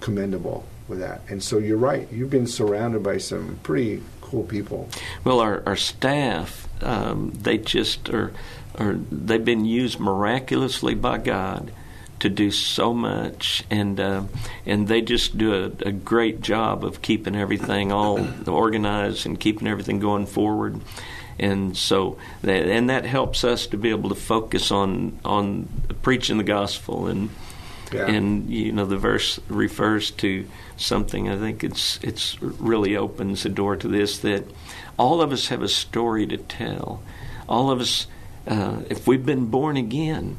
commendable 0.00 0.64
with 0.88 1.00
that. 1.00 1.20
And 1.28 1.42
so 1.42 1.58
you're 1.58 1.76
right. 1.76 2.10
You've 2.10 2.30
been 2.30 2.46
surrounded 2.46 3.02
by 3.02 3.18
some 3.18 3.58
pretty 3.62 4.02
cool 4.26 4.44
people. 4.44 4.88
Well, 5.24 5.40
our, 5.40 5.62
our 5.66 5.76
staff, 5.76 6.68
um, 6.82 7.32
they 7.34 7.58
just 7.58 8.08
are, 8.10 8.32
are, 8.76 8.94
they've 8.94 9.44
been 9.44 9.64
used 9.64 10.00
miraculously 10.00 10.94
by 10.94 11.18
God 11.18 11.70
to 12.18 12.28
do 12.28 12.50
so 12.50 12.94
much, 12.94 13.62
and 13.70 14.00
uh, 14.00 14.22
and 14.64 14.88
they 14.88 15.02
just 15.02 15.36
do 15.36 15.54
a, 15.54 15.64
a, 15.86 15.92
great 15.92 16.40
job 16.40 16.82
of 16.82 17.02
keeping 17.02 17.36
everything 17.36 17.92
all 17.92 18.26
organized 18.48 19.26
and 19.26 19.38
keeping 19.38 19.68
everything 19.68 20.00
going 20.00 20.26
forward. 20.26 20.80
And 21.38 21.76
so, 21.76 22.16
that, 22.40 22.66
and 22.66 22.88
that 22.88 23.04
helps 23.04 23.44
us 23.44 23.66
to 23.66 23.76
be 23.76 23.90
able 23.90 24.08
to 24.08 24.14
focus 24.14 24.70
on 24.70 25.18
on 25.24 25.68
preaching 26.00 26.38
the 26.38 26.44
gospel 26.44 27.06
and 27.06 27.28
yeah. 27.92 28.06
and 28.06 28.50
you 28.50 28.72
know 28.72 28.86
the 28.86 28.96
verse 28.96 29.40
refers 29.48 30.10
to 30.12 30.46
something. 30.76 31.28
I 31.28 31.36
think 31.36 31.64
it's 31.64 31.98
it's 32.02 32.40
really 32.42 32.96
opens 32.96 33.42
the 33.42 33.48
door 33.48 33.76
to 33.76 33.88
this 33.88 34.18
that 34.18 34.44
all 34.98 35.20
of 35.20 35.32
us 35.32 35.48
have 35.48 35.62
a 35.62 35.68
story 35.68 36.26
to 36.26 36.36
tell. 36.36 37.02
All 37.48 37.70
of 37.70 37.80
us, 37.80 38.06
uh, 38.46 38.80
if 38.90 39.06
we've 39.06 39.24
been 39.24 39.46
born 39.46 39.76
again, 39.76 40.38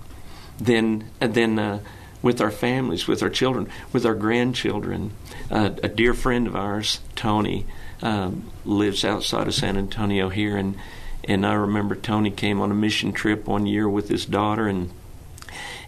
then 0.60 1.10
then 1.20 1.60
uh, 1.60 1.80
with 2.22 2.42
our 2.42 2.52
families, 2.52 3.08
with 3.08 3.22
our 3.22 3.30
children, 3.30 3.70
with 3.94 4.06
our 4.06 4.16
grandchildren. 4.16 5.12
Uh, 5.50 5.72
a 5.84 5.88
dear 5.88 6.14
friend 6.14 6.48
of 6.48 6.56
ours, 6.56 7.00
Tony, 7.16 7.66
um, 8.02 8.52
lives 8.66 9.06
outside 9.06 9.48
of 9.48 9.54
San 9.54 9.78
Antonio 9.78 10.30
here, 10.30 10.58
and 10.58 10.76
and 11.24 11.46
I 11.46 11.54
remember 11.54 11.96
Tony 11.96 12.32
came 12.32 12.62
on 12.62 12.72
a 12.72 12.76
mission 12.76 13.12
trip 13.12 13.48
one 13.48 13.66
year 13.66 13.88
with 13.88 14.10
his 14.10 14.26
daughter 14.26 14.68
and 14.68 14.92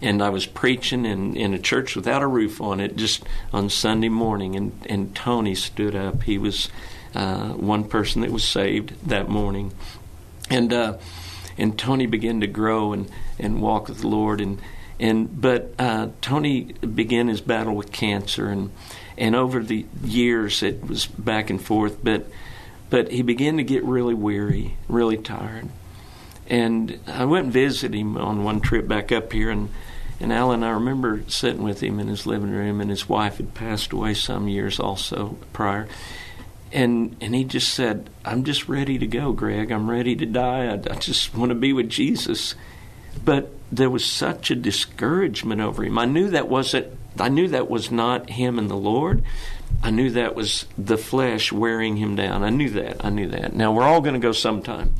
and 0.01 0.21
I 0.21 0.29
was 0.29 0.45
preaching 0.45 1.05
in, 1.05 1.35
in 1.35 1.53
a 1.53 1.59
church 1.59 1.95
without 1.95 2.21
a 2.21 2.27
roof 2.27 2.61
on 2.61 2.79
it 2.79 2.95
just 2.95 3.23
on 3.51 3.69
Sunday 3.69 4.09
morning, 4.09 4.55
and, 4.55 4.71
and 4.89 5.15
Tony 5.15 5.55
stood 5.55 5.95
up. 5.95 6.23
He 6.23 6.37
was 6.37 6.69
uh, 7.13 7.49
one 7.49 7.83
person 7.83 8.21
that 8.21 8.31
was 8.31 8.43
saved 8.43 8.93
that 9.07 9.29
morning, 9.29 9.73
and 10.49 10.71
uh, 10.71 10.97
and 11.57 11.77
Tony 11.77 12.05
began 12.05 12.41
to 12.41 12.47
grow 12.47 12.93
and, 12.93 13.09
and 13.37 13.61
walk 13.61 13.89
with 13.89 14.01
the 14.01 14.07
Lord, 14.07 14.39
and 14.41 14.59
and 14.99 15.41
but 15.41 15.73
uh, 15.79 16.09
Tony 16.21 16.61
began 16.73 17.27
his 17.27 17.41
battle 17.41 17.75
with 17.75 17.91
cancer, 17.91 18.47
and 18.47 18.71
and 19.17 19.35
over 19.35 19.61
the 19.61 19.85
years 20.03 20.63
it 20.63 20.87
was 20.87 21.05
back 21.05 21.49
and 21.49 21.61
forth, 21.61 22.03
but 22.03 22.27
but 22.89 23.11
he 23.11 23.21
began 23.21 23.57
to 23.57 23.63
get 23.63 23.83
really 23.83 24.13
weary, 24.13 24.77
really 24.87 25.17
tired. 25.17 25.69
And 26.47 26.99
I 27.05 27.25
went 27.25 27.45
and 27.45 27.53
visited 27.53 27.95
him 27.95 28.17
on 28.17 28.43
one 28.43 28.61
trip 28.61 28.87
back 28.87 29.11
up 29.11 29.31
here, 29.31 29.51
and 29.51 29.69
and 30.19 30.33
Alan, 30.33 30.63
I 30.63 30.71
remember 30.71 31.23
sitting 31.27 31.63
with 31.63 31.81
him 31.81 31.99
in 31.99 32.07
his 32.07 32.25
living 32.25 32.51
room, 32.51 32.81
and 32.81 32.89
his 32.89 33.07
wife 33.07 33.37
had 33.37 33.53
passed 33.53 33.93
away 33.93 34.13
some 34.13 34.47
years 34.47 34.79
also 34.79 35.37
prior. 35.53 35.87
And 36.71 37.15
and 37.21 37.33
he 37.33 37.43
just 37.43 37.73
said, 37.73 38.09
"I'm 38.25 38.43
just 38.43 38.67
ready 38.67 38.99
to 38.99 39.07
go, 39.07 39.31
Greg. 39.31 39.71
I'm 39.71 39.89
ready 39.89 40.15
to 40.15 40.25
die. 40.25 40.65
I, 40.67 40.73
I 40.73 40.95
just 40.95 41.35
want 41.35 41.49
to 41.49 41.55
be 41.55 41.73
with 41.73 41.89
Jesus." 41.89 42.55
But 43.25 43.51
there 43.71 43.89
was 43.89 44.05
such 44.05 44.51
a 44.51 44.55
discouragement 44.55 45.61
over 45.61 45.83
him. 45.83 45.97
I 45.97 46.05
knew 46.05 46.29
that 46.29 46.47
wasn't. 46.47 46.97
I 47.19 47.29
knew 47.29 47.47
that 47.49 47.69
was 47.69 47.89
not 47.89 48.29
him 48.29 48.59
and 48.59 48.69
the 48.69 48.75
Lord. 48.75 49.23
I 49.81 49.91
knew 49.91 50.11
that 50.11 50.35
was 50.35 50.65
the 50.77 50.97
flesh 50.97 51.51
wearing 51.51 51.97
him 51.97 52.15
down. 52.15 52.43
I 52.43 52.49
knew 52.49 52.69
that. 52.71 53.03
I 53.03 53.09
knew 53.09 53.29
that. 53.29 53.53
Now 53.53 53.71
we're 53.71 53.83
all 53.83 54.01
going 54.01 54.13
to 54.13 54.19
go 54.19 54.31
sometime. 54.31 54.93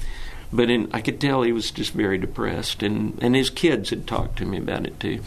But 0.51 0.69
in, 0.69 0.89
I 0.91 1.01
could 1.01 1.21
tell 1.21 1.43
he 1.43 1.51
was 1.51 1.71
just 1.71 1.91
very 1.91 2.17
depressed, 2.17 2.81
and, 2.81 3.17
and 3.21 3.35
his 3.35 3.49
kids 3.49 3.91
had 3.91 4.07
talked 4.07 4.37
to 4.39 4.45
me 4.45 4.57
about 4.57 4.87
it 4.87 4.99
too. 4.99 5.21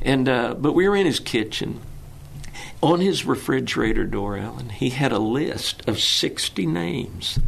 And 0.00 0.28
uh, 0.28 0.54
but 0.54 0.74
we 0.74 0.88
were 0.88 0.96
in 0.96 1.06
his 1.06 1.20
kitchen, 1.20 1.80
On 2.80 3.00
his 3.00 3.24
refrigerator 3.24 4.04
door, 4.04 4.36
Alan, 4.36 4.68
he 4.68 4.90
had 4.90 5.10
a 5.10 5.18
list 5.18 5.86
of 5.88 5.98
60 5.98 6.64
names. 6.66 7.38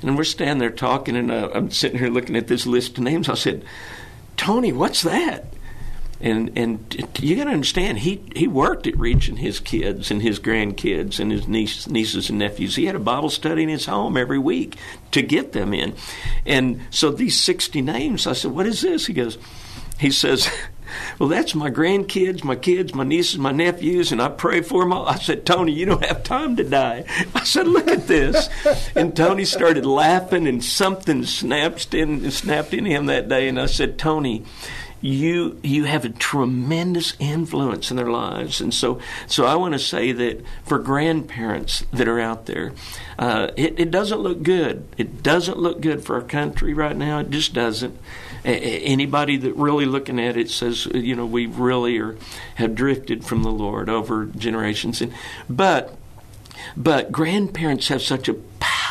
And 0.00 0.16
we're 0.16 0.24
standing 0.24 0.58
there 0.58 0.70
talking, 0.70 1.16
and 1.16 1.32
uh, 1.32 1.50
I'm 1.52 1.70
sitting 1.70 1.98
here 1.98 2.10
looking 2.10 2.36
at 2.36 2.46
this 2.46 2.66
list 2.66 2.98
of 2.98 3.04
names. 3.04 3.28
I 3.28 3.34
said, 3.34 3.64
Tony, 4.36 4.72
what's 4.72 5.02
that? 5.02 5.46
And 6.24 6.56
and 6.56 7.06
you 7.20 7.36
got 7.36 7.44
to 7.44 7.50
understand, 7.50 7.98
he 7.98 8.22
he 8.34 8.48
worked 8.48 8.86
at 8.86 8.98
reaching 8.98 9.36
his 9.36 9.60
kids 9.60 10.10
and 10.10 10.22
his 10.22 10.40
grandkids 10.40 11.20
and 11.20 11.30
his 11.30 11.46
niece, 11.46 11.86
nieces 11.86 12.30
and 12.30 12.38
nephews. 12.38 12.76
He 12.76 12.86
had 12.86 12.96
a 12.96 12.98
Bible 12.98 13.28
study 13.28 13.62
in 13.62 13.68
his 13.68 13.84
home 13.84 14.16
every 14.16 14.38
week 14.38 14.78
to 15.10 15.20
get 15.20 15.52
them 15.52 15.74
in. 15.74 15.94
And 16.46 16.80
so 16.88 17.10
these 17.10 17.38
sixty 17.38 17.82
names, 17.82 18.26
I 18.26 18.32
said, 18.32 18.52
"What 18.52 18.64
is 18.64 18.80
this?" 18.80 19.04
He 19.04 19.12
goes, 19.12 19.36
he 19.98 20.10
says. 20.10 20.48
Well, 21.18 21.30
that's 21.30 21.54
my 21.54 21.70
grandkids, 21.70 22.44
my 22.44 22.56
kids, 22.56 22.94
my 22.94 23.04
nieces, 23.04 23.38
my 23.38 23.50
nephews, 23.52 24.12
and 24.12 24.20
I 24.20 24.28
pray 24.28 24.60
for 24.60 24.82
them 24.82 24.92
all. 24.92 25.08
I 25.08 25.16
said, 25.16 25.46
Tony, 25.46 25.72
you 25.72 25.86
don't 25.86 26.04
have 26.04 26.22
time 26.22 26.56
to 26.56 26.62
die. 26.62 27.04
I 27.34 27.42
said, 27.42 27.66
look 27.66 27.88
at 27.88 28.06
this. 28.06 28.48
And 28.94 29.16
Tony 29.16 29.44
started 29.46 29.86
laughing, 29.86 30.46
and 30.46 30.62
something 30.62 31.24
snapped 31.24 31.94
in, 31.94 32.30
snapped 32.30 32.74
in 32.74 32.84
him 32.84 33.06
that 33.06 33.28
day. 33.28 33.48
And 33.48 33.58
I 33.58 33.66
said, 33.66 33.98
Tony, 33.98 34.44
you 35.04 35.60
you 35.62 35.84
have 35.84 36.06
a 36.06 36.08
tremendous 36.08 37.12
influence 37.18 37.90
in 37.90 37.98
their 37.98 38.10
lives, 38.10 38.62
and 38.62 38.72
so 38.72 38.98
so 39.26 39.44
I 39.44 39.54
want 39.54 39.74
to 39.74 39.78
say 39.78 40.12
that 40.12 40.42
for 40.64 40.78
grandparents 40.78 41.84
that 41.92 42.08
are 42.08 42.18
out 42.18 42.46
there, 42.46 42.72
uh, 43.18 43.50
it, 43.54 43.78
it 43.78 43.90
doesn't 43.90 44.20
look 44.20 44.42
good. 44.42 44.88
It 44.96 45.22
doesn't 45.22 45.58
look 45.58 45.82
good 45.82 46.02
for 46.02 46.14
our 46.14 46.22
country 46.22 46.72
right 46.72 46.96
now. 46.96 47.18
It 47.18 47.28
just 47.28 47.52
doesn't. 47.52 47.98
anybody 48.46 49.36
that 49.36 49.54
really 49.56 49.84
looking 49.84 50.18
at 50.18 50.38
it 50.38 50.48
says, 50.48 50.86
you 50.86 51.14
know, 51.14 51.26
we 51.26 51.44
really 51.44 51.98
are 51.98 52.16
have 52.54 52.74
drifted 52.74 53.26
from 53.26 53.42
the 53.42 53.52
Lord 53.52 53.90
over 53.90 54.24
generations, 54.24 55.02
and 55.02 55.12
but 55.50 55.98
but 56.78 57.12
grandparents 57.12 57.88
have 57.88 58.00
such 58.00 58.26
a 58.26 58.36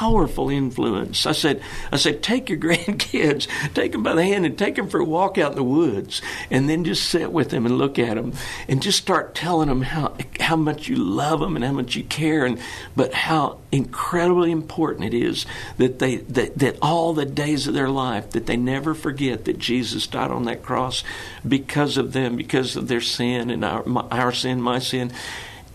powerful 0.03 0.49
influence. 0.49 1.25
I 1.25 1.31
said, 1.31 1.61
I 1.89 1.95
said, 1.95 2.21
take 2.21 2.49
your 2.49 2.59
grandkids, 2.67 3.47
take 3.73 3.93
them 3.93 4.03
by 4.03 4.13
the 4.13 4.23
hand 4.23 4.45
and 4.45 4.57
take 4.57 4.75
them 4.75 4.89
for 4.89 4.99
a 4.99 5.05
walk 5.05 5.37
out 5.37 5.51
in 5.51 5.57
the 5.57 5.63
woods, 5.63 6.21
and 6.51 6.67
then 6.67 6.83
just 6.83 7.09
sit 7.09 7.31
with 7.31 7.51
them 7.51 7.65
and 7.65 7.77
look 7.77 7.97
at 7.97 8.15
them, 8.15 8.33
and 8.67 8.81
just 8.81 8.97
start 8.97 9.33
telling 9.33 9.69
them 9.69 9.81
how 9.81 10.13
how 10.41 10.57
much 10.57 10.89
you 10.89 10.97
love 10.97 11.39
them 11.39 11.55
and 11.55 11.63
how 11.63 11.71
much 11.71 11.95
you 11.95 12.03
care, 12.03 12.45
and 12.45 12.59
but 12.97 13.13
how 13.13 13.59
incredibly 13.71 14.51
important 14.51 15.05
it 15.05 15.13
is 15.13 15.45
that 15.77 15.99
they 15.99 16.17
that, 16.17 16.57
that 16.57 16.77
all 16.81 17.13
the 17.13 17.25
days 17.25 17.65
of 17.65 17.73
their 17.73 17.89
life 17.89 18.31
that 18.31 18.45
they 18.45 18.57
never 18.57 18.93
forget 18.93 19.45
that 19.45 19.57
Jesus 19.57 20.05
died 20.05 20.31
on 20.31 20.43
that 20.43 20.63
cross 20.63 21.05
because 21.47 21.95
of 21.95 22.11
them, 22.11 22.35
because 22.35 22.75
of 22.75 22.89
their 22.89 23.01
sin 23.01 23.49
and 23.49 23.63
our 23.63 23.85
my, 23.85 24.01
our 24.11 24.33
sin, 24.33 24.61
my 24.61 24.79
sin 24.79 25.13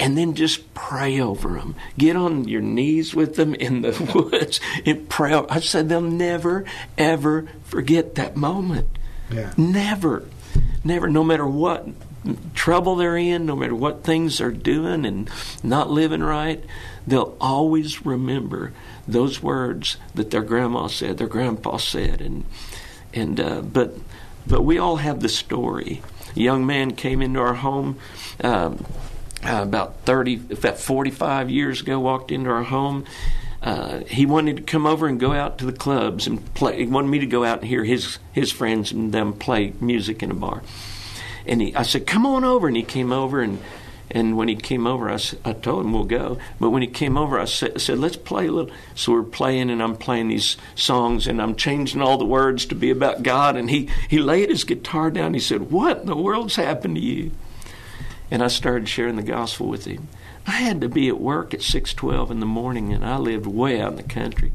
and 0.01 0.16
then 0.16 0.34
just 0.34 0.72
pray 0.74 1.20
over 1.20 1.51
them. 1.51 1.74
Get 1.96 2.16
on 2.16 2.46
your 2.46 2.61
knees 2.61 3.14
with 3.14 3.36
them 3.36 3.55
in 3.55 3.82
the 3.82 3.92
woods 4.14 4.61
and 4.84 5.09
pray. 5.09 5.34
I 5.34 5.61
said 5.61 5.88
they'll 5.88 6.01
never, 6.01 6.64
ever 6.96 7.49
forget 7.64 8.14
that 8.14 8.36
moment. 8.36 8.88
Yeah. 9.30 9.53
Never, 9.57 10.26
never, 10.84 11.09
no 11.09 11.24
matter 11.24 11.46
what 11.46 11.86
trouble 12.55 12.96
they're 12.96 13.16
in, 13.16 13.46
no 13.46 13.57
matter 13.57 13.74
what 13.74 14.05
things 14.05 14.38
they're 14.38 14.51
doing 14.51 15.05
and 15.05 15.30
not 15.62 15.90
living 15.90 16.22
right, 16.22 16.62
they'll 17.07 17.36
always 17.40 18.05
remember 18.05 18.72
those 19.07 19.42
words 19.42 19.96
that 20.14 20.30
their 20.30 20.42
grandma 20.42 20.86
said, 20.86 21.18
their 21.18 21.26
grandpa 21.26 21.76
said, 21.78 22.20
and 22.20 22.44
and 23.14 23.40
uh, 23.40 23.61
but 23.62 23.94
but 24.46 24.62
we 24.62 24.78
all 24.78 24.96
have 24.96 25.20
the 25.20 25.28
story. 25.28 26.03
A 26.36 26.40
young 26.40 26.66
man 26.66 26.94
came 26.94 27.22
into 27.22 27.40
our 27.40 27.55
home. 27.55 27.99
Um, 28.42 28.84
uh, 29.45 29.62
about 29.62 30.01
30, 30.01 30.41
about 30.51 30.78
45 30.78 31.51
years 31.51 31.80
ago, 31.80 32.01
walked 32.01 32.32
into 32.32 32.51
our 32.51 32.64
home. 32.64 33.05
Uh, 33.62 34.01
he 34.05 34.26
wanted 34.26 34.57
to 34.57 34.62
come 34.62 34.86
over 34.86 35.07
and 35.07 35.18
go 35.18 35.32
out 35.32 35.59
to 35.59 35.66
the 35.66 35.72
clubs 35.72 36.26
and 36.26 36.55
play. 36.55 36.78
He 36.78 36.86
wanted 36.86 37.09
me 37.09 37.18
to 37.20 37.26
go 37.26 37.45
out 37.45 37.61
and 37.61 37.68
hear 37.68 37.84
his 37.84 38.18
his 38.32 38.53
friends 38.53 38.93
and 38.93 39.12
them 39.12 39.32
play 39.32 39.72
music 39.80 40.22
in 40.22 40.30
a 40.30 40.34
bar. 40.34 40.62
And 41.45 41.61
he, 41.61 41.74
I 41.74 41.82
said, 41.82 42.07
"Come 42.07 42.24
on 42.24 42.45
over." 42.45 42.68
And 42.68 42.76
he 42.76 42.84
came 42.84 43.11
over, 43.11 43.41
and 43.41 43.59
and 44.11 44.36
when 44.36 44.49
he 44.49 44.55
came 44.55 44.86
over, 44.86 45.11
I, 45.11 45.18
I 45.45 45.53
told 45.53 45.84
him 45.84 45.93
we'll 45.93 46.05
go. 46.05 46.39
But 46.61 46.70
when 46.70 46.82
he 46.82 46.89
came 46.89 47.18
over, 47.18 47.39
I 47.39 47.47
said, 47.47 47.80
said, 47.80 47.99
"Let's 47.99 48.16
play 48.16 48.47
a 48.47 48.53
little." 48.53 48.74
So 48.95 49.12
we're 49.12 49.24
playing, 49.24 49.70
and 49.70 49.82
I'm 49.82 49.97
playing 49.97 50.28
these 50.28 50.57
songs, 50.76 51.26
and 51.26 51.43
I'm 51.43 51.57
changing 51.57 52.01
all 52.01 52.16
the 52.16 52.24
words 52.24 52.64
to 52.66 52.76
be 52.76 52.91
about 52.91 53.24
God. 53.24 53.57
And 53.57 53.68
he 53.68 53.91
he 54.09 54.18
laid 54.18 54.51
his 54.51 54.62
guitar 54.64 55.11
down. 55.11 55.34
He 55.34 55.41
said, 55.41 55.70
"What 55.72 55.99
in 56.01 56.07
the 56.07 56.16
world's 56.16 56.57
happened 56.57 56.95
to 56.95 57.03
you?" 57.03 57.32
And 58.31 58.43
I 58.43 58.49
started 58.49 58.89
sharing 58.89 59.16
the 59.16 59.22
gospel 59.22 59.68
with 59.68 59.87
him. 59.87 60.09
I 60.47 60.53
had 60.53 60.81
to 60.81 60.89
be 60.89 61.09
at 61.09 61.20
work 61.20 61.53
at 61.55 61.62
6:12 61.62 62.31
in 62.31 62.41
the 62.41 62.47
morning, 62.47 62.93
and 62.93 63.05
I 63.05 63.18
lived 63.18 63.47
way 63.47 63.81
out 63.81 63.93
in 63.93 63.97
the 63.97 64.03
country. 64.03 64.53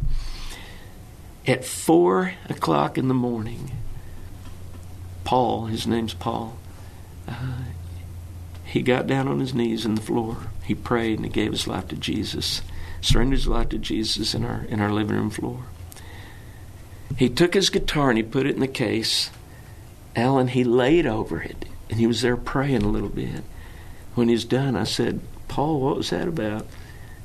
At 1.46 1.66
four 1.66 2.34
o'clock 2.50 2.98
in 2.98 3.08
the 3.08 3.14
morning, 3.14 3.72
Paul, 5.24 5.66
his 5.66 5.86
name's 5.86 6.14
Paul, 6.14 6.58
uh, 7.28 7.64
he 8.64 8.82
got 8.82 9.08
down 9.08 9.28
on 9.28 9.40
his 9.40 9.54
knees 9.54 9.86
in 9.86 9.96
the 9.96 10.02
floor. 10.02 10.38
He 10.64 10.74
prayed 10.74 11.20
and 11.20 11.26
he 11.26 11.32
gave 11.32 11.52
his 11.52 11.68
life 11.68 11.88
to 11.90 11.96
Jesus, 11.96 12.62
surrendered 13.02 13.38
his 13.38 13.48
life 13.48 13.70
to 13.70 13.78
Jesus 13.78 14.34
in 14.34 14.46
our 14.46 14.66
in 14.70 14.80
our 14.80 14.92
living 14.92 15.16
room 15.16 15.30
floor. 15.30 15.66
He 17.18 17.30
took 17.30 17.54
his 17.54 17.70
guitar 17.70 18.10
and 18.10 18.18
he 18.18 18.24
put 18.24 18.48
it 18.48 18.56
in 18.56 18.62
the 18.62 18.68
case. 18.68 19.30
Alan, 20.16 20.48
he 20.48 20.64
laid 20.64 21.06
over 21.06 21.42
it 21.42 21.66
and 21.90 22.00
he 22.00 22.08
was 22.08 22.22
there 22.22 22.38
praying 22.38 22.84
a 22.84 22.88
little 22.88 23.10
bit 23.10 23.44
when 24.16 24.30
he's 24.30 24.46
done, 24.46 24.76
I 24.76 24.84
said, 24.84 25.20
Paul, 25.48 25.82
what 25.82 25.98
was 25.98 26.10
that 26.10 26.28
about? 26.28 26.66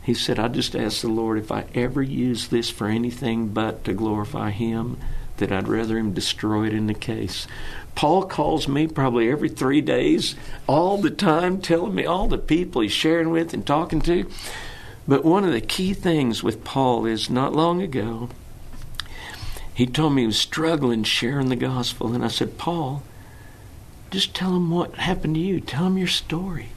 He 0.02 0.14
said, 0.14 0.38
I 0.38 0.48
just 0.48 0.74
asked 0.74 1.02
the 1.02 1.08
Lord 1.08 1.38
if 1.38 1.52
I 1.52 1.66
ever 1.74 2.02
use 2.02 2.48
this 2.48 2.70
for 2.70 2.86
anything 2.86 3.48
but 3.48 3.84
to 3.84 3.92
glorify 3.92 4.50
Him, 4.50 4.96
that 5.36 5.52
I'd 5.52 5.68
rather 5.68 5.98
Him 5.98 6.14
destroy 6.14 6.66
it 6.66 6.72
in 6.72 6.86
the 6.86 6.94
case. 6.94 7.46
Paul 7.94 8.24
calls 8.24 8.66
me 8.66 8.86
probably 8.86 9.30
every 9.30 9.50
three 9.50 9.82
days, 9.82 10.34
all 10.66 10.96
the 10.96 11.10
time, 11.10 11.60
telling 11.60 11.94
me 11.94 12.06
all 12.06 12.26
the 12.26 12.38
people 12.38 12.80
he's 12.80 12.92
sharing 12.92 13.28
with 13.28 13.52
and 13.52 13.66
talking 13.66 14.00
to. 14.00 14.26
But 15.06 15.26
one 15.26 15.44
of 15.44 15.52
the 15.52 15.60
key 15.60 15.92
things 15.92 16.42
with 16.42 16.64
Paul 16.64 17.04
is 17.04 17.28
not 17.28 17.54
long 17.54 17.82
ago, 17.82 18.30
he 19.74 19.86
told 19.86 20.14
me 20.14 20.22
he 20.22 20.26
was 20.26 20.38
struggling 20.38 21.02
sharing 21.02 21.50
the 21.50 21.56
gospel. 21.56 22.14
And 22.14 22.24
I 22.24 22.28
said, 22.28 22.56
Paul, 22.56 23.02
just 24.10 24.34
tell 24.34 24.56
him 24.56 24.70
what 24.70 24.94
happened 24.94 25.34
to 25.34 25.40
you. 25.40 25.60
Tell 25.60 25.86
him 25.86 25.98
your 25.98 26.06
story. 26.06 26.70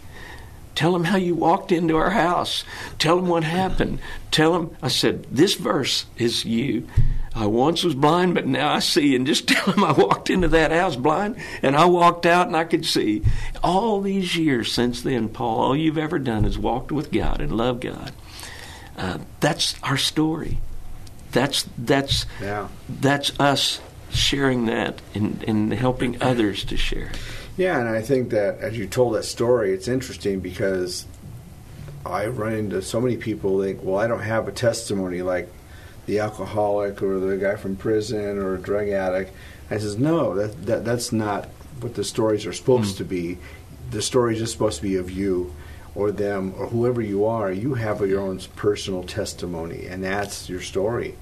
Tell 0.76 0.96
him 0.96 1.06
how 1.06 1.18
you 1.18 1.36
walked 1.36 1.72
into 1.72 1.98
our 1.98 2.12
house. 2.12 2.64
Tell 2.98 3.20
him 3.20 3.28
what 3.28 3.44
happened. 3.44 4.00
Tell 4.32 4.56
him, 4.56 4.76
I 4.82 4.88
said, 4.88 5.26
this 5.30 5.56
verse 5.56 6.06
is 6.18 6.46
you. 6.46 6.88
I 7.34 7.46
once 7.46 7.84
was 7.84 7.96
blind, 7.96 8.36
but 8.36 8.46
now 8.46 8.74
I 8.74 8.80
see. 8.80 9.16
And 9.16 9.26
just 9.26 9.48
tell 9.48 9.74
him 9.74 9.84
I 9.84 9.92
walked 9.92 10.30
into 10.30 10.48
that 10.50 10.72
house 10.72 10.96
blind 10.96 11.38
and 11.62 11.76
I 11.76 11.86
walked 11.86 12.26
out 12.26 12.48
and 12.48 12.56
I 12.56 12.64
could 12.64 12.86
see. 12.86 13.24
All 13.64 14.02
these 14.02 14.36
years 14.36 14.72
since 14.72 15.02
then, 15.02 15.30
Paul, 15.30 15.60
all 15.60 15.76
you've 15.76 15.98
ever 15.98 16.20
done 16.20 16.46
is 16.46 16.58
walked 16.58 16.92
with 16.92 17.12
God 17.12 17.42
and 17.42 17.56
love 17.56 17.80
God. 17.80 18.12
Uh, 18.98 19.20
that's 19.40 19.76
our 19.84 19.98
story. 19.98 20.60
That's 21.32 21.66
that's 21.78 22.26
yeah. 22.42 22.68
that's 22.90 23.40
us 23.40 23.80
sharing 24.12 24.66
that 24.66 25.02
and, 25.14 25.44
and 25.48 25.74
helping 25.74 26.22
others 26.22 26.64
to 26.66 26.78
share. 26.78 27.12
Yeah, 27.58 27.80
and 27.80 27.90
I 27.90 28.02
think 28.02 28.30
that 28.30 28.60
as 28.60 28.78
you 28.78 28.88
told 28.88 29.16
that 29.16 29.24
story, 29.24 29.74
it's 29.74 29.88
interesting 29.88 30.40
because 30.40 31.06
I 32.06 32.28
run 32.28 32.54
into 32.54 32.82
so 32.82 33.00
many 33.02 33.18
people 33.18 33.62
think, 33.62 33.84
well, 33.84 33.98
I 33.98 34.08
don't 34.08 34.22
have 34.22 34.48
a 34.48 34.52
testimony 34.52 35.22
like 35.22 35.52
the 36.06 36.20
alcoholic 36.20 37.02
or 37.02 37.20
the 37.20 37.38
guy 37.38 37.56
from 37.56 37.76
prison 37.76 38.38
or 38.38 38.56
a 38.56 38.62
drug 38.62 38.90
addict. 38.90 39.32
I 39.70 39.78
says, 39.78 39.98
no, 39.98 40.36
that, 40.36 40.66
that 40.66 40.86
that's 40.86 41.12
not 41.12 41.46
what 41.80 41.96
the 41.96 42.04
stories 42.04 42.46
are 42.46 42.54
supposed 42.54 42.96
mm. 42.96 42.98
to 43.00 43.06
be. 43.06 43.38
The 43.92 44.02
story 44.02 44.34
is 44.34 44.40
just 44.40 44.54
supposed 44.54 44.78
to 44.78 44.84
be 44.84 44.96
of 44.96 45.12
you 45.12 45.54
or 45.94 46.12
them 46.12 46.54
or 46.58 46.68
whoever 46.68 47.02
you 47.02 47.26
are. 47.26 47.52
You 47.52 47.76
have 47.76 48.02
your 48.02 48.22
own 48.22 48.40
personal 48.56 49.04
testimony, 49.04 49.86
and 49.86 50.04
that's 50.04 50.50
your 50.50 50.62
story. 50.62 51.16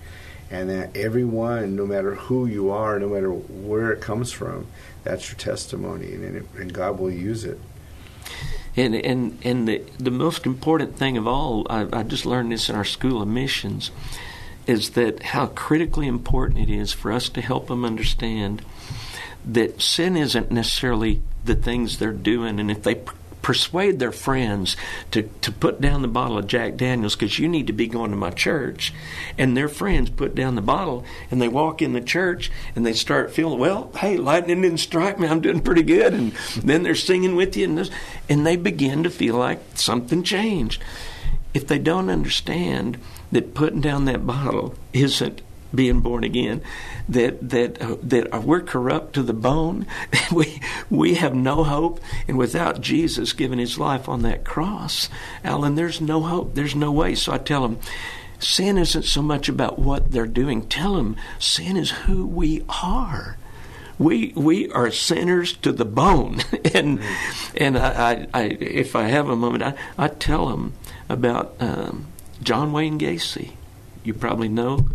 And 0.52 0.70
that 0.70 0.98
everyone, 0.98 1.76
no 1.76 1.86
matter 1.86 2.16
who 2.16 2.48
you 2.48 2.72
are, 2.72 3.00
no 3.00 3.10
matter 3.10 3.32
where 3.32 3.92
it 3.92 4.02
comes 4.02 4.32
from, 4.32 4.66
that's 5.04 5.30
your 5.30 5.38
testimony, 5.38 6.14
and, 6.14 6.38
it, 6.38 6.46
and 6.58 6.74
God 6.74 7.00
will 7.00 7.12
use 7.12 7.46
it. 7.46 7.60
And 8.76 8.96
and 8.96 9.38
and 9.44 9.68
the 9.68 9.84
the 10.00 10.12
most 10.12 10.46
important 10.46 10.98
thing 10.98 11.18
of 11.18 11.28
all, 11.28 11.68
I, 11.70 11.88
I 11.92 12.04
just 12.04 12.26
learned 12.26 12.52
this 12.52 12.70
in 12.70 12.76
our 12.76 12.86
school 12.86 13.22
of 13.22 13.28
missions, 13.28 13.92
is 14.66 14.92
that 14.92 15.24
how 15.24 15.48
critically 15.48 16.08
important 16.08 16.60
it 16.60 16.74
is 16.74 16.94
for 16.94 17.12
us 17.12 17.30
to 17.30 17.42
help 17.42 17.68
them 17.68 17.86
understand 17.86 18.64
that 19.46 19.82
sin 19.82 20.16
isn't 20.18 20.52
necessarily 20.52 21.22
the 21.46 21.56
things 21.56 21.98
they're 21.98 22.12
doing, 22.12 22.60
and 22.60 22.70
if 22.70 22.84
they 22.84 23.02
persuade 23.42 24.00
their 24.00 24.12
friends 24.12 24.76
to, 25.12 25.24
to 25.42 25.52
put 25.52 25.82
down 25.82 26.02
the 26.02 26.08
bottle 26.08 26.38
of 26.38 26.48
Jack 26.48 26.76
Daniels 26.76 27.16
because 27.16 27.40
you 27.40 27.48
need 27.48 27.68
to 27.68 27.74
be 27.74 27.88
going 27.88 28.12
to 28.12 28.18
my 28.18 28.32
church. 28.32 28.94
And 29.38 29.56
their 29.56 29.70
friends 29.70 30.10
put 30.10 30.36
down 30.36 30.56
the 30.56 30.62
bottle 30.62 31.06
and 31.32 31.42
they 31.42 31.48
walk 31.48 31.82
in 31.82 31.94
the 31.94 32.02
church 32.02 32.52
and 32.76 32.86
they 32.86 32.94
start 32.94 33.32
feeling, 33.32 33.60
well, 33.60 33.92
hey, 33.98 34.18
lightning 34.18 34.62
didn't 34.62 34.80
strike 34.80 35.20
me. 35.20 35.28
I'm 35.28 35.42
doing 35.42 35.62
pretty 35.62 35.84
good. 35.84 36.14
And 36.14 36.32
then 36.62 36.84
they're 36.84 36.96
singing 36.96 37.36
with 37.36 37.56
you 37.56 37.66
and, 37.66 37.78
this, 37.78 37.92
and 38.28 38.46
they 38.46 38.56
begin 38.56 39.04
to 39.04 39.10
feel 39.10 39.36
like 39.36 39.60
something 39.76 40.24
changed. 40.24 40.82
If 41.54 41.68
they 41.68 41.80
don't 41.80 42.10
understand 42.10 42.98
that 43.32 43.54
putting 43.54 43.82
down 43.82 44.06
that 44.06 44.26
bottle 44.26 44.76
isn't 44.94 45.42
being 45.74 46.02
born 46.02 46.24
again, 46.24 46.62
that 47.10 47.50
that 47.50 47.76
that 48.10 48.44
we're 48.44 48.62
corrupt 48.62 49.14
to 49.14 49.24
the 49.24 49.34
bone. 49.34 49.86
we 50.32 50.62
we 50.90 51.16
have 51.16 51.36
no 51.36 51.64
hope, 51.64 52.00
and 52.28 52.38
without 52.38 52.82
Jesus 52.82 53.34
giving 53.34 53.60
His 53.60 53.78
life 53.78 54.08
on 54.08 54.22
that 54.22 54.46
cross, 54.46 55.10
Alan, 55.44 55.76
there's 55.76 56.00
no 56.00 56.22
hope. 56.22 56.56
There's 56.56 56.76
no 56.76 56.92
way. 56.92 57.16
So 57.16 57.34
I 57.34 57.38
tell 57.38 57.64
them. 57.64 57.80
Sin 58.42 58.78
isn't 58.78 59.04
so 59.04 59.22
much 59.22 59.50
about 59.50 59.80
what 59.80 60.14
they're 60.14 60.26
doing. 60.26 60.66
Tell 60.70 60.96
them 60.96 61.18
sin 61.40 61.76
is 61.76 61.92
who 61.92 62.26
we 62.26 62.64
are 62.70 63.36
we 64.00 64.32
we 64.34 64.72
are 64.72 64.90
sinners 64.90 65.54
to 65.58 65.72
the 65.72 65.86
bone, 65.86 66.40
and 66.74 67.02
and 67.56 67.78
I, 67.78 67.92
I, 68.12 68.28
I, 68.34 68.44
if 68.46 68.96
I 68.96 69.04
have 69.04 69.30
a 69.30 69.36
moment, 69.36 69.64
I, 69.64 69.74
I 69.98 70.08
tell 70.08 70.48
them 70.48 70.74
about 71.10 71.56
um, 71.60 72.08
John 72.42 72.72
Wayne 72.72 72.98
Gacy. 72.98 73.52
You 74.04 74.14
probably 74.14 74.48
know 74.48 74.88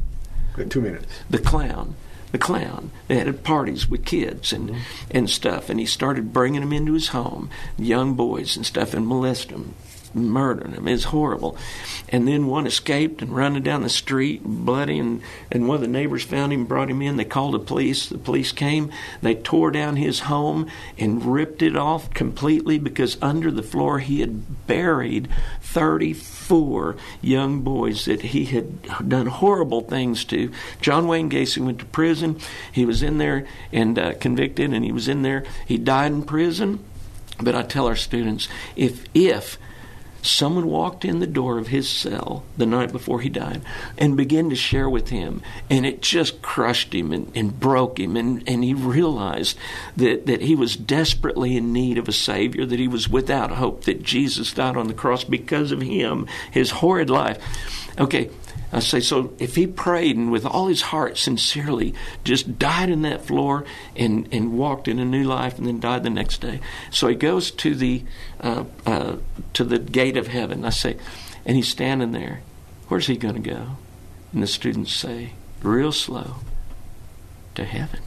two 0.71 0.81
minutes. 0.81 1.07
The 1.29 1.39
clown. 1.39 1.95
The 2.35 2.39
clown. 2.41 2.91
They 3.07 3.19
had 3.19 3.45
parties 3.45 3.89
with 3.89 4.05
kids 4.05 4.53
and 4.53 4.71
mm-hmm. 4.71 4.81
and 5.13 5.31
stuff, 5.31 5.71
and 5.71 5.79
he 5.79 5.87
started 5.87 6.33
bringing 6.33 6.63
them 6.63 6.73
into 6.73 6.95
his 6.95 7.11
home, 7.11 7.49
young 7.79 8.15
boys 8.15 8.57
and 8.57 8.67
stuff, 8.67 8.93
and 8.93 9.07
molest 9.07 9.51
them, 9.51 9.77
murdering 10.15 10.73
him. 10.73 10.89
It 10.89 10.93
was 10.93 11.05
horrible. 11.05 11.57
And 12.09 12.29
then 12.29 12.47
one 12.47 12.67
escaped 12.67 13.23
and 13.23 13.35
running 13.35 13.63
down 13.63 13.83
the 13.83 13.89
street, 13.89 14.43
bloody, 14.45 14.99
and, 14.99 15.23
and 15.51 15.67
one 15.67 15.77
of 15.77 15.81
the 15.81 15.89
neighbors 15.89 16.23
found 16.25 16.53
him, 16.53 16.65
brought 16.65 16.91
him 16.91 17.03
in. 17.03 17.17
They 17.17 17.25
called 17.25 17.55
the 17.55 17.59
police. 17.59 18.09
The 18.09 18.19
police 18.19 18.53
came. 18.53 18.93
They 19.23 19.35
tore 19.35 19.71
down 19.71 19.97
his 19.97 20.21
home 20.21 20.69
and 20.99 21.25
ripped 21.25 21.63
it 21.63 21.77
off 21.77 22.13
completely 22.15 22.79
because 22.79 23.17
under 23.21 23.51
the 23.51 23.63
floor 23.63 23.99
he 23.99 24.21
had 24.21 24.67
buried 24.67 25.29
34 25.63 26.97
young 27.21 27.61
boys 27.63 28.05
that 28.05 28.23
he 28.23 28.45
had 28.45 29.09
done 29.09 29.27
horrible 29.27 29.81
things 29.81 30.25
to. 30.27 30.53
John 30.81 31.09
Wayne 31.09 31.31
Gacy 31.31 31.65
went 31.65 31.81
to 31.81 31.85
prison. 31.87 32.39
He 32.71 32.85
was 32.85 33.03
in 33.03 33.19
there 33.19 33.47
and 33.73 33.99
uh, 33.99 34.15
convicted, 34.15 34.73
and 34.73 34.85
he 34.85 34.93
was 34.93 35.09
in 35.09 35.23
there. 35.23 35.45
He 35.67 35.79
died 35.79 36.13
in 36.13 36.23
prison. 36.23 36.85
But 37.41 37.55
I 37.55 37.63
tell 37.63 37.87
our 37.87 37.97
students 37.97 38.49
if 38.77 39.07
if 39.13 39.59
someone 40.25 40.67
walked 40.67 41.05
in 41.05 41.21
the 41.21 41.27
door 41.27 41.59
of 41.59 41.69
his 41.69 41.89
cell 41.89 42.43
the 42.57 42.67
night 42.67 42.91
before 42.91 43.21
he 43.21 43.29
died 43.29 43.61
and 43.99 44.17
began 44.17 44.49
to 44.51 44.57
share 44.57 44.89
with 44.89 45.11
him. 45.11 45.43
And 45.69 45.85
it 45.85 46.03
just 46.03 46.41
crushed 46.43 46.95
him 46.95 47.13
and, 47.13 47.31
and 47.37 47.59
broke 47.61 48.01
him. 48.01 48.17
And, 48.17 48.43
and 48.49 48.65
he 48.65 48.75
realized 48.75 49.59
that, 49.97 50.27
that 50.27 50.41
he 50.41 50.55
was 50.55 50.77
desperately 50.77 51.57
in 51.57 51.73
need 51.73 51.99
of 51.99 52.09
a 52.09 52.13
Savior, 52.13 52.65
that 52.65 52.79
he 52.79 52.89
was 52.89 53.09
without 53.09 53.53
hope, 53.53 53.85
that 53.85 54.03
Jesus 54.03 54.53
died 54.53 54.77
on 54.77 54.89
the 54.89 54.95
cross 54.95 55.25
because 55.25 55.73
of 55.73 55.83
him, 55.83 56.27
his 56.51 56.71
horrid 56.71 57.11
life. 57.11 57.39
Okay, 57.99 58.31
I 58.75 58.81
say, 58.81 58.99
so 59.01 59.33
if 59.39 59.55
he 59.55 59.69
prayed 59.69 60.17
and 60.17 60.33
with 60.33 60.45
all 60.45 60.67
his 60.67 60.83
heart 60.83 61.17
sincerely 61.17 61.95
just 62.25 62.59
died 62.59 62.91
in 62.91 63.03
that 63.03 63.25
floor 63.25 63.65
and, 63.95 64.29
and 64.33 64.59
walked 64.59 64.89
in 64.89 64.99
a 64.99 65.05
new 65.05 65.23
life 65.23 65.59
and 65.59 65.67
then 65.67 65.79
died 65.79 66.03
the 66.03 66.11
next 66.11 66.41
day. 66.41 66.59
So 66.91 67.07
he 67.07 67.15
goes 67.15 67.53
to 67.53 67.75
the, 67.77 68.03
uh, 68.41 68.65
uh, 68.85 69.17
to 69.53 69.65
the 69.65 69.79
gate 69.79 70.17
of 70.17 70.27
heaven. 70.27 70.65
I 70.65 70.71
say, 70.71 70.97
and 71.47 71.57
he's 71.57 71.69
standing 71.69 72.11
there. 72.11 72.43
Where's 72.89 73.07
he 73.07 73.17
going 73.17 73.41
to 73.41 73.51
go? 73.51 73.77
And 74.33 74.43
the 74.43 74.49
students 74.49 74.93
say, 74.93 75.35
real 75.63 75.93
slow, 75.93 76.35
to 77.55 77.65
heaven. 77.65 78.01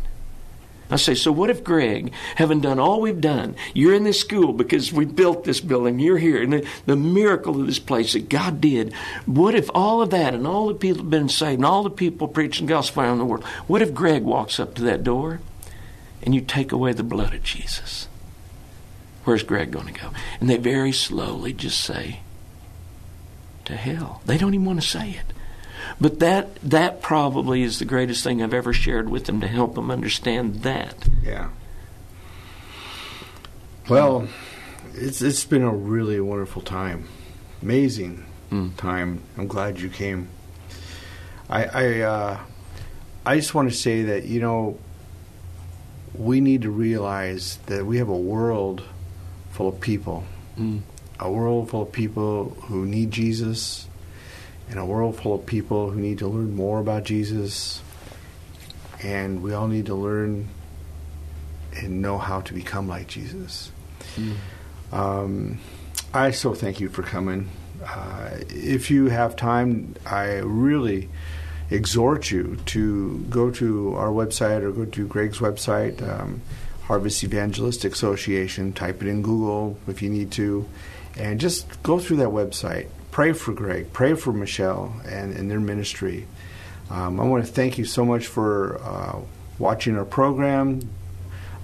I 0.90 0.96
say, 0.96 1.16
so 1.16 1.32
what 1.32 1.50
if 1.50 1.64
Greg, 1.64 2.14
having 2.36 2.62
done 2.62 2.80
all 2.80 3.02
we've 3.02 3.20
done, 3.20 3.56
you're 3.74 3.94
in 3.94 4.06
this 4.06 4.20
school 4.20 4.54
because 4.54 4.94
we 4.94 5.06
built 5.06 5.44
this 5.44 5.60
building, 5.60 6.00
you're 6.00 6.18
here, 6.18 6.42
and 6.42 6.54
the, 6.54 6.68
the, 6.86 6.96
miracle 6.96 7.60
of 7.60 7.68
this 7.68 7.80
place 7.80 8.14
that 8.14 8.30
God 8.30 8.62
did, 8.62 8.94
what 9.26 9.54
if 9.54 9.70
all 9.76 10.02
of 10.02 10.12
that 10.12 10.34
and 10.34 10.48
all 10.48 10.68
the 10.68 10.74
people 10.74 11.04
have 11.04 11.10
been 11.10 11.30
saved 11.30 11.60
and 11.60 11.66
all 11.66 11.84
the 11.84 11.90
people 11.90 12.28
preaching 12.28 12.68
gospel 12.68 13.04
around 13.04 13.18
the 13.18 13.26
world, 13.26 13.44
what 13.68 13.82
if 13.82 13.94
Greg 13.94 14.24
walks 14.24 14.60
up 14.60 14.76
to 14.76 14.82
that 14.84 15.04
door 15.04 15.42
and 16.24 16.34
you 16.34 16.42
take 16.42 16.72
away 16.72 16.94
the 16.94 17.04
blood 17.04 17.34
of 17.34 17.44
Jesus? 17.44 18.08
Where's 19.26 19.44
Greg 19.44 19.72
going 19.72 19.94
to 19.94 20.00
go? 20.00 20.12
And 20.40 20.50
they 20.50 20.58
very 20.58 20.94
slowly 20.94 21.52
just 21.52 21.82
say, 21.82 22.22
to 23.66 23.76
hell. 23.76 24.22
They 24.26 24.38
don't 24.38 24.54
even 24.54 24.66
want 24.66 24.82
to 24.82 24.88
say 24.88 25.12
it. 25.12 25.34
But 26.00 26.20
that 26.20 26.56
that 26.62 27.02
probably 27.02 27.64
is 27.64 27.80
the 27.80 27.86
greatest 27.86 28.24
thing 28.24 28.42
I've 28.42 28.54
ever 28.54 28.72
shared 28.72 29.10
with 29.10 29.26
them 29.26 29.42
to 29.42 29.48
help 29.48 29.76
them 29.76 29.90
understand 29.90 30.62
that. 30.62 31.08
Yeah. 31.24 31.50
Well, 33.90 34.28
it's 34.94 35.22
it's 35.22 35.46
been 35.46 35.64
a 35.64 35.74
really 35.74 36.20
wonderful 36.20 36.62
time, 36.62 37.08
amazing 37.62 38.26
mm. 38.52 38.76
time. 38.78 39.22
I'm 39.38 39.48
glad 39.48 39.80
you 39.80 39.90
came. 39.90 40.30
I 41.50 41.66
I 41.66 42.02
uh, 42.02 42.40
I 43.26 43.36
just 43.36 43.56
want 43.56 43.72
to 43.72 43.76
say 43.76 44.04
that 44.04 44.26
you 44.26 44.40
know 44.40 44.78
we 46.14 46.42
need 46.42 46.64
to 46.64 46.70
realize 46.70 47.58
that 47.68 47.86
we 47.86 47.98
have 47.98 48.10
a 48.10 48.18
world 48.18 48.84
full 49.52 49.70
of 49.70 49.80
people, 49.80 50.26
mm. 50.60 50.82
a 51.20 51.32
world 51.32 51.70
full 51.70 51.84
of 51.84 51.92
people 51.92 52.56
who 52.66 52.86
need 52.86 53.12
Jesus, 53.12 53.88
in 54.70 54.78
a 54.78 54.86
world 54.86 55.18
full 55.18 55.36
of 55.36 55.46
people 55.46 55.92
who 55.92 56.00
need 56.00 56.20
to 56.20 56.28
learn 56.28 56.56
more 56.56 56.80
about 56.80 57.04
Jesus, 57.04 57.82
and 59.02 59.42
we 59.42 59.54
all 59.54 59.68
need 59.68 59.86
to 59.88 59.96
learn 59.96 60.50
and 61.76 62.02
know 62.02 62.18
how 62.18 62.42
to 62.42 62.54
become 62.54 62.88
like 62.88 63.08
Jesus. 63.08 63.72
Mm. 64.16 64.36
Um, 64.92 65.60
I 66.14 66.32
so 66.32 66.54
thank 66.54 66.80
you 66.80 66.90
for 66.90 67.04
coming. 67.04 67.50
Uh, 67.86 68.32
if 68.50 68.90
you 68.90 69.08
have 69.08 69.36
time, 69.36 69.96
I 70.06 70.38
really 70.38 71.10
exhort 71.70 72.32
you 72.32 72.58
to 72.68 73.20
go 73.30 73.52
to 73.52 73.94
our 73.96 74.10
website 74.10 74.62
or 74.64 74.72
go 74.72 74.86
to 74.86 75.08
Greg's 75.08 75.40
website, 75.40 76.02
um, 76.02 76.42
Harvest 76.84 77.24
Evangelistic 77.24 77.94
Association. 77.94 78.74
Type 78.74 79.02
it 79.02 79.08
in 79.08 79.22
Google 79.22 79.78
if 79.88 80.02
you 80.02 80.10
need 80.10 80.32
to, 80.32 80.68
and 81.18 81.40
just 81.40 81.82
go 81.84 82.00
through 82.00 82.18
that 82.18 82.30
website 82.30 82.88
pray 83.18 83.34
for 83.34 83.52
Greg, 83.52 83.92
pray 83.94 84.14
for 84.14 84.32
Michelle 84.32 84.94
and, 85.04 85.36
and 85.36 85.50
their 85.50 85.60
ministry. 85.60 86.28
Um, 86.92 87.20
I 87.20 87.24
want 87.24 87.44
to 87.44 87.52
thank 87.52 87.80
you 87.80 87.84
so 87.84 88.06
much 88.06 88.28
for 88.28 88.80
uh, 88.84 89.20
watching 89.58 89.98
our 89.98 90.06
program. 90.06 90.88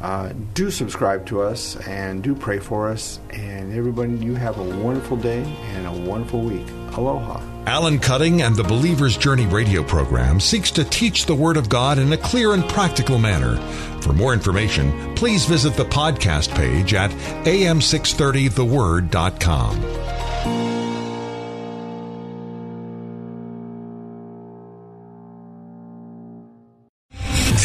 Uh, 0.01 0.33
do 0.55 0.71
subscribe 0.71 1.27
to 1.27 1.43
us 1.43 1.75
and 1.87 2.23
do 2.23 2.33
pray 2.33 2.57
for 2.57 2.89
us. 2.89 3.19
And 3.29 3.71
everybody, 3.71 4.13
you 4.13 4.33
have 4.33 4.57
a 4.57 4.63
wonderful 4.83 5.15
day 5.15 5.43
and 5.43 5.85
a 5.85 6.09
wonderful 6.09 6.41
week. 6.41 6.67
Aloha. 6.97 7.52
Alan 7.65 7.97
Cutting 7.97 8.41
and 8.41 8.53
the 8.55 8.63
Believer's 8.63 9.15
Journey 9.15 9.45
radio 9.45 9.83
program 9.83 10.41
seeks 10.41 10.69
to 10.71 10.83
teach 10.83 11.25
the 11.25 11.35
Word 11.35 11.55
of 11.55 11.69
God 11.69 11.97
in 11.97 12.11
a 12.11 12.17
clear 12.17 12.53
and 12.53 12.67
practical 12.67 13.17
manner. 13.17 13.55
For 14.01 14.11
more 14.11 14.33
information, 14.33 15.15
please 15.15 15.45
visit 15.45 15.75
the 15.75 15.85
podcast 15.85 16.53
page 16.55 16.93
at 16.93 17.11
am630theword.com. 17.45 20.22